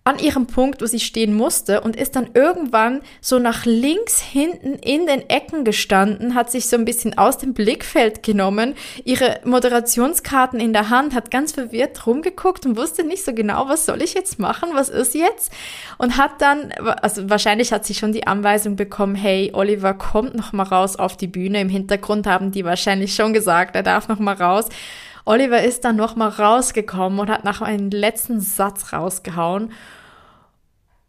an 0.03 0.17
ihrem 0.17 0.47
Punkt, 0.47 0.81
wo 0.81 0.87
sie 0.87 0.99
stehen 0.99 1.35
musste 1.35 1.81
und 1.81 1.95
ist 1.95 2.15
dann 2.15 2.31
irgendwann 2.33 3.01
so 3.21 3.37
nach 3.37 3.65
links 3.65 4.19
hinten 4.19 4.73
in 4.73 5.05
den 5.05 5.29
Ecken 5.29 5.63
gestanden, 5.63 6.33
hat 6.33 6.49
sich 6.49 6.67
so 6.67 6.75
ein 6.75 6.85
bisschen 6.85 7.19
aus 7.19 7.37
dem 7.37 7.53
Blickfeld 7.53 8.23
genommen, 8.23 8.73
ihre 9.05 9.39
Moderationskarten 9.45 10.59
in 10.59 10.73
der 10.73 10.89
Hand, 10.89 11.13
hat 11.13 11.29
ganz 11.29 11.51
verwirrt 11.51 12.07
rumgeguckt 12.07 12.65
und 12.65 12.77
wusste 12.77 13.03
nicht 13.03 13.23
so 13.23 13.33
genau, 13.33 13.69
was 13.69 13.85
soll 13.85 14.01
ich 14.01 14.15
jetzt 14.15 14.39
machen, 14.39 14.69
was 14.73 14.89
ist 14.89 15.13
jetzt? 15.13 15.51
Und 15.99 16.17
hat 16.17 16.41
dann, 16.41 16.71
also 17.01 17.29
wahrscheinlich 17.29 17.71
hat 17.71 17.85
sie 17.85 17.93
schon 17.93 18.11
die 18.11 18.25
Anweisung 18.25 18.75
bekommen, 18.75 19.13
hey, 19.13 19.51
Oliver 19.53 19.93
kommt 19.93 20.33
noch 20.33 20.51
mal 20.51 20.63
raus 20.63 20.95
auf 20.95 21.15
die 21.15 21.27
Bühne. 21.27 21.61
Im 21.61 21.69
Hintergrund 21.69 22.25
haben 22.25 22.51
die 22.51 22.65
wahrscheinlich 22.65 23.13
schon 23.13 23.33
gesagt, 23.33 23.75
er 23.75 23.83
darf 23.83 24.07
noch 24.07 24.19
mal 24.19 24.35
raus. 24.35 24.65
Oliver 25.25 25.63
ist 25.63 25.83
dann 25.85 25.95
nochmal 25.95 26.29
rausgekommen 26.29 27.19
und 27.19 27.29
hat 27.29 27.43
nach 27.43 27.61
einem 27.61 27.89
letzten 27.89 28.39
Satz 28.39 28.93
rausgehauen. 28.93 29.71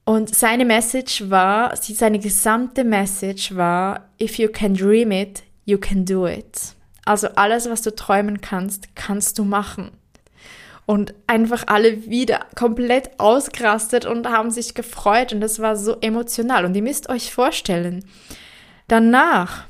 Und 0.05 0.35
seine 0.35 0.64
Message 0.64 1.31
war, 1.31 1.77
seine 1.77 2.18
gesamte 2.18 2.85
Message 2.85 3.55
war, 3.55 4.09
if 4.20 4.39
you 4.39 4.49
can 4.49 4.74
dream 4.74 5.12
it, 5.12 5.43
you 5.64 5.78
can 5.78 6.05
do 6.05 6.26
it. 6.26 6.74
Also 7.05 7.28
alles, 7.37 7.70
was 7.70 7.82
du 7.82 7.95
träumen 7.95 8.41
kannst, 8.41 8.95
kannst 8.95 9.39
du 9.39 9.45
machen. 9.45 9.93
und 10.87 11.14
einfach 11.26 11.64
alle 11.68 12.07
wieder 12.07 12.41
komplett 12.57 13.18
ausgerastet 13.18 14.05
und 14.05 14.28
haben 14.28 14.51
sich 14.51 14.74
gefreut 14.74 15.32
und 15.32 15.41
das 15.41 15.61
war 15.61 15.76
so 15.76 15.97
emotional 16.01 16.64
und 16.64 16.74
ihr 16.74 16.82
müsst 16.82 17.09
euch 17.09 17.32
vorstellen, 17.32 18.05
danach, 18.89 19.64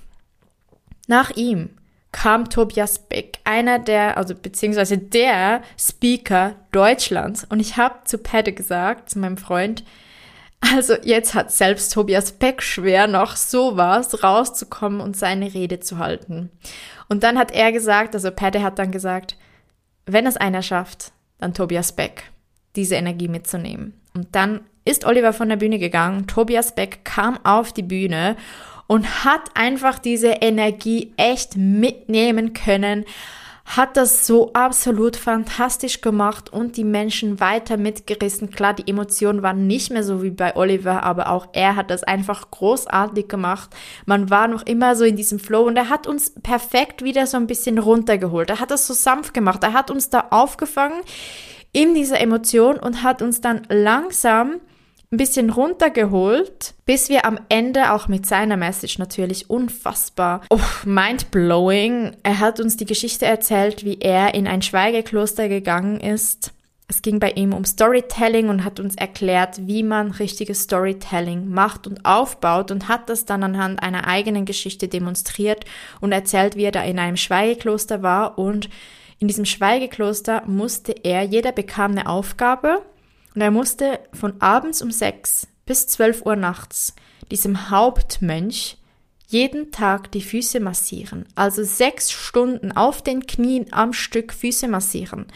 nach 1.07 1.31
ihm, 1.37 1.71
kam 2.13 2.51
Tobias 2.51 2.99
Beck, 2.99 3.39
einer 3.45 3.79
der, 3.79 4.19
also 4.19 4.35
beziehungsweise 4.35 4.99
der 4.99 5.63
Speaker 5.79 6.55
Deutschlands. 6.71 7.45
Und 7.49 7.59
ich 7.59 7.77
habe 7.79 8.05
zu 8.05 8.19
Pette 8.19 8.53
gesagt, 8.53 9.11
zu 9.11 9.19
meinem 9.19 9.39
Freund, 9.39 9.83
also 10.61 10.95
jetzt 11.03 11.35
hat 11.35 11.51
selbst 11.51 11.93
Tobias 11.93 12.33
Beck 12.33 12.63
schwer, 12.63 13.09
noch 13.09 13.35
sowas 13.35 14.23
rauszukommen 14.23 15.01
und 15.01 15.17
seine 15.17 15.53
Rede 15.53 15.81
zu 15.81 15.99
halten. 15.99 16.51
Und 17.09 17.25
dann 17.25 17.39
hat 17.39 17.51
er 17.51 17.73
gesagt, 17.73 18.15
also 18.15 18.31
Pette 18.31 18.63
hat 18.63 18.79
dann 18.79 18.93
gesagt, 18.93 19.37
wenn 20.07 20.27
es 20.27 20.37
einer 20.37 20.63
schafft, 20.63 21.13
dann 21.39 21.55
Tobias 21.55 21.93
Beck, 21.93 22.31
diese 22.77 22.95
Energie 22.95 23.29
mitzunehmen. 23.29 24.01
Und 24.15 24.35
dann 24.37 24.61
ist 24.85 25.05
Oliver 25.05 25.33
von 25.33 25.49
der 25.49 25.57
Bühne 25.57 25.79
gegangen, 25.79 26.27
Tobias 26.27 26.75
Beck 26.75 27.05
kam 27.05 27.45
auf 27.45 27.73
die 27.73 27.83
Bühne 27.83 28.37
und 28.93 29.25
hat 29.25 29.53
einfach 29.55 29.99
diese 29.99 30.29
Energie 30.29 31.15
echt 31.17 31.57
mitnehmen 31.57 32.53
können, 32.53 33.07
hat 33.65 33.97
das 33.97 34.27
so 34.27 34.53
absolut 34.53 35.17
fantastisch 35.17 36.03
gemacht 36.03 36.53
und 36.53 36.77
die 36.77 36.85
Menschen 36.85 37.41
weiter 37.41 37.79
mitgerissen. 37.79 38.51
Klar, 38.51 38.75
die 38.75 38.87
Emotionen 38.87 39.43
waren 39.43 39.67
nicht 39.67 39.91
mehr 39.91 40.05
so 40.05 40.23
wie 40.23 40.29
bei 40.29 40.55
Oliver, 40.57 41.05
aber 41.05 41.31
auch 41.31 41.47
er 41.55 41.75
hat 41.75 41.91
das 41.91 42.05
einfach 42.05 42.51
großartig 42.51 43.29
gemacht. 43.29 43.71
Man 44.05 44.29
war 44.29 44.47
noch 44.47 44.67
immer 44.67 44.95
so 44.95 45.05
in 45.05 45.17
diesem 45.17 45.39
Flow 45.39 45.63
und 45.63 45.79
er 45.79 45.89
hat 45.89 46.07
uns 46.07 46.35
perfekt 46.43 47.03
wieder 47.03 47.27
so 47.27 47.39
ein 47.39 47.47
bisschen 47.47 47.79
runtergeholt. 47.79 48.51
Er 48.51 48.61
hat 48.61 48.71
das 48.71 48.87
so 48.87 48.93
sanft 48.93 49.33
gemacht. 49.33 49.65
Er 49.65 49.73
hat 49.73 49.91
uns 49.91 50.11
da 50.11 50.27
aufgefangen 50.29 51.01
in 51.73 51.95
dieser 51.95 52.21
Emotion 52.21 52.77
und 52.77 53.03
hat 53.03 53.23
uns 53.23 53.41
dann 53.41 53.63
langsam 53.71 54.61
ein 55.13 55.19
bisschen 55.19 55.51
runtergeholt, 55.51 56.75
bis 56.87 57.11
wir 57.11 57.27
am 57.27 57.39
Ende 57.51 57.93
auch 57.93 58.09
mit 58.09 58.25
seiner 58.25 58.57
Message 58.57 58.99
natürlich 58.99 59.51
unfassbar 59.51 60.41
oh, 60.49 60.59
mind-blowing. 60.87 62.17
Er 62.23 62.39
hat 62.39 62.61
uns 62.61 62.79
die 62.79 62.87
Geschichte 62.87 63.27
erzählt, 63.27 63.85
wie 63.85 63.99
er 64.01 64.35
in 64.35 64.49
ein 64.49 64.63
Schweigekloster 64.63 65.51
gegangen 65.51 66.01
ist. 66.01 66.53
Es 66.89 67.03
ging 67.03 67.21
bei 67.21 67.31
ihm 67.33 67.53
um 67.53 67.65
Storytelling 67.67 68.49
und 68.49 68.65
hat 68.65 68.81
uns 68.81 68.97
erklärt, 68.97 69.67
wie 69.67 69.83
man 69.83 70.13
richtiges 70.13 70.63
Storytelling 70.63 71.49
macht 71.49 71.87
und 71.87 72.05
aufbaut 72.07 72.71
und 72.71 72.89
hat 72.89 73.11
das 73.11 73.27
dann 73.27 73.43
anhand 73.43 73.83
einer 73.83 74.07
eigenen 74.07 74.47
Geschichte 74.47 74.89
demonstriert 74.89 75.67
und 76.01 76.13
erzählt, 76.13 76.57
wie 76.57 76.65
er 76.65 76.73
da 76.73 76.83
in 76.83 76.99
einem 76.99 77.17
Schweigekloster 77.19 78.03
war 78.03 78.39
und 78.39 78.71
in 79.19 79.29
diesem 79.29 79.45
Schweigekloster 79.45 80.43
musste 80.47 80.93
er, 81.05 81.23
jeder 81.23 81.53
bekam 81.53 81.93
eine 81.93 82.09
Aufgabe 82.09 82.83
und 83.35 83.41
er 83.41 83.51
musste 83.51 84.01
von 84.13 84.41
abends 84.41 84.83
um 84.83 84.91
sechs 84.91 85.47
bis 85.67 85.87
zwölf 85.87 86.25
Uhr 86.27 86.37
nachts 86.37 86.95
diesem 87.31 87.71
Hauptmönch 87.71 88.77
jeden 89.27 89.71
Tag 89.73 90.13
die 90.13 90.21
Füße 90.21 90.61
massieren. 90.61 91.27
Also 91.35 91.65
sechs 91.65 92.13
Stunden 92.13 92.73
auf 92.73 93.03
den 93.03 93.27
Knien 93.27 93.73
am 93.73 93.95
Stück 93.95 94.33
Füße 94.33 94.69
massieren. 94.69 95.27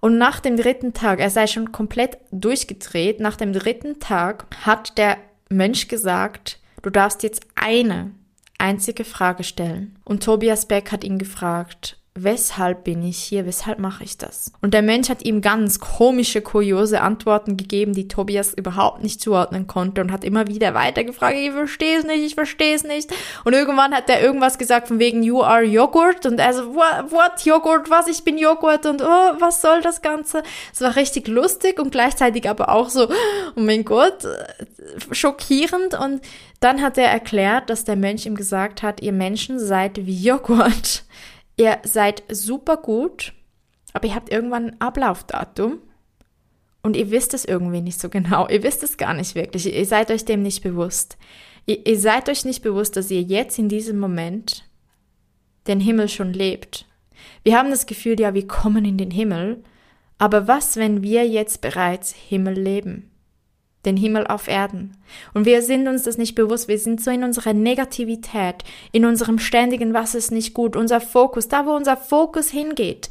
Und 0.00 0.18
nach 0.18 0.40
dem 0.40 0.56
dritten 0.56 0.92
Tag, 0.92 1.20
er 1.20 1.30
sei 1.30 1.46
schon 1.46 1.72
komplett 1.72 2.18
durchgedreht, 2.30 3.20
nach 3.20 3.36
dem 3.36 3.52
dritten 3.52 4.00
Tag 4.00 4.46
hat 4.64 4.98
der 4.98 5.16
Mönch 5.48 5.88
gesagt, 5.88 6.58
du 6.82 6.90
darfst 6.90 7.22
jetzt 7.22 7.46
eine 7.54 8.10
einzige 8.58 9.04
Frage 9.04 9.44
stellen. 9.44 9.98
Und 10.04 10.22
Tobias 10.22 10.66
Beck 10.66 10.92
hat 10.92 11.04
ihn 11.04 11.18
gefragt, 11.18 11.96
weshalb 12.14 12.84
bin 12.84 13.02
ich 13.02 13.16
hier, 13.16 13.46
weshalb 13.46 13.78
mache 13.78 14.04
ich 14.04 14.18
das? 14.18 14.52
Und 14.60 14.74
der 14.74 14.82
Mensch 14.82 15.08
hat 15.08 15.24
ihm 15.24 15.40
ganz 15.40 15.80
komische, 15.80 16.42
kuriose 16.42 17.00
Antworten 17.00 17.56
gegeben, 17.56 17.94
die 17.94 18.06
Tobias 18.06 18.52
überhaupt 18.52 19.02
nicht 19.02 19.20
zuordnen 19.22 19.66
konnte 19.66 20.02
und 20.02 20.12
hat 20.12 20.22
immer 20.22 20.46
wieder 20.46 20.74
weitergefragt, 20.74 21.36
ich 21.36 21.52
verstehe 21.52 21.98
es 21.98 22.04
nicht, 22.04 22.22
ich 22.22 22.34
verstehe 22.34 22.74
es 22.74 22.84
nicht. 22.84 23.10
Und 23.44 23.54
irgendwann 23.54 23.94
hat 23.94 24.10
er 24.10 24.22
irgendwas 24.22 24.58
gesagt 24.58 24.88
von 24.88 24.98
wegen, 24.98 25.22
you 25.22 25.42
are 25.42 25.62
Joghurt 25.62 26.26
und 26.26 26.38
also, 26.38 26.74
what, 26.74 27.10
what 27.10 27.44
Joghurt, 27.44 27.88
was, 27.88 28.08
ich 28.08 28.22
bin 28.24 28.36
Joghurt 28.36 28.84
und 28.84 29.00
oh, 29.00 29.32
was 29.38 29.62
soll 29.62 29.80
das 29.80 30.02
Ganze? 30.02 30.42
Es 30.72 30.82
war 30.82 30.96
richtig 30.96 31.28
lustig 31.28 31.80
und 31.80 31.92
gleichzeitig 31.92 32.48
aber 32.48 32.68
auch 32.68 32.90
so, 32.90 33.08
oh 33.08 33.60
mein 33.60 33.84
Gott, 33.86 34.28
schockierend 35.12 35.98
und 35.98 36.20
dann 36.60 36.82
hat 36.82 36.98
er 36.98 37.08
erklärt, 37.08 37.70
dass 37.70 37.84
der 37.84 37.96
Mönch 37.96 38.26
ihm 38.26 38.36
gesagt 38.36 38.82
hat, 38.82 39.00
ihr 39.00 39.12
Menschen 39.12 39.58
seid 39.58 40.06
wie 40.06 40.22
Joghurt. 40.22 41.04
Ihr 41.56 41.78
seid 41.84 42.22
super 42.28 42.76
gut, 42.78 43.34
aber 43.92 44.08
ihr 44.08 44.14
habt 44.14 44.30
irgendwann 44.30 44.70
ein 44.70 44.80
Ablaufdatum 44.80 45.78
und 46.82 46.96
ihr 46.96 47.10
wisst 47.10 47.34
es 47.34 47.44
irgendwie 47.44 47.80
nicht 47.80 48.00
so 48.00 48.08
genau. 48.08 48.48
Ihr 48.50 48.62
wisst 48.62 48.82
es 48.82 48.96
gar 48.96 49.14
nicht 49.14 49.34
wirklich. 49.34 49.72
Ihr 49.72 49.86
seid 49.86 50.10
euch 50.10 50.24
dem 50.24 50.42
nicht 50.42 50.62
bewusst. 50.62 51.16
Ihr, 51.66 51.86
ihr 51.86 51.98
seid 51.98 52.28
euch 52.28 52.44
nicht 52.44 52.62
bewusst, 52.62 52.96
dass 52.96 53.10
ihr 53.10 53.22
jetzt 53.22 53.58
in 53.58 53.68
diesem 53.68 53.98
Moment 53.98 54.64
den 55.68 55.78
Himmel 55.78 56.08
schon 56.08 56.32
lebt. 56.32 56.86
Wir 57.44 57.56
haben 57.56 57.70
das 57.70 57.86
Gefühl, 57.86 58.18
ja, 58.18 58.34
wir 58.34 58.48
kommen 58.48 58.84
in 58.84 58.98
den 58.98 59.12
Himmel. 59.12 59.62
Aber 60.18 60.48
was, 60.48 60.76
wenn 60.76 61.02
wir 61.02 61.26
jetzt 61.26 61.60
bereits 61.60 62.12
Himmel 62.12 62.54
leben? 62.54 63.11
Den 63.84 63.96
Himmel 63.96 64.26
auf 64.26 64.48
Erden. 64.48 64.96
Und 65.34 65.44
wir 65.44 65.62
sind 65.62 65.88
uns 65.88 66.04
das 66.04 66.18
nicht 66.18 66.34
bewusst. 66.34 66.68
Wir 66.68 66.78
sind 66.78 67.02
so 67.02 67.10
in 67.10 67.24
unserer 67.24 67.52
Negativität, 67.52 68.64
in 68.92 69.04
unserem 69.04 69.38
ständigen, 69.38 69.94
was 69.94 70.14
ist 70.14 70.30
nicht 70.30 70.54
gut, 70.54 70.76
unser 70.76 71.00
Fokus, 71.00 71.48
da 71.48 71.66
wo 71.66 71.72
unser 71.72 71.96
Fokus 71.96 72.50
hingeht. 72.50 73.10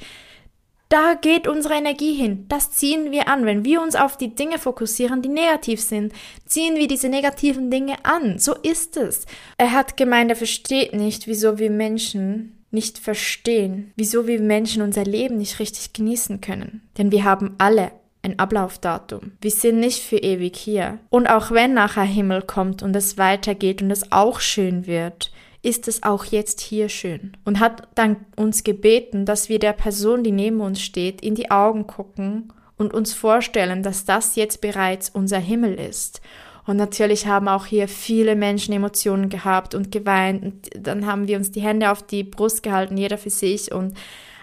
Da 0.91 1.13
geht 1.13 1.47
unsere 1.47 1.75
Energie 1.75 2.13
hin. 2.13 2.47
Das 2.49 2.71
ziehen 2.71 3.11
wir 3.11 3.29
an. 3.29 3.45
Wenn 3.45 3.63
wir 3.63 3.81
uns 3.81 3.95
auf 3.95 4.17
die 4.17 4.35
Dinge 4.35 4.59
fokussieren, 4.59 5.21
die 5.21 5.29
negativ 5.29 5.81
sind, 5.81 6.11
ziehen 6.45 6.75
wir 6.75 6.87
diese 6.89 7.07
negativen 7.07 7.71
Dinge 7.71 7.95
an. 8.03 8.39
So 8.39 8.55
ist 8.55 8.97
es. 8.97 9.25
Er 9.57 9.71
hat 9.71 9.95
gemeint, 9.95 10.31
er 10.31 10.35
versteht 10.35 10.93
nicht, 10.93 11.27
wieso 11.27 11.59
wir 11.59 11.69
Menschen 11.69 12.57
nicht 12.71 12.97
verstehen, 12.97 13.93
wieso 13.95 14.27
wir 14.27 14.41
Menschen 14.41 14.81
unser 14.81 15.05
Leben 15.05 15.37
nicht 15.37 15.59
richtig 15.59 15.93
genießen 15.93 16.41
können. 16.41 16.81
Denn 16.97 17.11
wir 17.11 17.23
haben 17.23 17.55
alle 17.57 17.91
ein 18.23 18.39
Ablaufdatum. 18.39 19.33
Wir 19.41 19.51
sind 19.51 19.79
nicht 19.79 20.03
für 20.03 20.17
ewig 20.17 20.55
hier. 20.55 20.99
Und 21.09 21.27
auch 21.27 21.51
wenn 21.51 21.73
nachher 21.73 22.03
Himmel 22.03 22.41
kommt 22.41 22.83
und 22.83 22.95
es 22.95 23.17
weitergeht 23.17 23.81
und 23.81 23.91
es 23.91 24.11
auch 24.11 24.39
schön 24.39 24.85
wird, 24.85 25.31
ist 25.63 25.87
es 25.87 26.03
auch 26.03 26.25
jetzt 26.25 26.59
hier 26.59 26.89
schön. 26.89 27.37
Und 27.45 27.59
hat 27.59 27.87
dann 27.95 28.17
uns 28.35 28.63
gebeten, 28.63 29.25
dass 29.25 29.49
wir 29.49 29.59
der 29.59 29.73
Person, 29.73 30.23
die 30.23 30.31
neben 30.31 30.61
uns 30.61 30.81
steht, 30.81 31.21
in 31.21 31.35
die 31.35 31.51
Augen 31.51 31.87
gucken 31.87 32.51
und 32.77 32.93
uns 32.93 33.13
vorstellen, 33.13 33.83
dass 33.83 34.05
das 34.05 34.35
jetzt 34.35 34.61
bereits 34.61 35.09
unser 35.09 35.39
Himmel 35.39 35.75
ist. 35.75 36.21
Und 36.65 36.77
natürlich 36.77 37.25
haben 37.27 37.47
auch 37.47 37.65
hier 37.65 37.87
viele 37.87 38.35
Menschen 38.35 38.73
Emotionen 38.73 39.29
gehabt 39.29 39.73
und 39.75 39.91
geweint. 39.91 40.43
Und 40.43 40.69
dann 40.75 41.05
haben 41.05 41.27
wir 41.27 41.37
uns 41.37 41.51
die 41.51 41.61
Hände 41.61 41.91
auf 41.91 42.03
die 42.03 42.23
Brust 42.23 42.63
gehalten, 42.63 42.97
jeder 42.97 43.17
für 43.17 43.31
sich 43.31 43.71
und 43.71 43.95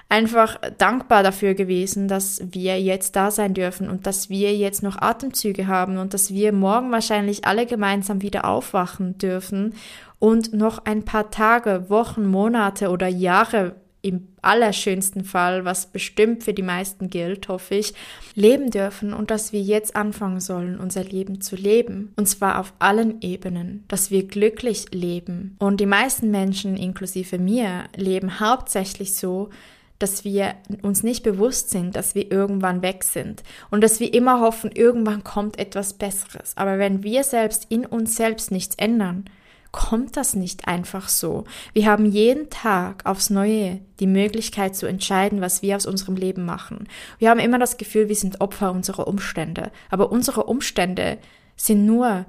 einfach 0.09 0.59
dankbar 0.79 1.23
dafür 1.23 1.55
gewesen, 1.55 2.09
dass 2.09 2.41
wir 2.51 2.81
jetzt 2.81 3.15
da 3.15 3.31
sein 3.31 3.55
dürfen 3.55 3.91
und 3.91 4.07
dass 4.07 4.31
wir 4.31 4.57
jetzt 4.57 4.83
noch 4.83 5.01
Atemzüge 5.01 5.67
haben 5.67 5.99
und 5.99 6.15
dass 6.15 6.33
wir 6.33 6.53
morgen 6.53 6.91
wahrscheinlich 6.91 7.45
alle 7.45 7.67
gemeinsam 7.67 8.23
wieder 8.23 8.47
aufwachen 8.47 9.19
dürfen 9.19 9.75
und 10.19 10.55
noch 10.55 10.85
ein 10.85 11.05
paar 11.05 11.31
Tage, 11.31 11.91
Wochen, 11.91 12.27
Monate 12.27 12.89
oder 12.91 13.07
Jahre 13.07 13.77
im 14.01 14.29
allerschönsten 14.43 15.25
Fall, 15.25 15.65
was 15.65 15.87
bestimmt 15.87 16.45
für 16.45 16.55
die 16.55 16.63
meisten 16.63 17.11
gilt, 17.11 17.49
hoffe 17.49 17.75
ich, 17.75 17.95
leben 18.35 18.71
dürfen 18.71 19.13
und 19.13 19.31
dass 19.31 19.53
wir 19.53 19.61
jetzt 19.61 19.97
anfangen 19.97 20.41
sollen, 20.41 20.79
unser 20.79 21.03
Leben 21.03 21.41
zu 21.41 21.57
leben. 21.57 22.13
Und 22.17 22.27
zwar 22.29 22.61
auf 22.61 22.73
allen 22.79 23.21
Ebenen, 23.21 23.85
dass 23.89 24.11
wir 24.11 24.27
glücklich 24.27 24.87
leben. 24.93 25.57
Und 25.59 25.81
die 25.81 25.87
meisten 25.87 26.31
Menschen, 26.31 26.77
inklusive 26.77 27.39
mir, 27.39 27.85
leben 27.97 28.39
hauptsächlich 28.39 29.15
so, 29.15 29.51
dass 29.99 30.25
wir 30.25 30.55
uns 30.83 31.03
nicht 31.03 31.23
bewusst 31.23 31.71
sind, 31.71 31.97
dass 31.97 32.15
wir 32.15 32.31
irgendwann 32.31 32.83
weg 32.83 33.05
sind 33.05 33.43
und 33.71 33.83
dass 33.83 34.01
wir 34.01 34.15
immer 34.15 34.41
hoffen, 34.41 34.71
irgendwann 34.73 35.25
kommt 35.25 35.59
etwas 35.59 35.95
Besseres. 35.95 36.53
Aber 36.57 36.79
wenn 36.79 37.03
wir 37.03 37.25
selbst 37.25 37.67
in 37.69 37.85
uns 37.85 38.17
selbst 38.17 38.51
nichts 38.51 38.77
ändern, 38.77 39.25
kommt 39.73 40.17
das 40.17 40.35
nicht 40.35 40.67
einfach 40.67 41.09
so. 41.09 41.45
Wir 41.73 41.87
haben 41.87 42.07
jeden 42.07 42.49
Tag 42.49 43.05
aufs 43.05 43.29
Neue 43.31 43.81
die 44.01 44.07
Möglichkeit 44.07 44.75
zu 44.75 44.87
entscheiden, 44.87 45.41
was 45.41 45.63
wir 45.63 45.77
aus 45.77 45.87
unserem 45.87 46.17
Leben 46.17 46.45
machen. 46.45 46.89
Wir 47.19 47.31
haben 47.31 47.41
immer 47.41 47.59
das 47.59 47.77
Gefühl, 47.77 48.09
wir 48.09 48.17
sind 48.17 48.41
Opfer 48.41 48.73
unserer 48.73 49.07
Umstände, 49.07 49.71
aber 49.91 50.11
unsere 50.11 50.45
Umstände 50.45 51.19
sind 51.57 51.85
nur 51.85 52.25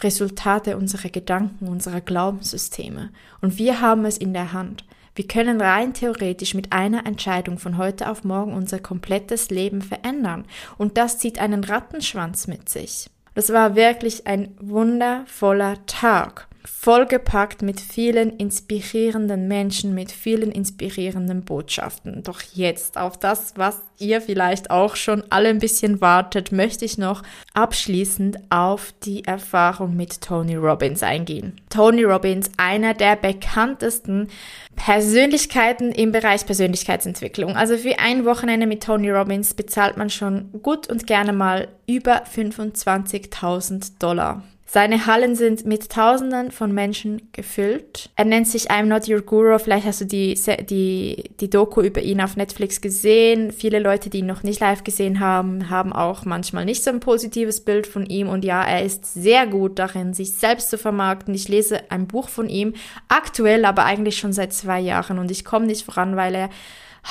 Resultate 0.00 0.76
unserer 0.76 1.08
Gedanken, 1.08 1.68
unserer 1.68 2.02
Glaubenssysteme. 2.02 3.10
Und 3.40 3.58
wir 3.58 3.80
haben 3.80 4.04
es 4.04 4.18
in 4.18 4.34
der 4.34 4.52
Hand. 4.52 4.84
Wir 5.16 5.26
können 5.26 5.62
rein 5.62 5.94
theoretisch 5.94 6.52
mit 6.52 6.72
einer 6.72 7.06
Entscheidung 7.06 7.58
von 7.58 7.78
heute 7.78 8.10
auf 8.10 8.22
morgen 8.22 8.52
unser 8.52 8.78
komplettes 8.78 9.48
Leben 9.48 9.80
verändern. 9.80 10.44
Und 10.76 10.98
das 10.98 11.18
zieht 11.18 11.38
einen 11.38 11.64
Rattenschwanz 11.64 12.46
mit 12.46 12.68
sich. 12.68 13.08
Das 13.34 13.50
war 13.52 13.76
wirklich 13.76 14.26
ein 14.26 14.54
wundervoller 14.60 15.84
Tag. 15.86 16.48
Vollgepackt 16.66 17.62
mit 17.62 17.80
vielen 17.80 18.36
inspirierenden 18.36 19.48
Menschen, 19.48 19.94
mit 19.94 20.10
vielen 20.10 20.50
inspirierenden 20.50 21.42
Botschaften. 21.42 22.22
Doch 22.22 22.42
jetzt 22.54 22.98
auf 22.98 23.18
das, 23.18 23.54
was 23.56 23.80
ihr 23.98 24.20
vielleicht 24.20 24.70
auch 24.70 24.96
schon 24.96 25.22
alle 25.30 25.48
ein 25.48 25.60
bisschen 25.60 26.00
wartet, 26.00 26.52
möchte 26.52 26.84
ich 26.84 26.98
noch 26.98 27.22
abschließend 27.54 28.38
auf 28.50 28.92
die 29.04 29.24
Erfahrung 29.24 29.96
mit 29.96 30.20
Tony 30.20 30.56
Robbins 30.56 31.02
eingehen. 31.02 31.60
Tony 31.70 32.04
Robbins, 32.04 32.50
einer 32.56 32.94
der 32.94 33.16
bekanntesten 33.16 34.28
Persönlichkeiten 34.74 35.92
im 35.92 36.12
Bereich 36.12 36.44
Persönlichkeitsentwicklung. 36.44 37.56
Also 37.56 37.76
für 37.78 37.98
ein 37.98 38.24
Wochenende 38.24 38.66
mit 38.66 38.82
Tony 38.82 39.10
Robbins 39.10 39.54
bezahlt 39.54 39.96
man 39.96 40.10
schon 40.10 40.50
gut 40.62 40.88
und 40.88 41.06
gerne 41.06 41.32
mal 41.32 41.68
über 41.86 42.24
25.000 42.24 43.92
Dollar. 43.98 44.42
Seine 44.68 45.06
Hallen 45.06 45.36
sind 45.36 45.64
mit 45.64 45.90
Tausenden 45.90 46.50
von 46.50 46.72
Menschen 46.72 47.28
gefüllt. 47.30 48.10
Er 48.16 48.24
nennt 48.24 48.48
sich 48.48 48.68
I'm 48.68 48.86
Not 48.86 49.08
Your 49.08 49.22
Guru. 49.22 49.58
Vielleicht 49.60 49.86
hast 49.86 50.00
du 50.00 50.06
die, 50.06 50.38
die, 50.68 51.30
die 51.38 51.48
Doku 51.48 51.82
über 51.82 52.02
ihn 52.02 52.20
auf 52.20 52.36
Netflix 52.36 52.80
gesehen. 52.80 53.52
Viele 53.52 53.78
Leute, 53.78 54.10
die 54.10 54.18
ihn 54.18 54.26
noch 54.26 54.42
nicht 54.42 54.58
live 54.58 54.82
gesehen 54.82 55.20
haben, 55.20 55.70
haben 55.70 55.92
auch 55.92 56.24
manchmal 56.24 56.64
nicht 56.64 56.82
so 56.82 56.90
ein 56.90 56.98
positives 56.98 57.60
Bild 57.60 57.86
von 57.86 58.06
ihm. 58.06 58.28
Und 58.28 58.44
ja, 58.44 58.60
er 58.64 58.82
ist 58.82 59.14
sehr 59.14 59.46
gut 59.46 59.78
darin, 59.78 60.14
sich 60.14 60.32
selbst 60.32 60.68
zu 60.68 60.78
vermarkten. 60.78 61.32
Ich 61.32 61.46
lese 61.46 61.88
ein 61.92 62.08
Buch 62.08 62.28
von 62.28 62.48
ihm, 62.48 62.74
aktuell, 63.06 63.64
aber 63.66 63.84
eigentlich 63.84 64.18
schon 64.18 64.32
seit 64.32 64.52
zwei 64.52 64.80
Jahren. 64.80 65.20
Und 65.20 65.30
ich 65.30 65.44
komme 65.44 65.66
nicht 65.66 65.84
voran, 65.84 66.16
weil 66.16 66.34
er 66.34 66.50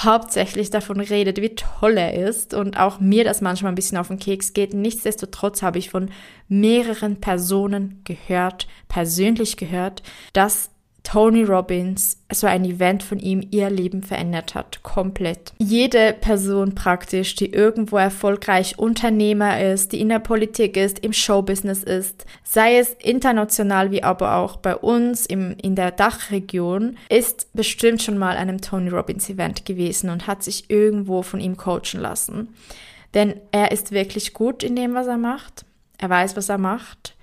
hauptsächlich 0.04 0.70
davon 0.70 1.00
redet, 1.00 1.42
wie 1.42 1.56
toll 1.56 1.98
er 1.98 2.14
ist 2.28 2.54
und 2.54 2.78
auch 2.78 3.00
mir 3.00 3.24
das 3.24 3.42
manchmal 3.42 3.72
ein 3.72 3.76
bisschen 3.76 3.98
auf 3.98 4.10
den 4.10 4.20
Keks 4.20 4.54
geht. 4.54 4.74
Nichtsdestotrotz 4.74 5.62
habe 5.62 5.80
ich 5.80 5.90
von 5.90 6.10
mehreren 6.50 7.22
Personen 7.22 8.02
gehört, 8.04 8.68
persönlich 8.90 9.56
gehört, 9.56 10.04
dass 10.34 10.70
Tony 11.06 11.44
Robbins, 11.44 12.18
so 12.34 12.48
ein 12.48 12.66
Event 12.66 13.04
von 13.04 13.20
ihm, 13.20 13.48
ihr 13.52 13.70
Leben 13.70 14.02
verändert 14.04 14.56
hat. 14.56 14.82
Komplett. 14.84 15.54
Jede 15.60 16.14
Person 16.20 16.76
praktisch, 16.76 17.36
die 17.36 17.54
irgendwo 17.54 17.98
erfolgreich 17.98 18.78
Unternehmer 18.78 19.62
ist, 19.62 19.94
die 19.94 20.02
in 20.02 20.10
der 20.10 20.20
Politik 20.20 20.76
ist, 20.76 21.00
im 21.00 21.14
Showbusiness 21.14 21.84
ist, 21.84 22.26
sei 22.44 22.80
es 22.80 22.94
international 23.00 23.92
wie 23.92 24.04
aber 24.04 24.36
auch 24.36 24.58
bei 24.58 24.76
uns 24.76 25.28
im, 25.28 25.56
in 25.62 25.76
der 25.76 25.92
Dachregion, 25.92 26.98
ist 27.10 27.54
bestimmt 27.54 28.02
schon 28.02 28.18
mal 28.18 28.36
einem 28.36 28.60
Tony 28.60 28.90
Robbins 28.90 29.30
Event 29.30 29.64
gewesen 29.64 30.10
und 30.10 30.26
hat 30.26 30.44
sich 30.44 30.70
irgendwo 30.70 31.22
von 31.22 31.40
ihm 31.40 31.56
coachen 31.56 32.02
lassen. 32.02 32.56
Denn 33.14 33.36
er 33.52 33.72
ist 33.72 33.92
wirklich 33.92 34.34
gut 34.34 34.64
in 34.64 34.76
dem, 34.76 34.96
was 34.96 35.08
er 35.08 35.18
macht. 35.18 35.66
Er 36.00 36.10
weiß, 36.10 36.36
was 36.36 36.50
er 36.50 36.58
macht. 36.58 37.16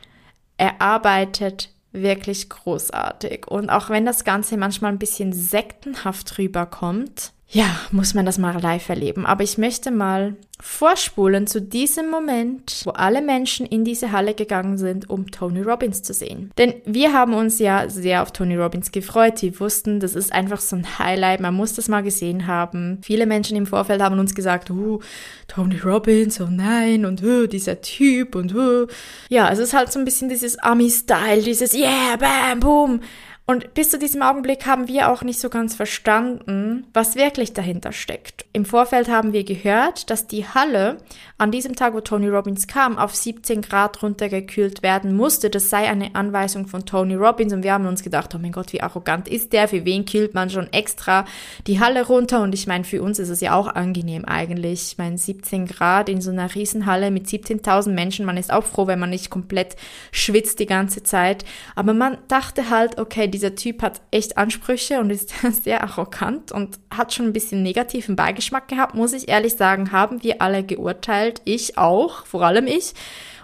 Er 0.56 0.80
arbeitet 0.80 1.71
wirklich 1.92 2.48
großartig. 2.48 3.46
Und 3.48 3.70
auch 3.70 3.90
wenn 3.90 4.06
das 4.06 4.24
Ganze 4.24 4.56
manchmal 4.56 4.92
ein 4.92 4.98
bisschen 4.98 5.32
sektenhaft 5.32 6.38
rüberkommt, 6.38 7.32
ja, 7.54 7.66
muss 7.90 8.14
man 8.14 8.24
das 8.24 8.38
mal 8.38 8.58
live 8.58 8.88
erleben. 8.88 9.26
Aber 9.26 9.44
ich 9.44 9.58
möchte 9.58 9.90
mal 9.90 10.36
vorspulen 10.58 11.46
zu 11.46 11.60
diesem 11.60 12.08
Moment, 12.08 12.80
wo 12.84 12.92
alle 12.92 13.20
Menschen 13.20 13.66
in 13.66 13.84
diese 13.84 14.10
Halle 14.10 14.32
gegangen 14.32 14.78
sind, 14.78 15.10
um 15.10 15.30
Tony 15.30 15.60
Robbins 15.60 16.02
zu 16.02 16.14
sehen. 16.14 16.50
Denn 16.56 16.74
wir 16.86 17.12
haben 17.12 17.34
uns 17.34 17.58
ja 17.58 17.90
sehr 17.90 18.22
auf 18.22 18.32
Tony 18.32 18.56
Robbins 18.56 18.90
gefreut. 18.90 19.42
Wir 19.42 19.60
wussten, 19.60 20.00
das 20.00 20.14
ist 20.14 20.32
einfach 20.32 20.60
so 20.60 20.76
ein 20.76 20.98
Highlight. 20.98 21.40
Man 21.40 21.52
muss 21.52 21.74
das 21.74 21.88
mal 21.88 22.02
gesehen 22.02 22.46
haben. 22.46 23.00
Viele 23.02 23.26
Menschen 23.26 23.56
im 23.56 23.66
Vorfeld 23.66 24.00
haben 24.00 24.18
uns 24.18 24.34
gesagt, 24.34 24.70
uh, 24.70 25.00
Tony 25.46 25.76
Robbins, 25.76 26.40
oh 26.40 26.48
nein, 26.50 27.04
und 27.04 27.22
uh, 27.22 27.46
dieser 27.46 27.82
Typ 27.82 28.34
und 28.34 28.54
uh. 28.54 28.86
Ja, 29.28 29.50
es 29.50 29.58
ist 29.58 29.74
halt 29.74 29.92
so 29.92 29.98
ein 29.98 30.06
bisschen 30.06 30.30
dieses 30.30 30.58
Ami-Style, 30.58 31.42
dieses 31.42 31.74
Yeah, 31.74 32.16
bam, 32.18 32.60
boom. 32.60 33.00
Und 33.44 33.74
bis 33.74 33.90
zu 33.90 33.98
diesem 33.98 34.22
Augenblick 34.22 34.66
haben 34.66 34.86
wir 34.86 35.10
auch 35.10 35.22
nicht 35.22 35.40
so 35.40 35.48
ganz 35.48 35.74
verstanden, 35.74 36.86
was 36.94 37.16
wirklich 37.16 37.52
dahinter 37.52 37.90
steckt. 37.90 38.44
Im 38.52 38.64
Vorfeld 38.64 39.08
haben 39.08 39.32
wir 39.32 39.42
gehört, 39.42 40.10
dass 40.10 40.28
die 40.28 40.46
Halle 40.46 40.98
an 41.38 41.50
diesem 41.50 41.74
Tag, 41.74 41.92
wo 41.92 42.00
Tony 42.00 42.28
Robbins 42.28 42.68
kam, 42.68 42.98
auf 42.98 43.16
17 43.16 43.60
Grad 43.62 44.00
runtergekühlt 44.00 44.84
werden 44.84 45.16
musste. 45.16 45.50
Das 45.50 45.70
sei 45.70 45.90
eine 45.90 46.14
Anweisung 46.14 46.68
von 46.68 46.86
Tony 46.86 47.16
Robbins 47.16 47.52
und 47.52 47.64
wir 47.64 47.72
haben 47.72 47.86
uns 47.86 48.04
gedacht, 48.04 48.32
oh 48.32 48.38
mein 48.38 48.52
Gott, 48.52 48.72
wie 48.72 48.80
arrogant 48.80 49.26
ist 49.26 49.52
der? 49.52 49.66
Für 49.66 49.84
wen 49.84 50.04
kühlt 50.04 50.34
man 50.34 50.48
schon 50.48 50.72
extra 50.72 51.24
die 51.66 51.80
Halle 51.80 52.06
runter? 52.06 52.42
Und 52.42 52.54
ich 52.54 52.68
meine, 52.68 52.84
für 52.84 53.02
uns 53.02 53.18
ist 53.18 53.28
es 53.28 53.40
ja 53.40 53.56
auch 53.56 53.66
angenehm 53.66 54.24
eigentlich. 54.24 54.92
Ich 54.92 54.98
meine, 54.98 55.18
17 55.18 55.66
Grad 55.66 56.08
in 56.08 56.20
so 56.20 56.30
einer 56.30 56.54
Riesenhalle 56.54 57.10
mit 57.10 57.26
17.000 57.26 57.90
Menschen, 57.90 58.24
man 58.24 58.36
ist 58.36 58.52
auch 58.52 58.64
froh, 58.64 58.86
wenn 58.86 59.00
man 59.00 59.10
nicht 59.10 59.30
komplett 59.30 59.74
schwitzt 60.12 60.60
die 60.60 60.66
ganze 60.66 61.02
Zeit. 61.02 61.44
Aber 61.74 61.92
man 61.92 62.18
dachte 62.28 62.70
halt, 62.70 63.00
okay, 63.00 63.31
dieser 63.32 63.56
Typ 63.56 63.82
hat 63.82 64.00
echt 64.12 64.38
Ansprüche 64.38 65.00
und 65.00 65.10
ist 65.10 65.34
sehr 65.64 65.82
arrogant 65.82 66.52
und 66.52 66.78
hat 66.94 67.12
schon 67.12 67.26
ein 67.26 67.32
bisschen 67.32 67.64
negativen 67.64 68.14
Beigeschmack 68.14 68.68
gehabt, 68.68 68.94
muss 68.94 69.12
ich 69.12 69.28
ehrlich 69.28 69.54
sagen, 69.54 69.90
haben 69.90 70.22
wir 70.22 70.40
alle 70.40 70.62
geurteilt, 70.62 71.42
ich 71.44 71.76
auch, 71.76 72.24
vor 72.26 72.42
allem 72.42 72.68
ich 72.68 72.94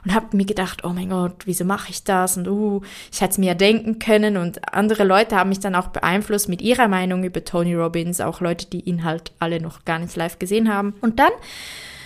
und 0.04 0.14
habe 0.14 0.36
mir 0.36 0.46
gedacht, 0.46 0.84
oh 0.84 0.90
mein 0.90 1.10
Gott, 1.10 1.46
wieso 1.46 1.64
mache 1.64 1.90
ich 1.90 2.04
das? 2.04 2.36
Und 2.36 2.48
uh, 2.48 2.80
ich 3.12 3.20
hätte 3.20 3.32
es 3.32 3.38
mir 3.38 3.48
ja 3.48 3.54
denken 3.54 3.98
können. 3.98 4.36
Und 4.36 4.72
andere 4.72 5.04
Leute 5.04 5.36
haben 5.36 5.48
mich 5.48 5.60
dann 5.60 5.74
auch 5.74 5.88
beeinflusst 5.88 6.48
mit 6.48 6.62
ihrer 6.62 6.88
Meinung 6.88 7.24
über 7.24 7.44
Tony 7.44 7.74
Robbins, 7.74 8.20
auch 8.20 8.40
Leute, 8.40 8.66
die 8.66 8.80
ihn 8.80 9.04
halt 9.04 9.32
alle 9.38 9.60
noch 9.60 9.84
gar 9.84 9.98
nicht 9.98 10.14
live 10.16 10.38
gesehen 10.38 10.72
haben. 10.72 10.94
Und 11.00 11.18
dann 11.18 11.32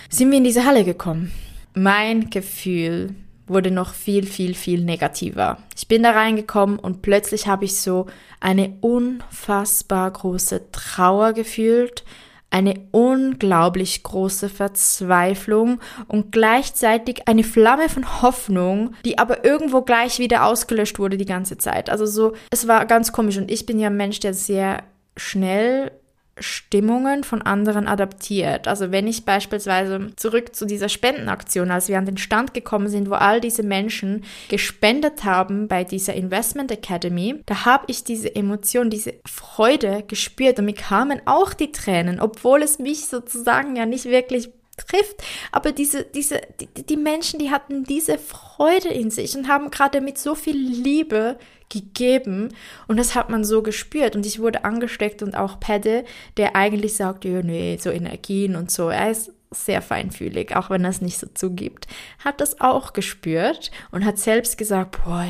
sind 0.09 0.31
wir 0.31 0.37
in 0.37 0.43
diese 0.43 0.65
Halle 0.65 0.83
gekommen. 0.83 1.31
Mein 1.75 2.29
Gefühl 2.29 3.15
wurde 3.53 3.71
noch 3.71 3.93
viel, 3.93 4.25
viel, 4.25 4.53
viel 4.53 4.83
negativer. 4.83 5.57
Ich 5.75 5.87
bin 5.87 6.03
da 6.03 6.11
reingekommen 6.11 6.79
und 6.79 7.01
plötzlich 7.01 7.47
habe 7.47 7.65
ich 7.65 7.79
so 7.79 8.07
eine 8.39 8.77
unfassbar 8.81 10.11
große 10.11 10.71
Trauer 10.71 11.33
gefühlt, 11.33 12.03
eine 12.49 12.75
unglaublich 12.91 14.03
große 14.03 14.47
Verzweiflung 14.47 15.79
und 16.07 16.31
gleichzeitig 16.31 17.27
eine 17.27 17.43
Flamme 17.43 17.89
von 17.89 18.21
Hoffnung, 18.21 18.93
die 19.05 19.17
aber 19.17 19.43
irgendwo 19.43 19.81
gleich 19.81 20.19
wieder 20.19 20.45
ausgelöscht 20.45 20.99
wurde 20.99 21.17
die 21.17 21.25
ganze 21.25 21.57
Zeit. 21.57 21.89
Also 21.89 22.05
so, 22.05 22.33
es 22.51 22.67
war 22.67 22.85
ganz 22.85 23.11
komisch 23.11 23.37
und 23.37 23.49
ich 23.49 23.65
bin 23.65 23.79
ja 23.79 23.87
ein 23.87 23.97
Mensch, 23.97 24.19
der 24.19 24.35
sehr 24.35 24.83
schnell 25.17 25.91
Stimmungen 26.39 27.23
von 27.23 27.41
anderen 27.41 27.87
adaptiert. 27.87 28.67
Also 28.67 28.91
wenn 28.91 29.07
ich 29.07 29.25
beispielsweise 29.25 30.09
zurück 30.15 30.55
zu 30.55 30.65
dieser 30.65 30.89
Spendenaktion, 30.89 31.69
als 31.69 31.87
wir 31.87 31.97
an 31.97 32.05
den 32.05 32.17
Stand 32.17 32.53
gekommen 32.53 32.87
sind, 32.87 33.09
wo 33.09 33.13
all 33.13 33.39
diese 33.39 33.63
Menschen 33.63 34.23
gespendet 34.49 35.23
haben 35.23 35.67
bei 35.67 35.83
dieser 35.83 36.13
Investment 36.15 36.71
Academy, 36.71 37.41
da 37.45 37.65
habe 37.65 37.85
ich 37.87 38.03
diese 38.03 38.35
Emotion, 38.35 38.89
diese 38.89 39.13
Freude 39.25 40.03
gespürt 40.07 40.57
und 40.59 40.65
mir 40.65 40.73
kamen 40.73 41.21
auch 41.25 41.53
die 41.53 41.71
Tränen, 41.71 42.19
obwohl 42.19 42.63
es 42.63 42.79
mich 42.79 43.05
sozusagen 43.05 43.75
ja 43.75 43.85
nicht 43.85 44.05
wirklich 44.05 44.49
trifft. 44.77 45.23
Aber 45.51 45.71
diese, 45.71 46.03
diese, 46.03 46.41
die, 46.59 46.67
die 46.83 46.97
Menschen, 46.97 47.39
die 47.39 47.51
hatten 47.51 47.83
diese 47.83 48.17
Freude 48.17 48.89
in 48.89 49.11
sich 49.11 49.35
und 49.35 49.47
haben 49.47 49.71
gerade 49.71 50.01
mit 50.01 50.17
so 50.17 50.35
viel 50.35 50.57
Liebe 50.57 51.37
gegeben 51.69 52.49
und 52.87 52.97
das 52.97 53.15
hat 53.15 53.29
man 53.29 53.43
so 53.43 53.63
gespürt 53.63 54.15
und 54.15 54.25
ich 54.25 54.39
wurde 54.39 54.63
angesteckt 54.63 55.23
und 55.23 55.35
auch 55.35 55.59
Pedde, 55.59 56.05
der 56.37 56.55
eigentlich 56.55 56.95
sagt, 56.95 57.25
ja, 57.25 57.41
nee, 57.41 57.77
so 57.81 57.89
Energien 57.89 58.55
und 58.55 58.69
so, 58.69 58.89
er 58.89 59.09
ist 59.09 59.31
sehr 59.53 59.81
feinfühlig, 59.81 60.55
auch 60.55 60.69
wenn 60.69 60.83
er 60.83 60.89
es 60.89 61.01
nicht 61.01 61.17
so 61.17 61.27
zugibt, 61.33 61.87
hat 62.19 62.41
das 62.41 62.59
auch 62.59 62.93
gespürt 62.93 63.71
und 63.91 64.05
hat 64.05 64.17
selbst 64.17 64.57
gesagt, 64.57 65.03
boah, 65.03 65.25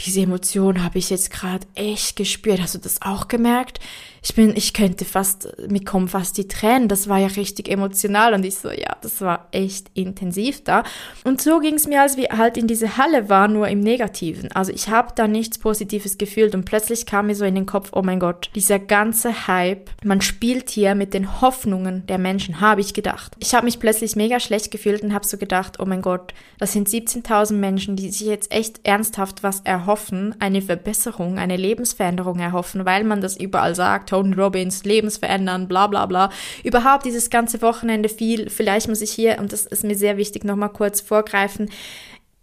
diese 0.00 0.20
Emotion 0.20 0.84
habe 0.84 0.98
ich 0.98 1.10
jetzt 1.10 1.30
gerade 1.30 1.66
echt 1.74 2.16
gespürt. 2.16 2.60
Hast 2.60 2.74
du 2.74 2.78
das 2.78 3.02
auch 3.02 3.28
gemerkt? 3.28 3.80
Ich 4.28 4.34
bin, 4.34 4.56
ich 4.56 4.72
könnte 4.72 5.04
fast, 5.04 5.46
mir 5.68 5.84
kommen 5.84 6.08
fast 6.08 6.36
die 6.36 6.48
Tränen. 6.48 6.88
Das 6.88 7.08
war 7.08 7.18
ja 7.18 7.28
richtig 7.28 7.68
emotional 7.68 8.34
und 8.34 8.44
ich 8.44 8.56
so, 8.56 8.72
ja, 8.72 8.96
das 9.00 9.20
war 9.20 9.46
echt 9.52 9.88
intensiv 9.94 10.64
da. 10.64 10.82
Und 11.22 11.40
so 11.40 11.60
ging 11.60 11.74
es 11.74 11.86
mir, 11.86 12.02
als 12.02 12.16
wir 12.16 12.30
halt 12.36 12.56
in 12.56 12.66
diese 12.66 12.96
Halle 12.96 13.28
waren, 13.28 13.52
nur 13.52 13.68
im 13.68 13.78
Negativen. 13.78 14.50
Also 14.50 14.72
ich 14.72 14.88
habe 14.88 15.12
da 15.14 15.28
nichts 15.28 15.58
Positives 15.58 16.18
gefühlt 16.18 16.56
und 16.56 16.64
plötzlich 16.64 17.06
kam 17.06 17.28
mir 17.28 17.36
so 17.36 17.44
in 17.44 17.54
den 17.54 17.66
Kopf, 17.66 17.90
oh 17.92 18.02
mein 18.02 18.18
Gott, 18.18 18.50
dieser 18.56 18.80
ganze 18.80 19.46
Hype, 19.46 19.90
man 20.02 20.20
spielt 20.20 20.70
hier 20.70 20.96
mit 20.96 21.14
den 21.14 21.40
Hoffnungen 21.40 22.04
der 22.08 22.18
Menschen, 22.18 22.60
habe 22.60 22.80
ich 22.80 22.94
gedacht. 22.94 23.36
Ich 23.38 23.54
habe 23.54 23.66
mich 23.66 23.78
plötzlich 23.78 24.16
mega 24.16 24.40
schlecht 24.40 24.72
gefühlt 24.72 25.04
und 25.04 25.14
habe 25.14 25.24
so 25.24 25.38
gedacht, 25.38 25.78
oh 25.78 25.84
mein 25.84 26.02
Gott, 26.02 26.34
das 26.58 26.72
sind 26.72 26.88
17.000 26.88 27.52
Menschen, 27.52 27.94
die 27.94 28.10
sich 28.10 28.26
jetzt 28.26 28.50
echt 28.50 28.80
ernsthaft 28.82 29.44
was 29.44 29.60
erhoffen, 29.60 30.34
eine 30.40 30.62
Verbesserung, 30.62 31.38
eine 31.38 31.56
Lebensveränderung 31.56 32.40
erhoffen, 32.40 32.84
weil 32.84 33.04
man 33.04 33.20
das 33.20 33.36
überall 33.36 33.76
sagt, 33.76 34.15
Tony 34.16 34.34
Robbins, 34.34 34.84
Lebensverändern, 34.84 35.68
bla 35.68 35.86
bla 35.86 36.06
bla. 36.06 36.30
Überhaupt 36.64 37.04
dieses 37.04 37.30
ganze 37.30 37.60
Wochenende 37.62 38.08
viel, 38.08 38.50
vielleicht 38.50 38.88
muss 38.88 39.02
ich 39.02 39.10
hier, 39.10 39.38
und 39.38 39.52
das 39.52 39.66
ist 39.66 39.84
mir 39.84 39.96
sehr 39.96 40.16
wichtig, 40.16 40.44
nochmal 40.44 40.70
kurz 40.70 41.00
vorgreifen, 41.00 41.68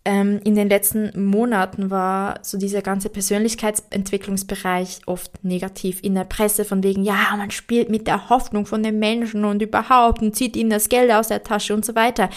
ähm, 0.06 0.42
in 0.44 0.56
den 0.56 0.68
letzten 0.68 1.30
Monaten 1.30 1.90
war 1.90 2.40
so 2.42 2.58
dieser 2.58 2.82
ganze 2.82 3.10
Persönlichkeitsentwicklungsbereich 3.10 5.00
oft 5.06 5.44
negativ 5.44 6.00
in 6.04 6.14
der 6.16 6.26
Presse, 6.26 6.66
von 6.66 6.84
wegen, 6.84 7.04
ja, 7.04 7.34
man 7.38 7.52
spielt 7.52 7.90
mit 7.90 8.06
der 8.08 8.30
Hoffnung 8.30 8.66
von 8.66 8.84
den 8.84 9.00
Menschen 9.00 9.46
und 9.46 9.62
überhaupt 9.62 10.22
und 10.22 10.36
zieht 10.36 10.58
ihnen 10.58 10.70
das 10.70 10.90
Geld 10.90 11.10
aus 11.12 11.30
der 11.30 11.44
Tasche 11.44 11.74
und 11.74 11.86
so 11.86 11.96
weiter. 11.96 12.30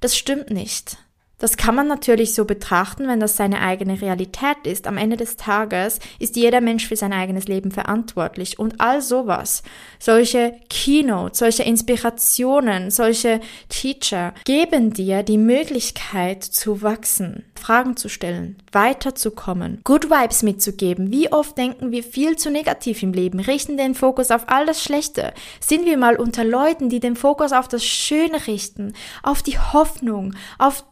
Das 0.00 0.16
stimmt 0.16 0.50
nicht. 0.50 0.98
Das 1.40 1.56
kann 1.56 1.74
man 1.74 1.88
natürlich 1.88 2.34
so 2.34 2.44
betrachten, 2.44 3.08
wenn 3.08 3.18
das 3.18 3.36
seine 3.36 3.60
eigene 3.62 4.00
Realität 4.00 4.58
ist. 4.64 4.86
Am 4.86 4.98
Ende 4.98 5.16
des 5.16 5.36
Tages 5.36 5.98
ist 6.18 6.36
jeder 6.36 6.60
Mensch 6.60 6.86
für 6.86 6.96
sein 6.96 7.14
eigenes 7.14 7.48
Leben 7.48 7.70
verantwortlich. 7.70 8.58
Und 8.58 8.80
all 8.80 9.00
sowas, 9.00 9.62
solche 9.98 10.54
Keynotes, 10.68 11.38
solche 11.38 11.62
Inspirationen, 11.62 12.90
solche 12.90 13.40
Teacher 13.70 14.34
geben 14.44 14.92
dir 14.92 15.22
die 15.22 15.38
Möglichkeit 15.38 16.44
zu 16.44 16.82
wachsen, 16.82 17.44
Fragen 17.58 17.96
zu 17.96 18.10
stellen, 18.10 18.58
weiterzukommen, 18.72 19.80
Good 19.84 20.10
Vibes 20.10 20.42
mitzugeben. 20.42 21.10
Wie 21.10 21.32
oft 21.32 21.56
denken 21.56 21.90
wir 21.90 22.02
viel 22.02 22.36
zu 22.36 22.50
negativ 22.50 23.02
im 23.02 23.14
Leben, 23.14 23.40
richten 23.40 23.78
den 23.78 23.94
Fokus 23.94 24.30
auf 24.30 24.42
all 24.48 24.66
das 24.66 24.84
Schlechte. 24.84 25.32
Sind 25.58 25.86
wir 25.86 25.96
mal 25.96 26.16
unter 26.16 26.44
Leuten, 26.44 26.90
die 26.90 27.00
den 27.00 27.16
Fokus 27.16 27.52
auf 27.52 27.66
das 27.66 27.84
Schöne 27.84 28.46
richten, 28.46 28.92
auf 29.22 29.42
die 29.42 29.58
Hoffnung, 29.58 30.34
auf 30.58 30.84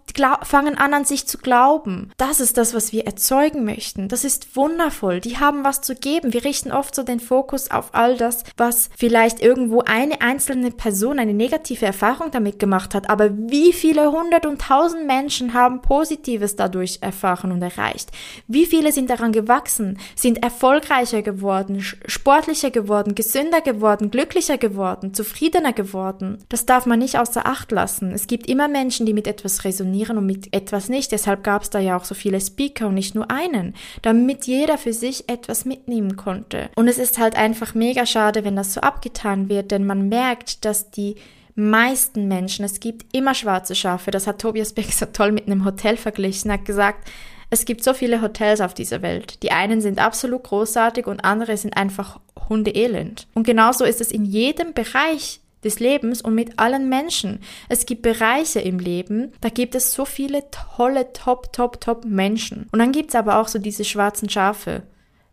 fangen 0.44 0.76
an 0.76 0.94
an 0.94 1.04
sich 1.04 1.26
zu 1.26 1.38
glauben. 1.38 2.10
Das 2.16 2.40
ist 2.40 2.56
das, 2.56 2.74
was 2.74 2.92
wir 2.92 3.06
erzeugen 3.06 3.64
möchten. 3.64 4.08
Das 4.08 4.24
ist 4.24 4.56
wundervoll. 4.56 5.20
Die 5.20 5.38
haben 5.38 5.64
was 5.64 5.80
zu 5.80 5.94
geben. 5.94 6.32
Wir 6.32 6.44
richten 6.44 6.72
oft 6.72 6.94
so 6.94 7.02
den 7.02 7.20
Fokus 7.20 7.70
auf 7.70 7.90
all 7.92 8.16
das, 8.16 8.44
was 8.56 8.90
vielleicht 8.96 9.40
irgendwo 9.40 9.82
eine 9.82 10.20
einzelne 10.20 10.70
Person 10.70 11.18
eine 11.18 11.34
negative 11.34 11.86
Erfahrung 11.86 12.30
damit 12.30 12.58
gemacht 12.58 12.94
hat. 12.94 13.10
Aber 13.10 13.30
wie 13.32 13.72
viele 13.72 14.10
hundert 14.12 14.46
und 14.46 14.60
tausend 14.60 15.06
Menschen 15.06 15.54
haben 15.54 15.82
Positives 15.82 16.56
dadurch 16.56 16.98
erfahren 17.00 17.52
und 17.52 17.62
erreicht? 17.62 18.10
Wie 18.46 18.66
viele 18.66 18.92
sind 18.92 19.10
daran 19.10 19.32
gewachsen, 19.32 19.98
sind 20.14 20.42
erfolgreicher 20.42 21.22
geworden, 21.22 21.80
sportlicher 21.80 22.70
geworden, 22.70 23.14
gesünder 23.14 23.60
geworden, 23.60 24.10
glücklicher 24.10 24.58
geworden, 24.58 25.14
zufriedener 25.14 25.72
geworden? 25.72 26.44
Das 26.48 26.66
darf 26.66 26.86
man 26.86 26.98
nicht 26.98 27.18
außer 27.18 27.46
Acht 27.46 27.72
lassen. 27.72 28.12
Es 28.12 28.26
gibt 28.26 28.48
immer 28.48 28.68
Menschen, 28.68 29.06
die 29.06 29.14
mit 29.14 29.26
etwas 29.26 29.64
resonieren 29.64 30.18
und 30.18 30.26
mit 30.28 30.54
etwas 30.54 30.88
nicht. 30.88 31.10
Deshalb 31.10 31.42
gab 31.42 31.62
es 31.62 31.70
da 31.70 31.80
ja 31.80 31.96
auch 31.96 32.04
so 32.04 32.14
viele 32.14 32.40
Speaker 32.40 32.86
und 32.86 32.94
nicht 32.94 33.16
nur 33.16 33.30
einen, 33.30 33.74
damit 34.02 34.46
jeder 34.46 34.78
für 34.78 34.92
sich 34.92 35.28
etwas 35.28 35.64
mitnehmen 35.64 36.16
konnte. 36.16 36.68
Und 36.76 36.86
es 36.86 36.98
ist 36.98 37.18
halt 37.18 37.34
einfach 37.36 37.74
mega 37.74 38.06
schade, 38.06 38.44
wenn 38.44 38.54
das 38.54 38.74
so 38.74 38.80
abgetan 38.80 39.48
wird, 39.48 39.72
denn 39.72 39.86
man 39.86 40.08
merkt, 40.08 40.64
dass 40.64 40.90
die 40.90 41.16
meisten 41.56 42.28
Menschen, 42.28 42.64
es 42.64 42.78
gibt 42.78 43.16
immer 43.16 43.34
schwarze 43.34 43.74
Schafe, 43.74 44.10
das 44.12 44.26
hat 44.26 44.40
Tobias 44.40 44.74
Beck 44.74 44.92
so 44.92 45.06
toll 45.12 45.32
mit 45.32 45.46
einem 45.46 45.64
Hotel 45.64 45.96
verglichen, 45.96 46.52
hat 46.52 46.64
gesagt, 46.64 47.08
es 47.50 47.64
gibt 47.64 47.82
so 47.82 47.94
viele 47.94 48.20
Hotels 48.20 48.60
auf 48.60 48.74
dieser 48.74 49.00
Welt. 49.00 49.42
Die 49.42 49.52
einen 49.52 49.80
sind 49.80 49.98
absolut 49.98 50.44
großartig 50.44 51.06
und 51.06 51.24
andere 51.24 51.56
sind 51.56 51.76
einfach 51.76 52.20
Hundeelend. 52.48 53.26
Und 53.34 53.46
genauso 53.46 53.84
ist 53.84 54.00
es 54.00 54.12
in 54.12 54.24
jedem 54.24 54.72
Bereich 54.74 55.40
des 55.64 55.80
Lebens 55.80 56.22
und 56.22 56.34
mit 56.34 56.58
allen 56.58 56.88
Menschen. 56.88 57.40
Es 57.68 57.86
gibt 57.86 58.02
Bereiche 58.02 58.60
im 58.60 58.78
Leben, 58.78 59.32
da 59.40 59.48
gibt 59.48 59.74
es 59.74 59.92
so 59.92 60.04
viele 60.04 60.44
tolle, 60.50 61.12
top, 61.12 61.52
top, 61.52 61.80
top 61.80 62.04
Menschen. 62.04 62.68
Und 62.72 62.78
dann 62.78 62.92
gibt 62.92 63.10
es 63.10 63.14
aber 63.14 63.38
auch 63.38 63.48
so 63.48 63.58
diese 63.58 63.84
schwarzen 63.84 64.28
Schafe 64.28 64.82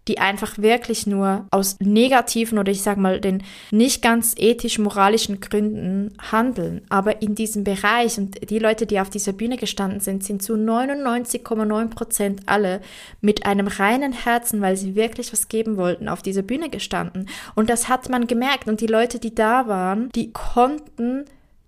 die 0.08 0.20
einfach 0.20 0.58
wirklich 0.58 1.08
nur 1.08 1.48
aus 1.52 1.78
negativen 1.80 2.58
oder 2.58 2.72
ich 2.72 2.84
sag 2.84 2.98
mal 2.98 3.20
den 3.20 3.44
nicht 3.72 4.02
ganz 4.02 4.36
ethisch-moralischen 4.38 5.40
Gründen 5.40 6.16
handeln. 6.32 6.82
Aber 6.90 7.22
in 7.22 7.36
diesem 7.36 7.64
Bereich 7.64 8.18
und 8.18 8.50
die 8.50 8.60
Leute, 8.60 8.86
die 8.86 9.00
auf 9.00 9.10
dieser 9.10 9.34
Bühne 9.34 9.58
gestanden 9.58 10.00
sind, 10.00 10.24
sind 10.24 10.44
zu 10.44 10.54
99,9 10.54 11.90
Prozent 11.90 12.42
alle 12.46 12.82
mit 13.22 13.46
einem 13.46 13.68
reinen 13.68 14.14
Herzen, 14.14 14.62
weil 14.62 14.78
sie 14.78 14.96
wirklich 14.96 15.34
was 15.34 15.48
geben 15.48 15.78
wollten, 15.78 16.08
auf 16.08 16.22
dieser 16.22 16.44
Bühne 16.44 16.70
gestanden. 16.70 17.28
Und 17.56 17.70
das 17.70 17.90
hat 17.90 18.10
man 18.10 18.28
gemerkt. 18.28 18.68
Und 18.68 18.82
die 18.82 18.88
Leute, 18.88 19.20
die 19.20 19.34
da 19.34 19.68
waren, 19.68 20.10
die 20.14 20.32
konnten 20.32 21.26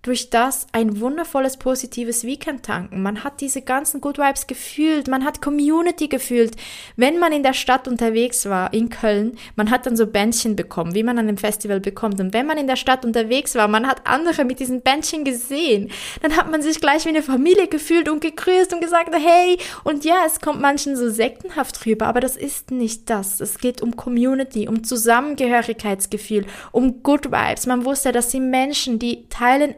durch 0.08 0.30
das 0.30 0.66
ein 0.72 1.00
wundervolles, 1.00 1.58
positives 1.58 2.24
Weekend 2.24 2.64
tanken. 2.64 3.02
Man 3.02 3.24
hat 3.24 3.42
diese 3.42 3.60
ganzen 3.60 4.00
Good 4.00 4.16
Vibes 4.16 4.46
gefühlt, 4.46 5.06
man 5.06 5.22
hat 5.22 5.42
Community 5.42 6.08
gefühlt. 6.08 6.56
Wenn 6.96 7.18
man 7.18 7.30
in 7.30 7.42
der 7.42 7.52
Stadt 7.52 7.86
unterwegs 7.86 8.46
war, 8.46 8.72
in 8.72 8.88
Köln, 8.88 9.36
man 9.54 9.70
hat 9.70 9.84
dann 9.84 9.98
so 9.98 10.06
Bändchen 10.06 10.56
bekommen, 10.56 10.94
wie 10.94 11.02
man 11.02 11.18
an 11.18 11.28
einem 11.28 11.36
Festival 11.36 11.80
bekommt. 11.80 12.20
Und 12.20 12.32
wenn 12.32 12.46
man 12.46 12.56
in 12.56 12.66
der 12.66 12.76
Stadt 12.76 13.04
unterwegs 13.04 13.54
war, 13.54 13.68
man 13.68 13.86
hat 13.86 14.06
andere 14.06 14.46
mit 14.46 14.60
diesen 14.60 14.80
Bändchen 14.80 15.24
gesehen, 15.24 15.90
dann 16.22 16.36
hat 16.38 16.50
man 16.50 16.62
sich 16.62 16.80
gleich 16.80 17.04
wie 17.04 17.10
eine 17.10 17.22
Familie 17.22 17.68
gefühlt 17.68 18.08
und 18.08 18.22
gegrüßt 18.22 18.72
und 18.72 18.80
gesagt, 18.80 19.14
hey, 19.14 19.58
und 19.84 20.06
ja, 20.06 20.22
es 20.26 20.40
kommt 20.40 20.62
manchen 20.62 20.96
so 20.96 21.10
sektenhaft 21.10 21.84
rüber, 21.84 22.06
aber 22.06 22.20
das 22.20 22.38
ist 22.38 22.70
nicht 22.70 23.10
das. 23.10 23.42
Es 23.42 23.58
geht 23.58 23.82
um 23.82 23.94
Community, 23.94 24.68
um 24.68 24.84
Zusammengehörigkeitsgefühl, 24.84 26.46
um 26.72 27.02
Good 27.02 27.30
Vibes. 27.30 27.66
Man 27.66 27.84
wusste, 27.84 28.10
dass 28.10 28.30
sie 28.30 28.40
Menschen, 28.40 28.98
die 28.98 29.28
teilen 29.28 29.76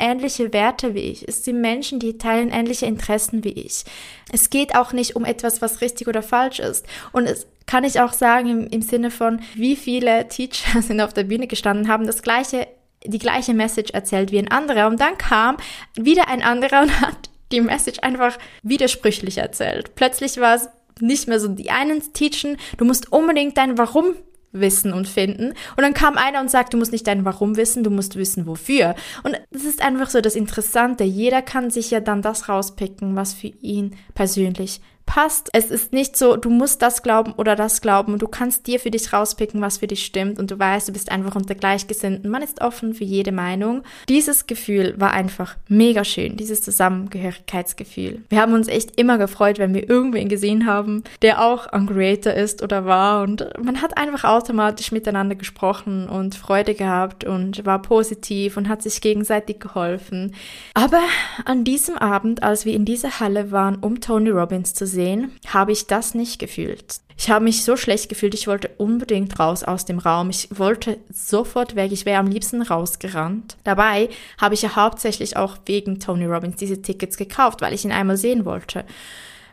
Werte 0.52 0.94
wie 0.94 1.00
ich. 1.00 1.26
Es 1.26 1.44
sind 1.44 1.60
Menschen, 1.60 1.98
die 1.98 2.18
teilen 2.18 2.50
ähnliche 2.50 2.86
Interessen 2.86 3.44
wie 3.44 3.52
ich. 3.52 3.84
Es 4.32 4.50
geht 4.50 4.74
auch 4.74 4.92
nicht 4.92 5.16
um 5.16 5.24
etwas, 5.24 5.62
was 5.62 5.80
richtig 5.80 6.08
oder 6.08 6.22
falsch 6.22 6.58
ist. 6.58 6.86
Und 7.12 7.26
es 7.26 7.46
kann 7.66 7.84
ich 7.84 8.00
auch 8.00 8.12
sagen 8.12 8.48
im, 8.48 8.66
im 8.66 8.82
Sinne 8.82 9.10
von, 9.10 9.40
wie 9.54 9.76
viele 9.76 10.28
Teacher 10.28 10.82
sind 10.82 11.00
auf 11.00 11.12
der 11.12 11.24
Bühne 11.24 11.46
gestanden, 11.46 11.88
haben 11.88 12.06
das 12.06 12.22
gleiche, 12.22 12.66
die 13.04 13.18
gleiche 13.18 13.54
Message 13.54 13.92
erzählt 13.92 14.32
wie 14.32 14.38
ein 14.38 14.50
anderer. 14.50 14.88
Und 14.88 15.00
dann 15.00 15.16
kam 15.18 15.56
wieder 15.94 16.28
ein 16.28 16.42
anderer 16.42 16.82
und 16.82 17.00
hat 17.00 17.30
die 17.52 17.60
Message 17.60 18.00
einfach 18.00 18.38
widersprüchlich 18.62 19.38
erzählt. 19.38 19.94
Plötzlich 19.94 20.38
war 20.38 20.54
es 20.54 20.68
nicht 21.00 21.28
mehr 21.28 21.40
so 21.40 21.48
die 21.48 21.70
einen 21.70 22.12
teachen, 22.12 22.58
du 22.76 22.84
musst 22.84 23.10
unbedingt 23.12 23.56
dein 23.56 23.78
Warum 23.78 24.14
wissen 24.52 24.92
und 24.92 25.08
finden. 25.08 25.50
Und 25.76 25.82
dann 25.82 25.94
kam 25.94 26.16
einer 26.16 26.40
und 26.40 26.50
sagt, 26.50 26.74
du 26.74 26.78
musst 26.78 26.92
nicht 26.92 27.06
dein 27.06 27.24
Warum 27.24 27.56
wissen, 27.56 27.84
du 27.84 27.90
musst 27.90 28.16
wissen, 28.16 28.46
wofür. 28.46 28.94
Und 29.22 29.40
das 29.50 29.64
ist 29.64 29.82
einfach 29.82 30.10
so 30.10 30.20
das 30.20 30.34
Interessante. 30.34 31.04
Jeder 31.04 31.42
kann 31.42 31.70
sich 31.70 31.90
ja 31.90 32.00
dann 32.00 32.22
das 32.22 32.48
rauspicken, 32.48 33.16
was 33.16 33.34
für 33.34 33.48
ihn 33.60 33.96
persönlich 34.14 34.80
passt. 35.10 35.50
Es 35.52 35.72
ist 35.72 35.92
nicht 35.92 36.16
so, 36.16 36.36
du 36.36 36.50
musst 36.50 36.82
das 36.82 37.02
glauben 37.02 37.32
oder 37.32 37.56
das 37.56 37.80
glauben. 37.80 38.18
Du 38.18 38.28
kannst 38.28 38.68
dir 38.68 38.78
für 38.78 38.92
dich 38.92 39.12
rauspicken, 39.12 39.60
was 39.60 39.78
für 39.78 39.88
dich 39.88 40.04
stimmt 40.04 40.38
und 40.38 40.52
du 40.52 40.56
weißt, 40.56 40.86
du 40.86 40.92
bist 40.92 41.10
einfach 41.10 41.34
unter 41.34 41.56
Gleichgesinnten. 41.56 42.30
Man 42.30 42.42
ist 42.42 42.60
offen 42.60 42.94
für 42.94 43.02
jede 43.02 43.32
Meinung. 43.32 43.82
Dieses 44.08 44.46
Gefühl 44.46 44.94
war 44.98 45.10
einfach 45.10 45.56
mega 45.66 46.04
schön, 46.04 46.36
dieses 46.36 46.62
Zusammengehörigkeitsgefühl. 46.62 48.22
Wir 48.28 48.40
haben 48.40 48.52
uns 48.52 48.68
echt 48.68 49.00
immer 49.00 49.18
gefreut, 49.18 49.58
wenn 49.58 49.74
wir 49.74 49.90
irgendwen 49.90 50.28
gesehen 50.28 50.64
haben, 50.64 51.02
der 51.22 51.42
auch 51.42 51.66
ein 51.66 51.88
Creator 51.88 52.32
ist 52.32 52.62
oder 52.62 52.84
war 52.84 53.24
und 53.24 53.44
man 53.60 53.82
hat 53.82 53.98
einfach 53.98 54.22
automatisch 54.22 54.92
miteinander 54.92 55.34
gesprochen 55.34 56.08
und 56.08 56.36
Freude 56.36 56.74
gehabt 56.74 57.24
und 57.24 57.66
war 57.66 57.82
positiv 57.82 58.56
und 58.56 58.68
hat 58.68 58.80
sich 58.80 59.00
gegenseitig 59.00 59.58
geholfen. 59.58 60.36
Aber 60.74 61.02
an 61.46 61.64
diesem 61.64 61.98
Abend, 61.98 62.44
als 62.44 62.64
wir 62.64 62.74
in 62.74 62.84
dieser 62.84 63.18
Halle 63.18 63.50
waren, 63.50 63.74
um 63.74 64.00
Tony 64.00 64.30
Robbins 64.30 64.72
zu 64.72 64.86
sehen, 64.86 64.99
gesehen, 65.00 65.32
habe 65.46 65.72
ich 65.72 65.86
das 65.86 66.14
nicht 66.14 66.38
gefühlt. 66.38 67.00
Ich 67.16 67.30
habe 67.30 67.44
mich 67.44 67.64
so 67.64 67.76
schlecht 67.76 68.08
gefühlt, 68.08 68.34
ich 68.34 68.46
wollte 68.46 68.70
unbedingt 68.78 69.38
raus 69.38 69.62
aus 69.62 69.84
dem 69.84 69.98
Raum. 69.98 70.30
Ich 70.30 70.48
wollte 70.50 70.98
sofort 71.10 71.74
weg, 71.74 71.92
ich 71.92 72.06
wäre 72.06 72.18
am 72.18 72.26
liebsten 72.26 72.62
rausgerannt. 72.62 73.56
Dabei 73.64 74.08
habe 74.38 74.54
ich 74.54 74.62
ja 74.62 74.76
hauptsächlich 74.76 75.36
auch 75.36 75.56
wegen 75.66 76.00
Tony 76.00 76.26
Robbins 76.26 76.56
diese 76.56 76.82
Tickets 76.82 77.16
gekauft, 77.16 77.60
weil 77.60 77.74
ich 77.74 77.84
ihn 77.84 77.92
einmal 77.92 78.16
sehen 78.16 78.44
wollte. 78.44 78.84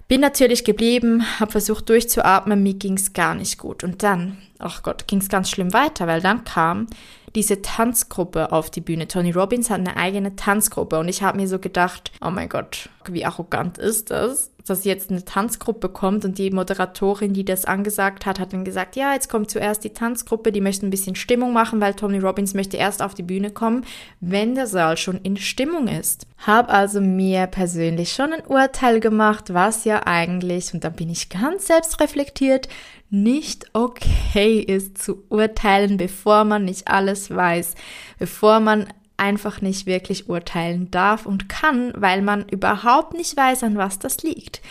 Bin 0.07 0.21
natürlich 0.21 0.63
geblieben, 0.63 1.23
habe 1.39 1.51
versucht 1.51 1.89
durchzuatmen, 1.89 2.63
mir 2.63 2.75
ging 2.75 2.95
es 2.95 3.11
gar 3.11 3.35
nicht 3.35 3.57
gut. 3.57 3.83
Und 3.83 4.03
dann, 4.03 4.37
ach 4.59 4.83
Gott, 4.83 5.07
ging 5.07 5.19
es 5.19 5.27
ganz 5.27 5.49
schlimm 5.49 5.73
weiter, 5.73 6.07
weil 6.07 6.21
dann 6.21 6.45
kam 6.45 6.87
diese 7.35 7.61
Tanzgruppe 7.61 8.53
auf 8.53 8.69
die 8.69 8.81
Bühne. 8.81 9.07
Tony 9.09 9.31
Robbins 9.31 9.69
hat 9.69 9.79
eine 9.79 9.97
eigene 9.97 10.37
Tanzgruppe 10.37 10.97
und 10.99 11.09
ich 11.09 11.21
habe 11.21 11.37
mir 11.37 11.47
so 11.47 11.59
gedacht, 11.59 12.11
oh 12.21 12.29
mein 12.29 12.47
Gott, 12.47 12.89
wie 13.09 13.25
arrogant 13.25 13.77
ist 13.77 14.09
das, 14.09 14.51
dass 14.69 14.83
jetzt 14.83 15.09
eine 15.09 15.25
Tanzgruppe 15.25 15.89
kommt 15.89 16.25
und 16.25 16.37
die 16.37 16.51
Moderatorin, 16.51 17.33
die 17.33 17.45
das 17.45 17.65
angesagt 17.65 18.25
hat, 18.25 18.39
hat 18.39 18.53
dann 18.53 18.65
gesagt, 18.65 18.95
ja, 18.95 19.13
jetzt 19.13 19.29
kommt 19.29 19.49
zuerst 19.49 19.83
die 19.83 19.93
Tanzgruppe, 19.93 20.51
die 20.51 20.61
möchte 20.61 20.85
ein 20.85 20.89
bisschen 20.89 21.15
Stimmung 21.15 21.53
machen, 21.53 21.81
weil 21.81 21.93
Tony 21.93 22.19
Robbins 22.19 22.53
möchte 22.53 22.77
erst 22.77 23.01
auf 23.01 23.13
die 23.13 23.23
Bühne 23.23 23.51
kommen, 23.51 23.85
wenn 24.19 24.55
der 24.55 24.67
Saal 24.67 24.97
schon 24.97 25.19
in 25.21 25.37
Stimmung 25.37 25.87
ist. 25.87 26.27
Hab 26.45 26.71
also 26.71 27.01
mir 27.01 27.47
persönlich 27.47 28.13
schon 28.13 28.33
ein 28.33 28.45
Urteil 28.45 28.99
gemacht, 28.99 29.53
was 29.53 29.85
ja 29.85 30.05
eigentlich, 30.05 30.73
und 30.73 30.83
da 30.83 30.89
bin 30.89 31.09
ich 31.09 31.29
ganz 31.29 31.67
selbstreflektiert, 31.67 32.69
nicht 33.09 33.67
okay 33.73 34.59
ist 34.59 34.97
zu 34.97 35.23
urteilen, 35.29 35.97
bevor 35.97 36.43
man 36.43 36.65
nicht 36.65 36.89
alles 36.89 37.33
weiß, 37.33 37.75
bevor 38.19 38.59
man 38.59 38.87
einfach 39.17 39.61
nicht 39.61 39.85
wirklich 39.85 40.29
urteilen 40.29 40.89
darf 40.91 41.25
und 41.25 41.49
kann, 41.49 41.91
weil 41.95 42.21
man 42.21 42.47
überhaupt 42.49 43.13
nicht 43.13 43.35
weiß, 43.35 43.63
an 43.63 43.77
was 43.77 43.99
das 43.99 44.23
liegt. 44.23 44.61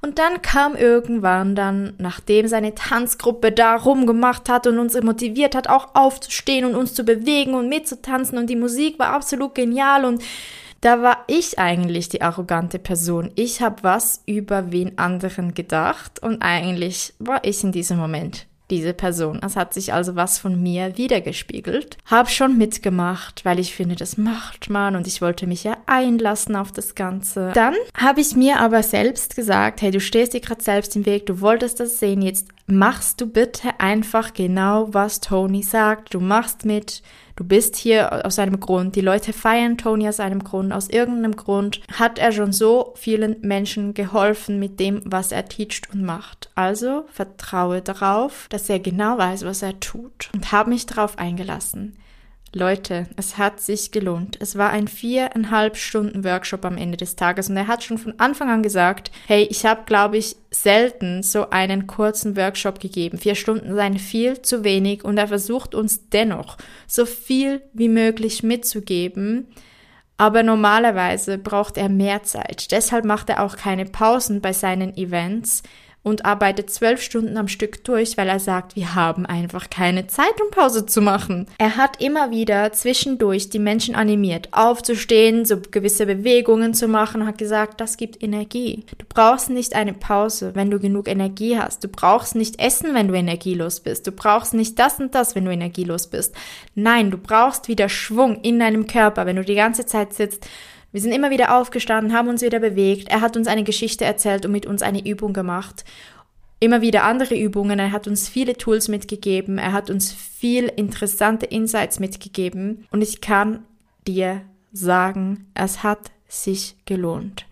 Und 0.00 0.18
dann 0.18 0.42
kam 0.42 0.74
irgendwann 0.74 1.54
dann, 1.54 1.94
nachdem 1.98 2.48
seine 2.48 2.74
Tanzgruppe 2.74 3.52
da 3.52 3.76
rumgemacht 3.76 4.48
hat 4.48 4.66
und 4.66 4.80
uns 4.80 5.00
motiviert 5.00 5.54
hat, 5.54 5.68
auch 5.68 5.94
aufzustehen 5.94 6.64
und 6.64 6.74
uns 6.74 6.94
zu 6.94 7.04
bewegen 7.04 7.54
und 7.54 7.68
mitzutanzen 7.68 8.36
und 8.36 8.50
die 8.50 8.56
Musik 8.56 8.98
war 8.98 9.12
absolut 9.12 9.54
genial 9.54 10.04
und 10.04 10.22
da 10.80 11.00
war 11.00 11.18
ich 11.28 11.60
eigentlich 11.60 12.08
die 12.08 12.22
arrogante 12.22 12.80
Person. 12.80 13.30
Ich 13.36 13.62
habe 13.62 13.84
was 13.84 14.24
über 14.26 14.72
wen 14.72 14.98
anderen 14.98 15.54
gedacht 15.54 16.20
und 16.20 16.42
eigentlich 16.42 17.14
war 17.20 17.44
ich 17.44 17.62
in 17.62 17.70
diesem 17.70 17.98
Moment 17.98 18.46
diese 18.70 18.94
Person. 18.94 19.40
Es 19.44 19.56
hat 19.56 19.74
sich 19.74 19.92
also 19.92 20.16
was 20.16 20.38
von 20.38 20.62
mir 20.62 20.96
wiedergespiegelt. 20.96 21.98
Hab 22.06 22.30
schon 22.30 22.56
mitgemacht, 22.56 23.44
weil 23.44 23.58
ich 23.58 23.74
finde, 23.74 23.96
das 23.96 24.16
macht 24.16 24.70
man 24.70 24.96
und 24.96 25.06
ich 25.06 25.20
wollte 25.20 25.46
mich 25.46 25.64
ja 25.64 25.76
einlassen 25.86 26.56
auf 26.56 26.72
das 26.72 26.94
Ganze. 26.94 27.52
Dann 27.54 27.74
habe 27.96 28.20
ich 28.20 28.34
mir 28.34 28.60
aber 28.60 28.82
selbst 28.82 29.36
gesagt, 29.36 29.82
hey, 29.82 29.90
du 29.90 30.00
stehst 30.00 30.32
dir 30.32 30.40
gerade 30.40 30.62
selbst 30.62 30.96
im 30.96 31.06
Weg, 31.06 31.26
du 31.26 31.40
wolltest 31.40 31.80
das 31.80 31.98
sehen, 31.98 32.22
jetzt 32.22 32.48
machst 32.66 33.20
du 33.20 33.26
bitte 33.26 33.68
einfach 33.78 34.32
genau, 34.34 34.88
was 34.92 35.20
Tony 35.20 35.62
sagt. 35.62 36.14
Du 36.14 36.20
machst 36.20 36.64
mit, 36.64 37.02
Du 37.36 37.44
bist 37.44 37.76
hier 37.76 38.26
aus 38.26 38.38
einem 38.38 38.60
Grund. 38.60 38.96
Die 38.96 39.00
Leute 39.00 39.32
feiern 39.32 39.78
Tony 39.78 40.08
aus 40.08 40.20
einem 40.20 40.44
Grund. 40.44 40.72
Aus 40.72 40.88
irgendeinem 40.88 41.36
Grund 41.36 41.80
hat 41.92 42.18
er 42.18 42.32
schon 42.32 42.52
so 42.52 42.92
vielen 42.96 43.40
Menschen 43.40 43.94
geholfen 43.94 44.58
mit 44.58 44.78
dem, 44.80 45.02
was 45.04 45.32
er 45.32 45.46
teacht 45.46 45.90
und 45.92 46.02
macht. 46.02 46.50
Also 46.54 47.04
vertraue 47.12 47.80
darauf, 47.80 48.46
dass 48.50 48.68
er 48.68 48.80
genau 48.80 49.18
weiß, 49.18 49.44
was 49.44 49.62
er 49.62 49.80
tut. 49.80 50.30
Und 50.34 50.52
habe 50.52 50.70
mich 50.70 50.86
darauf 50.86 51.18
eingelassen. 51.18 51.96
Leute, 52.54 53.06
es 53.16 53.38
hat 53.38 53.60
sich 53.60 53.92
gelohnt. 53.92 54.36
Es 54.38 54.58
war 54.58 54.68
ein 54.70 54.86
viereinhalb 54.86 55.78
Stunden 55.78 56.22
Workshop 56.22 56.66
am 56.66 56.76
Ende 56.76 56.98
des 56.98 57.16
Tages 57.16 57.48
und 57.48 57.56
er 57.56 57.66
hat 57.66 57.82
schon 57.82 57.96
von 57.96 58.18
Anfang 58.18 58.50
an 58.50 58.62
gesagt, 58.62 59.10
hey, 59.26 59.44
ich 59.44 59.64
habe, 59.64 59.84
glaube 59.86 60.18
ich, 60.18 60.36
selten 60.50 61.22
so 61.22 61.48
einen 61.48 61.86
kurzen 61.86 62.36
Workshop 62.36 62.78
gegeben. 62.78 63.16
Vier 63.16 63.36
Stunden 63.36 63.74
seien 63.74 63.98
viel 63.98 64.42
zu 64.42 64.64
wenig 64.64 65.02
und 65.02 65.16
er 65.16 65.28
versucht 65.28 65.74
uns 65.74 66.10
dennoch 66.10 66.58
so 66.86 67.06
viel 67.06 67.62
wie 67.72 67.88
möglich 67.88 68.42
mitzugeben. 68.42 69.48
Aber 70.18 70.42
normalerweise 70.42 71.38
braucht 71.38 71.78
er 71.78 71.88
mehr 71.88 72.22
Zeit. 72.22 72.70
Deshalb 72.70 73.06
macht 73.06 73.30
er 73.30 73.42
auch 73.42 73.56
keine 73.56 73.86
Pausen 73.86 74.42
bei 74.42 74.52
seinen 74.52 74.94
Events 74.98 75.62
und 76.02 76.24
arbeitet 76.24 76.70
zwölf 76.70 77.00
Stunden 77.00 77.36
am 77.36 77.48
Stück 77.48 77.84
durch, 77.84 78.16
weil 78.16 78.28
er 78.28 78.40
sagt, 78.40 78.74
wir 78.74 78.94
haben 78.94 79.24
einfach 79.24 79.70
keine 79.70 80.08
Zeit, 80.08 80.40
um 80.42 80.50
Pause 80.50 80.84
zu 80.84 81.00
machen. 81.00 81.46
Er 81.58 81.76
hat 81.76 82.02
immer 82.02 82.30
wieder 82.30 82.72
zwischendurch 82.72 83.50
die 83.50 83.60
Menschen 83.60 83.94
animiert, 83.94 84.48
aufzustehen, 84.52 85.44
so 85.44 85.58
gewisse 85.70 86.06
Bewegungen 86.06 86.74
zu 86.74 86.88
machen, 86.88 87.24
hat 87.24 87.38
gesagt, 87.38 87.80
das 87.80 87.96
gibt 87.96 88.22
Energie. 88.22 88.84
Du 88.98 89.06
brauchst 89.08 89.50
nicht 89.50 89.74
eine 89.74 89.92
Pause, 89.92 90.52
wenn 90.54 90.70
du 90.70 90.80
genug 90.80 91.06
Energie 91.06 91.56
hast. 91.56 91.84
Du 91.84 91.88
brauchst 91.88 92.34
nicht 92.34 92.58
essen, 92.58 92.94
wenn 92.94 93.08
du 93.08 93.14
energielos 93.14 93.80
bist. 93.80 94.06
Du 94.06 94.12
brauchst 94.12 94.54
nicht 94.54 94.78
das 94.78 94.98
und 94.98 95.14
das, 95.14 95.34
wenn 95.36 95.44
du 95.44 95.52
energielos 95.52 96.08
bist. 96.08 96.34
Nein, 96.74 97.10
du 97.10 97.18
brauchst 97.18 97.68
wieder 97.68 97.88
Schwung 97.88 98.40
in 98.42 98.58
deinem 98.58 98.86
Körper, 98.88 99.26
wenn 99.26 99.36
du 99.36 99.44
die 99.44 99.54
ganze 99.54 99.86
Zeit 99.86 100.14
sitzt 100.14 100.48
wir 100.92 101.00
sind 101.00 101.12
immer 101.12 101.30
wieder 101.30 101.58
aufgestanden, 101.58 102.12
haben 102.12 102.28
uns 102.28 102.42
wieder 102.42 102.60
bewegt. 102.60 103.08
Er 103.08 103.22
hat 103.22 103.36
uns 103.36 103.48
eine 103.48 103.64
Geschichte 103.64 104.04
erzählt 104.04 104.44
und 104.44 104.52
mit 104.52 104.66
uns 104.66 104.82
eine 104.82 105.04
Übung 105.04 105.32
gemacht. 105.32 105.84
Immer 106.60 106.82
wieder 106.82 107.04
andere 107.04 107.34
Übungen. 107.34 107.78
Er 107.78 107.92
hat 107.92 108.06
uns 108.06 108.28
viele 108.28 108.56
Tools 108.56 108.88
mitgegeben. 108.88 109.58
Er 109.58 109.72
hat 109.72 109.90
uns 109.90 110.12
viel 110.12 110.66
interessante 110.66 111.46
Insights 111.46 111.98
mitgegeben. 111.98 112.86
Und 112.90 113.02
ich 113.02 113.20
kann 113.20 113.64
dir 114.06 114.42
sagen, 114.72 115.46
es 115.54 115.82
hat 115.82 116.12
sich 116.28 116.76
gelohnt. 116.84 117.46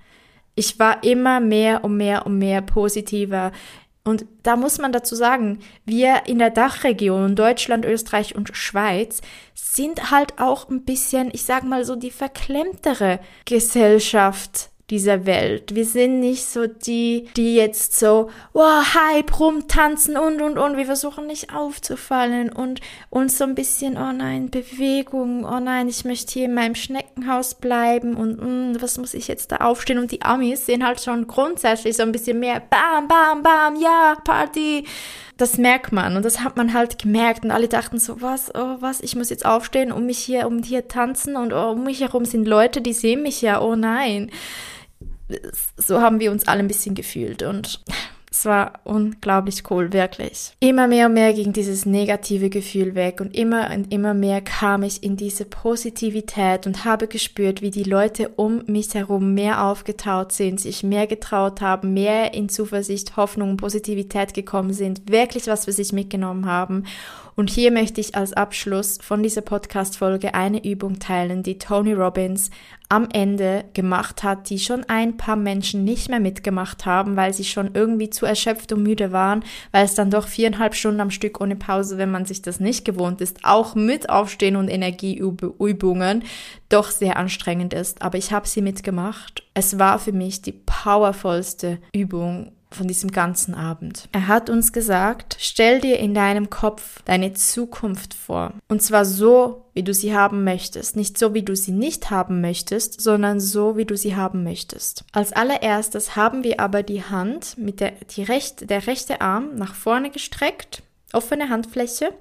Ich 0.54 0.78
war 0.78 1.02
immer 1.02 1.40
mehr 1.40 1.82
und 1.84 1.96
mehr 1.96 2.26
und 2.26 2.38
mehr 2.38 2.60
positiver. 2.60 3.52
Und 4.02 4.24
da 4.42 4.56
muss 4.56 4.78
man 4.78 4.92
dazu 4.92 5.14
sagen, 5.14 5.58
wir 5.84 6.22
in 6.26 6.38
der 6.38 6.50
Dachregion, 6.50 7.36
Deutschland, 7.36 7.84
Österreich 7.84 8.34
und 8.34 8.56
Schweiz, 8.56 9.20
sind 9.54 10.10
halt 10.10 10.38
auch 10.38 10.68
ein 10.70 10.84
bisschen, 10.84 11.30
ich 11.32 11.44
sag 11.44 11.64
mal 11.64 11.84
so, 11.84 11.96
die 11.96 12.10
verklemmtere 12.10 13.20
Gesellschaft 13.44 14.69
dieser 14.90 15.24
Welt. 15.24 15.74
Wir 15.74 15.84
sind 15.84 16.20
nicht 16.20 16.44
so 16.44 16.66
die, 16.66 17.28
die 17.36 17.54
jetzt 17.54 17.98
so, 17.98 18.30
wow, 18.52 18.84
Hype 18.94 19.38
rumtanzen 19.38 20.16
und, 20.16 20.42
und, 20.42 20.58
und. 20.58 20.76
Wir 20.76 20.86
versuchen 20.86 21.26
nicht 21.26 21.54
aufzufallen 21.54 22.50
und 22.50 22.80
uns 23.08 23.38
so 23.38 23.44
ein 23.44 23.54
bisschen, 23.54 23.96
oh 23.96 24.12
nein, 24.12 24.50
Bewegung, 24.50 25.44
oh 25.44 25.60
nein, 25.60 25.88
ich 25.88 26.04
möchte 26.04 26.32
hier 26.32 26.46
in 26.46 26.54
meinem 26.54 26.74
Schneckenhaus 26.74 27.54
bleiben 27.54 28.14
und 28.14 28.40
mm, 28.40 28.82
was 28.82 28.98
muss 28.98 29.14
ich 29.14 29.28
jetzt 29.28 29.52
da 29.52 29.56
aufstehen? 29.58 29.98
Und 29.98 30.10
die 30.10 30.22
Amis 30.22 30.66
sehen 30.66 30.84
halt 30.84 31.00
schon 31.00 31.26
grundsätzlich 31.26 31.96
so 31.96 32.02
ein 32.02 32.12
bisschen 32.12 32.40
mehr, 32.40 32.60
bam, 32.60 33.06
bam, 33.06 33.42
bam, 33.42 33.76
ja, 33.80 34.16
Party 34.24 34.84
das 35.36 35.56
merkt 35.56 35.90
man 35.90 36.16
und 36.16 36.24
das 36.26 36.40
hat 36.40 36.58
man 36.58 36.74
halt 36.74 36.98
gemerkt 36.98 37.44
und 37.44 37.50
alle 37.50 37.66
dachten 37.66 37.98
so, 37.98 38.20
was, 38.20 38.54
oh, 38.54 38.76
was, 38.80 39.00
ich 39.00 39.16
muss 39.16 39.30
jetzt 39.30 39.46
aufstehen, 39.46 39.90
um 39.90 40.04
mich 40.04 40.18
hier, 40.18 40.46
um 40.46 40.62
hier 40.62 40.86
tanzen 40.86 41.34
und 41.34 41.54
oh, 41.54 41.70
um 41.70 41.84
mich 41.84 42.02
herum 42.02 42.26
sind 42.26 42.46
Leute, 42.46 42.82
die 42.82 42.92
sehen 42.92 43.22
mich 43.22 43.40
ja, 43.40 43.62
oh 43.62 43.74
nein 43.74 44.30
so 45.76 46.00
haben 46.00 46.20
wir 46.20 46.30
uns 46.32 46.46
alle 46.46 46.60
ein 46.60 46.68
bisschen 46.68 46.94
gefühlt 46.94 47.42
und 47.42 47.82
es 48.32 48.44
war 48.44 48.78
unglaublich 48.84 49.64
cool, 49.70 49.92
wirklich. 49.92 50.52
Immer 50.60 50.86
mehr 50.86 51.06
und 51.06 51.14
mehr 51.14 51.32
ging 51.32 51.52
dieses 51.52 51.84
negative 51.84 52.48
Gefühl 52.48 52.94
weg 52.94 53.20
und 53.20 53.36
immer 53.36 53.70
und 53.74 53.92
immer 53.92 54.14
mehr 54.14 54.40
kam 54.40 54.84
ich 54.84 55.02
in 55.02 55.16
diese 55.16 55.44
Positivität 55.44 56.64
und 56.64 56.84
habe 56.84 57.08
gespürt, 57.08 57.60
wie 57.60 57.72
die 57.72 57.82
Leute 57.82 58.28
um 58.36 58.62
mich 58.66 58.94
herum 58.94 59.34
mehr 59.34 59.64
aufgetaut 59.64 60.30
sind, 60.30 60.60
sich 60.60 60.84
mehr 60.84 61.08
getraut 61.08 61.60
haben, 61.60 61.92
mehr 61.92 62.32
in 62.32 62.48
Zuversicht, 62.48 63.16
Hoffnung 63.16 63.50
und 63.50 63.56
Positivität 63.56 64.32
gekommen 64.32 64.72
sind, 64.72 65.10
wirklich 65.10 65.48
was 65.48 65.64
für 65.64 65.72
sich 65.72 65.92
mitgenommen 65.92 66.46
haben. 66.46 66.84
Und 67.40 67.48
hier 67.48 67.72
möchte 67.72 68.02
ich 68.02 68.16
als 68.16 68.34
Abschluss 68.34 68.98
von 69.00 69.22
dieser 69.22 69.40
Podcast-Folge 69.40 70.34
eine 70.34 70.62
Übung 70.62 70.98
teilen, 70.98 71.42
die 71.42 71.56
Tony 71.56 71.94
Robbins 71.94 72.50
am 72.90 73.08
Ende 73.14 73.64
gemacht 73.72 74.22
hat, 74.22 74.50
die 74.50 74.58
schon 74.58 74.84
ein 74.90 75.16
paar 75.16 75.36
Menschen 75.36 75.82
nicht 75.82 76.10
mehr 76.10 76.20
mitgemacht 76.20 76.84
haben, 76.84 77.16
weil 77.16 77.32
sie 77.32 77.44
schon 77.44 77.70
irgendwie 77.72 78.10
zu 78.10 78.26
erschöpft 78.26 78.74
und 78.74 78.82
müde 78.82 79.12
waren, 79.12 79.42
weil 79.72 79.86
es 79.86 79.94
dann 79.94 80.10
doch 80.10 80.28
viereinhalb 80.28 80.74
Stunden 80.74 81.00
am 81.00 81.10
Stück 81.10 81.40
ohne 81.40 81.56
Pause, 81.56 81.96
wenn 81.96 82.10
man 82.10 82.26
sich 82.26 82.42
das 82.42 82.60
nicht 82.60 82.84
gewohnt 82.84 83.22
ist, 83.22 83.38
auch 83.42 83.74
mit 83.74 84.10
Aufstehen 84.10 84.56
und 84.56 84.68
Energieübungen 84.68 86.24
doch 86.68 86.90
sehr 86.90 87.16
anstrengend 87.16 87.72
ist. 87.72 88.02
Aber 88.02 88.18
ich 88.18 88.32
habe 88.32 88.46
sie 88.46 88.60
mitgemacht. 88.60 89.44
Es 89.54 89.78
war 89.78 89.98
für 89.98 90.12
mich 90.12 90.42
die 90.42 90.60
powervollste 90.66 91.78
Übung 91.94 92.52
von 92.72 92.86
diesem 92.86 93.10
ganzen 93.10 93.54
Abend. 93.54 94.08
Er 94.12 94.28
hat 94.28 94.48
uns 94.48 94.72
gesagt, 94.72 95.36
stell 95.38 95.80
dir 95.80 95.98
in 95.98 96.14
deinem 96.14 96.50
Kopf 96.50 97.02
deine 97.04 97.32
Zukunft 97.32 98.14
vor. 98.14 98.52
Und 98.68 98.82
zwar 98.82 99.04
so, 99.04 99.64
wie 99.74 99.82
du 99.82 99.92
sie 99.92 100.14
haben 100.14 100.44
möchtest. 100.44 100.96
Nicht 100.96 101.18
so, 101.18 101.34
wie 101.34 101.42
du 101.42 101.56
sie 101.56 101.72
nicht 101.72 102.10
haben 102.10 102.40
möchtest, 102.40 103.00
sondern 103.00 103.40
so, 103.40 103.76
wie 103.76 103.84
du 103.84 103.96
sie 103.96 104.14
haben 104.16 104.44
möchtest. 104.44 105.04
Als 105.12 105.32
allererstes 105.32 106.16
haben 106.16 106.44
wir 106.44 106.60
aber 106.60 106.82
die 106.82 107.02
Hand 107.02 107.58
mit 107.58 107.80
der, 107.80 107.92
die 108.16 108.22
rechte, 108.22 108.66
der 108.66 108.86
rechte 108.86 109.20
Arm 109.20 109.56
nach 109.56 109.74
vorne 109.74 110.10
gestreckt, 110.10 110.82
offene 111.12 111.48
Handfläche 111.48 112.12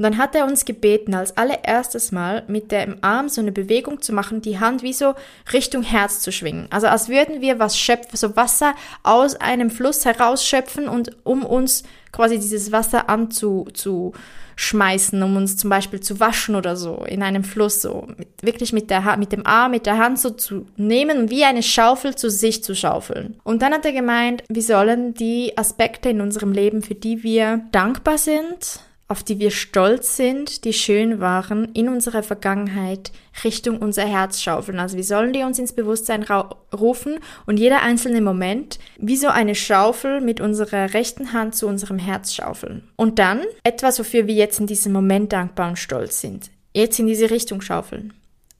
und 0.00 0.04
dann 0.04 0.16
hat 0.16 0.34
er 0.34 0.46
uns 0.46 0.64
gebeten, 0.64 1.12
als 1.12 1.36
allererstes 1.36 2.10
Mal 2.10 2.44
mit 2.46 2.72
dem 2.72 2.96
Arm 3.02 3.28
so 3.28 3.42
eine 3.42 3.52
Bewegung 3.52 4.00
zu 4.00 4.14
machen, 4.14 4.40
die 4.40 4.58
Hand 4.58 4.82
wie 4.82 4.94
so 4.94 5.12
Richtung 5.52 5.82
Herz 5.82 6.20
zu 6.20 6.32
schwingen. 6.32 6.68
Also 6.70 6.86
als 6.86 7.10
würden 7.10 7.42
wir 7.42 7.58
was 7.58 7.78
schöpfen, 7.78 8.16
so 8.16 8.34
Wasser 8.34 8.72
aus 9.02 9.36
einem 9.36 9.68
Fluss 9.68 10.06
herausschöpfen 10.06 10.88
und 10.88 11.14
um 11.22 11.44
uns 11.44 11.82
quasi 12.12 12.38
dieses 12.38 12.72
Wasser 12.72 13.10
anzuschmeißen, 13.10 15.22
um 15.22 15.36
uns 15.36 15.58
zum 15.58 15.68
Beispiel 15.68 16.00
zu 16.00 16.18
waschen 16.18 16.54
oder 16.54 16.76
so 16.76 17.04
in 17.06 17.22
einem 17.22 17.44
Fluss, 17.44 17.82
so 17.82 18.08
mit, 18.16 18.28
wirklich 18.40 18.72
mit, 18.72 18.88
der, 18.88 19.18
mit 19.18 19.32
dem 19.32 19.46
Arm, 19.46 19.72
mit 19.72 19.84
der 19.84 19.98
Hand 19.98 20.18
so 20.18 20.30
zu 20.30 20.66
nehmen 20.78 21.28
wie 21.28 21.44
eine 21.44 21.62
Schaufel 21.62 22.16
zu 22.16 22.30
sich 22.30 22.64
zu 22.64 22.74
schaufeln. 22.74 23.38
Und 23.44 23.60
dann 23.60 23.74
hat 23.74 23.84
er 23.84 23.92
gemeint, 23.92 24.44
wir 24.48 24.62
sollen 24.62 25.12
die 25.12 25.58
Aspekte 25.58 26.08
in 26.08 26.22
unserem 26.22 26.52
Leben, 26.52 26.80
für 26.80 26.94
die 26.94 27.22
wir 27.22 27.66
dankbar 27.70 28.16
sind, 28.16 28.80
auf 29.10 29.24
die 29.24 29.40
wir 29.40 29.50
stolz 29.50 30.16
sind, 30.16 30.64
die 30.64 30.72
schön 30.72 31.18
waren, 31.18 31.64
in 31.74 31.88
unserer 31.88 32.22
Vergangenheit 32.22 33.10
Richtung 33.42 33.78
unser 33.78 34.04
Herz 34.06 34.40
schaufeln. 34.40 34.78
Also 34.78 34.96
wir 34.96 35.02
sollen 35.02 35.32
die 35.32 35.42
uns 35.42 35.58
ins 35.58 35.72
Bewusstsein 35.72 36.24
rufen 36.72 37.18
und 37.44 37.58
jeder 37.58 37.82
einzelne 37.82 38.20
Moment 38.20 38.78
wie 38.98 39.16
so 39.16 39.26
eine 39.26 39.56
Schaufel 39.56 40.20
mit 40.20 40.40
unserer 40.40 40.94
rechten 40.94 41.32
Hand 41.32 41.56
zu 41.56 41.66
unserem 41.66 41.98
Herz 41.98 42.32
schaufeln. 42.32 42.88
Und 42.94 43.18
dann 43.18 43.42
etwas, 43.64 43.98
wofür 43.98 44.28
wir 44.28 44.34
jetzt 44.34 44.60
in 44.60 44.68
diesem 44.68 44.92
Moment 44.92 45.32
dankbar 45.32 45.70
und 45.70 45.76
stolz 45.76 46.20
sind. 46.20 46.48
Jetzt 46.72 47.00
in 47.00 47.08
diese 47.08 47.32
Richtung 47.32 47.62
schaufeln. 47.62 48.12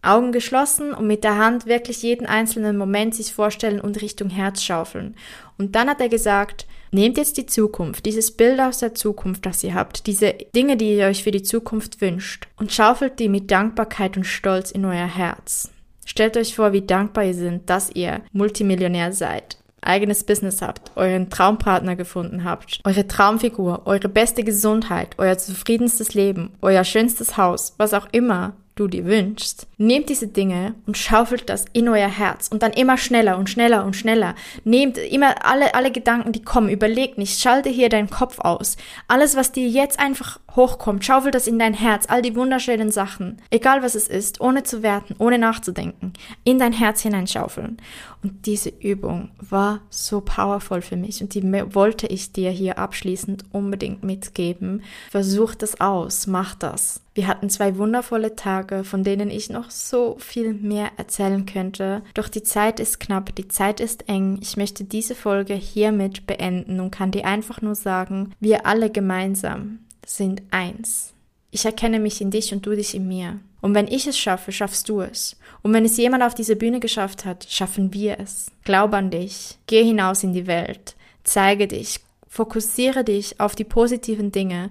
Augen 0.02 0.32
geschlossen 0.32 0.92
und 0.92 1.06
mit 1.06 1.22
der 1.22 1.38
Hand 1.38 1.66
wirklich 1.66 2.02
jeden 2.02 2.26
einzelnen 2.26 2.76
Moment 2.76 3.14
sich 3.14 3.32
vorstellen 3.32 3.80
und 3.80 4.02
Richtung 4.02 4.30
Herz 4.30 4.64
schaufeln. 4.64 5.14
Und 5.58 5.76
dann 5.76 5.88
hat 5.88 6.00
er 6.00 6.08
gesagt, 6.08 6.66
Nehmt 6.92 7.18
jetzt 7.18 7.36
die 7.36 7.46
Zukunft, 7.46 8.04
dieses 8.04 8.32
Bild 8.32 8.58
aus 8.58 8.78
der 8.78 8.94
Zukunft, 8.94 9.46
das 9.46 9.62
ihr 9.62 9.74
habt, 9.74 10.06
diese 10.06 10.34
Dinge, 10.54 10.76
die 10.76 10.96
ihr 10.96 11.06
euch 11.06 11.22
für 11.22 11.30
die 11.30 11.42
Zukunft 11.42 12.00
wünscht, 12.00 12.48
und 12.56 12.72
schaufelt 12.72 13.18
die 13.20 13.28
mit 13.28 13.50
Dankbarkeit 13.50 14.16
und 14.16 14.24
Stolz 14.24 14.72
in 14.72 14.84
euer 14.84 15.06
Herz. 15.06 15.70
Stellt 16.04 16.36
euch 16.36 16.56
vor, 16.56 16.72
wie 16.72 16.82
dankbar 16.82 17.24
ihr 17.24 17.34
seid, 17.34 17.70
dass 17.70 17.94
ihr 17.94 18.22
Multimillionär 18.32 19.12
seid, 19.12 19.58
eigenes 19.80 20.24
Business 20.24 20.62
habt, 20.62 20.90
euren 20.96 21.30
Traumpartner 21.30 21.94
gefunden 21.94 22.42
habt, 22.42 22.80
eure 22.82 23.06
Traumfigur, 23.06 23.82
eure 23.84 24.08
beste 24.08 24.42
Gesundheit, 24.42 25.14
euer 25.18 25.38
zufriedenstes 25.38 26.14
Leben, 26.14 26.50
euer 26.60 26.82
schönstes 26.82 27.36
Haus, 27.36 27.74
was 27.78 27.94
auch 27.94 28.08
immer 28.10 28.54
du 28.74 28.88
dir 28.88 29.04
wünschst, 29.04 29.66
nehmt 29.76 30.08
diese 30.08 30.28
Dinge 30.28 30.74
und 30.86 30.96
schaufelt 30.96 31.48
das 31.48 31.66
in 31.72 31.88
euer 31.88 32.08
Herz 32.08 32.48
und 32.48 32.62
dann 32.62 32.72
immer 32.72 32.96
schneller 32.96 33.36
und 33.36 33.50
schneller 33.50 33.84
und 33.84 33.94
schneller. 33.94 34.34
Nehmt 34.64 34.96
immer 34.96 35.44
alle, 35.44 35.74
alle 35.74 35.90
Gedanken, 35.90 36.32
die 36.32 36.42
kommen, 36.42 36.68
überlegt 36.68 37.18
nicht, 37.18 37.40
schalte 37.40 37.68
hier 37.68 37.88
deinen 37.88 38.10
Kopf 38.10 38.38
aus. 38.38 38.76
Alles, 39.08 39.36
was 39.36 39.52
dir 39.52 39.68
jetzt 39.68 40.00
einfach 40.00 40.40
hochkommt, 40.56 41.04
schaufel 41.04 41.30
das 41.30 41.46
in 41.46 41.58
dein 41.58 41.74
Herz, 41.74 42.06
all 42.08 42.22
die 42.22 42.34
wunderschönen 42.34 42.90
Sachen, 42.90 43.40
egal 43.50 43.82
was 43.82 43.94
es 43.94 44.08
ist, 44.08 44.40
ohne 44.40 44.62
zu 44.62 44.82
werten, 44.82 45.14
ohne 45.18 45.38
nachzudenken, 45.38 46.12
in 46.44 46.58
dein 46.58 46.72
Herz 46.72 47.02
hineinschaufeln. 47.02 47.76
Und 48.22 48.46
diese 48.46 48.68
Übung 48.68 49.30
war 49.38 49.80
so 49.90 50.20
powerful 50.20 50.82
für 50.82 50.96
mich 50.96 51.22
und 51.22 51.34
die 51.34 51.42
wollte 51.74 52.06
ich 52.06 52.32
dir 52.32 52.50
hier 52.50 52.78
abschließend 52.78 53.44
unbedingt 53.52 54.04
mitgeben. 54.04 54.82
Versuch 55.10 55.54
das 55.54 55.80
aus, 55.80 56.26
mach 56.26 56.54
das. 56.54 57.00
Wir 57.20 57.26
hatten 57.26 57.50
zwei 57.50 57.76
wundervolle 57.76 58.34
Tage, 58.34 58.82
von 58.82 59.04
denen 59.04 59.28
ich 59.28 59.50
noch 59.50 59.70
so 59.70 60.16
viel 60.18 60.54
mehr 60.54 60.92
erzählen 60.96 61.44
könnte. 61.44 62.00
Doch 62.14 62.28
die 62.28 62.42
Zeit 62.42 62.80
ist 62.80 62.98
knapp, 62.98 63.34
die 63.36 63.46
Zeit 63.46 63.78
ist 63.78 64.08
eng. 64.08 64.38
Ich 64.40 64.56
möchte 64.56 64.84
diese 64.84 65.14
Folge 65.14 65.52
hiermit 65.52 66.26
beenden 66.26 66.80
und 66.80 66.92
kann 66.92 67.10
dir 67.10 67.26
einfach 67.26 67.60
nur 67.60 67.74
sagen, 67.74 68.32
wir 68.40 68.64
alle 68.64 68.88
gemeinsam 68.88 69.80
sind 70.06 70.40
eins. 70.50 71.12
Ich 71.50 71.66
erkenne 71.66 71.98
mich 71.98 72.22
in 72.22 72.30
dich 72.30 72.54
und 72.54 72.64
du 72.64 72.74
dich 72.74 72.94
in 72.94 73.06
mir. 73.06 73.38
Und 73.60 73.74
wenn 73.74 73.86
ich 73.86 74.06
es 74.06 74.16
schaffe, 74.18 74.50
schaffst 74.50 74.88
du 74.88 75.02
es. 75.02 75.36
Und 75.60 75.74
wenn 75.74 75.84
es 75.84 75.98
jemand 75.98 76.22
auf 76.22 76.34
dieser 76.34 76.54
Bühne 76.54 76.80
geschafft 76.80 77.26
hat, 77.26 77.46
schaffen 77.50 77.92
wir 77.92 78.18
es. 78.18 78.50
Glaub 78.64 78.94
an 78.94 79.10
dich. 79.10 79.58
Geh 79.66 79.84
hinaus 79.84 80.22
in 80.24 80.32
die 80.32 80.46
Welt. 80.46 80.94
Zeige 81.22 81.68
dich. 81.68 82.00
Fokussiere 82.28 83.04
dich 83.04 83.38
auf 83.40 83.54
die 83.54 83.64
positiven 83.64 84.32
Dinge 84.32 84.70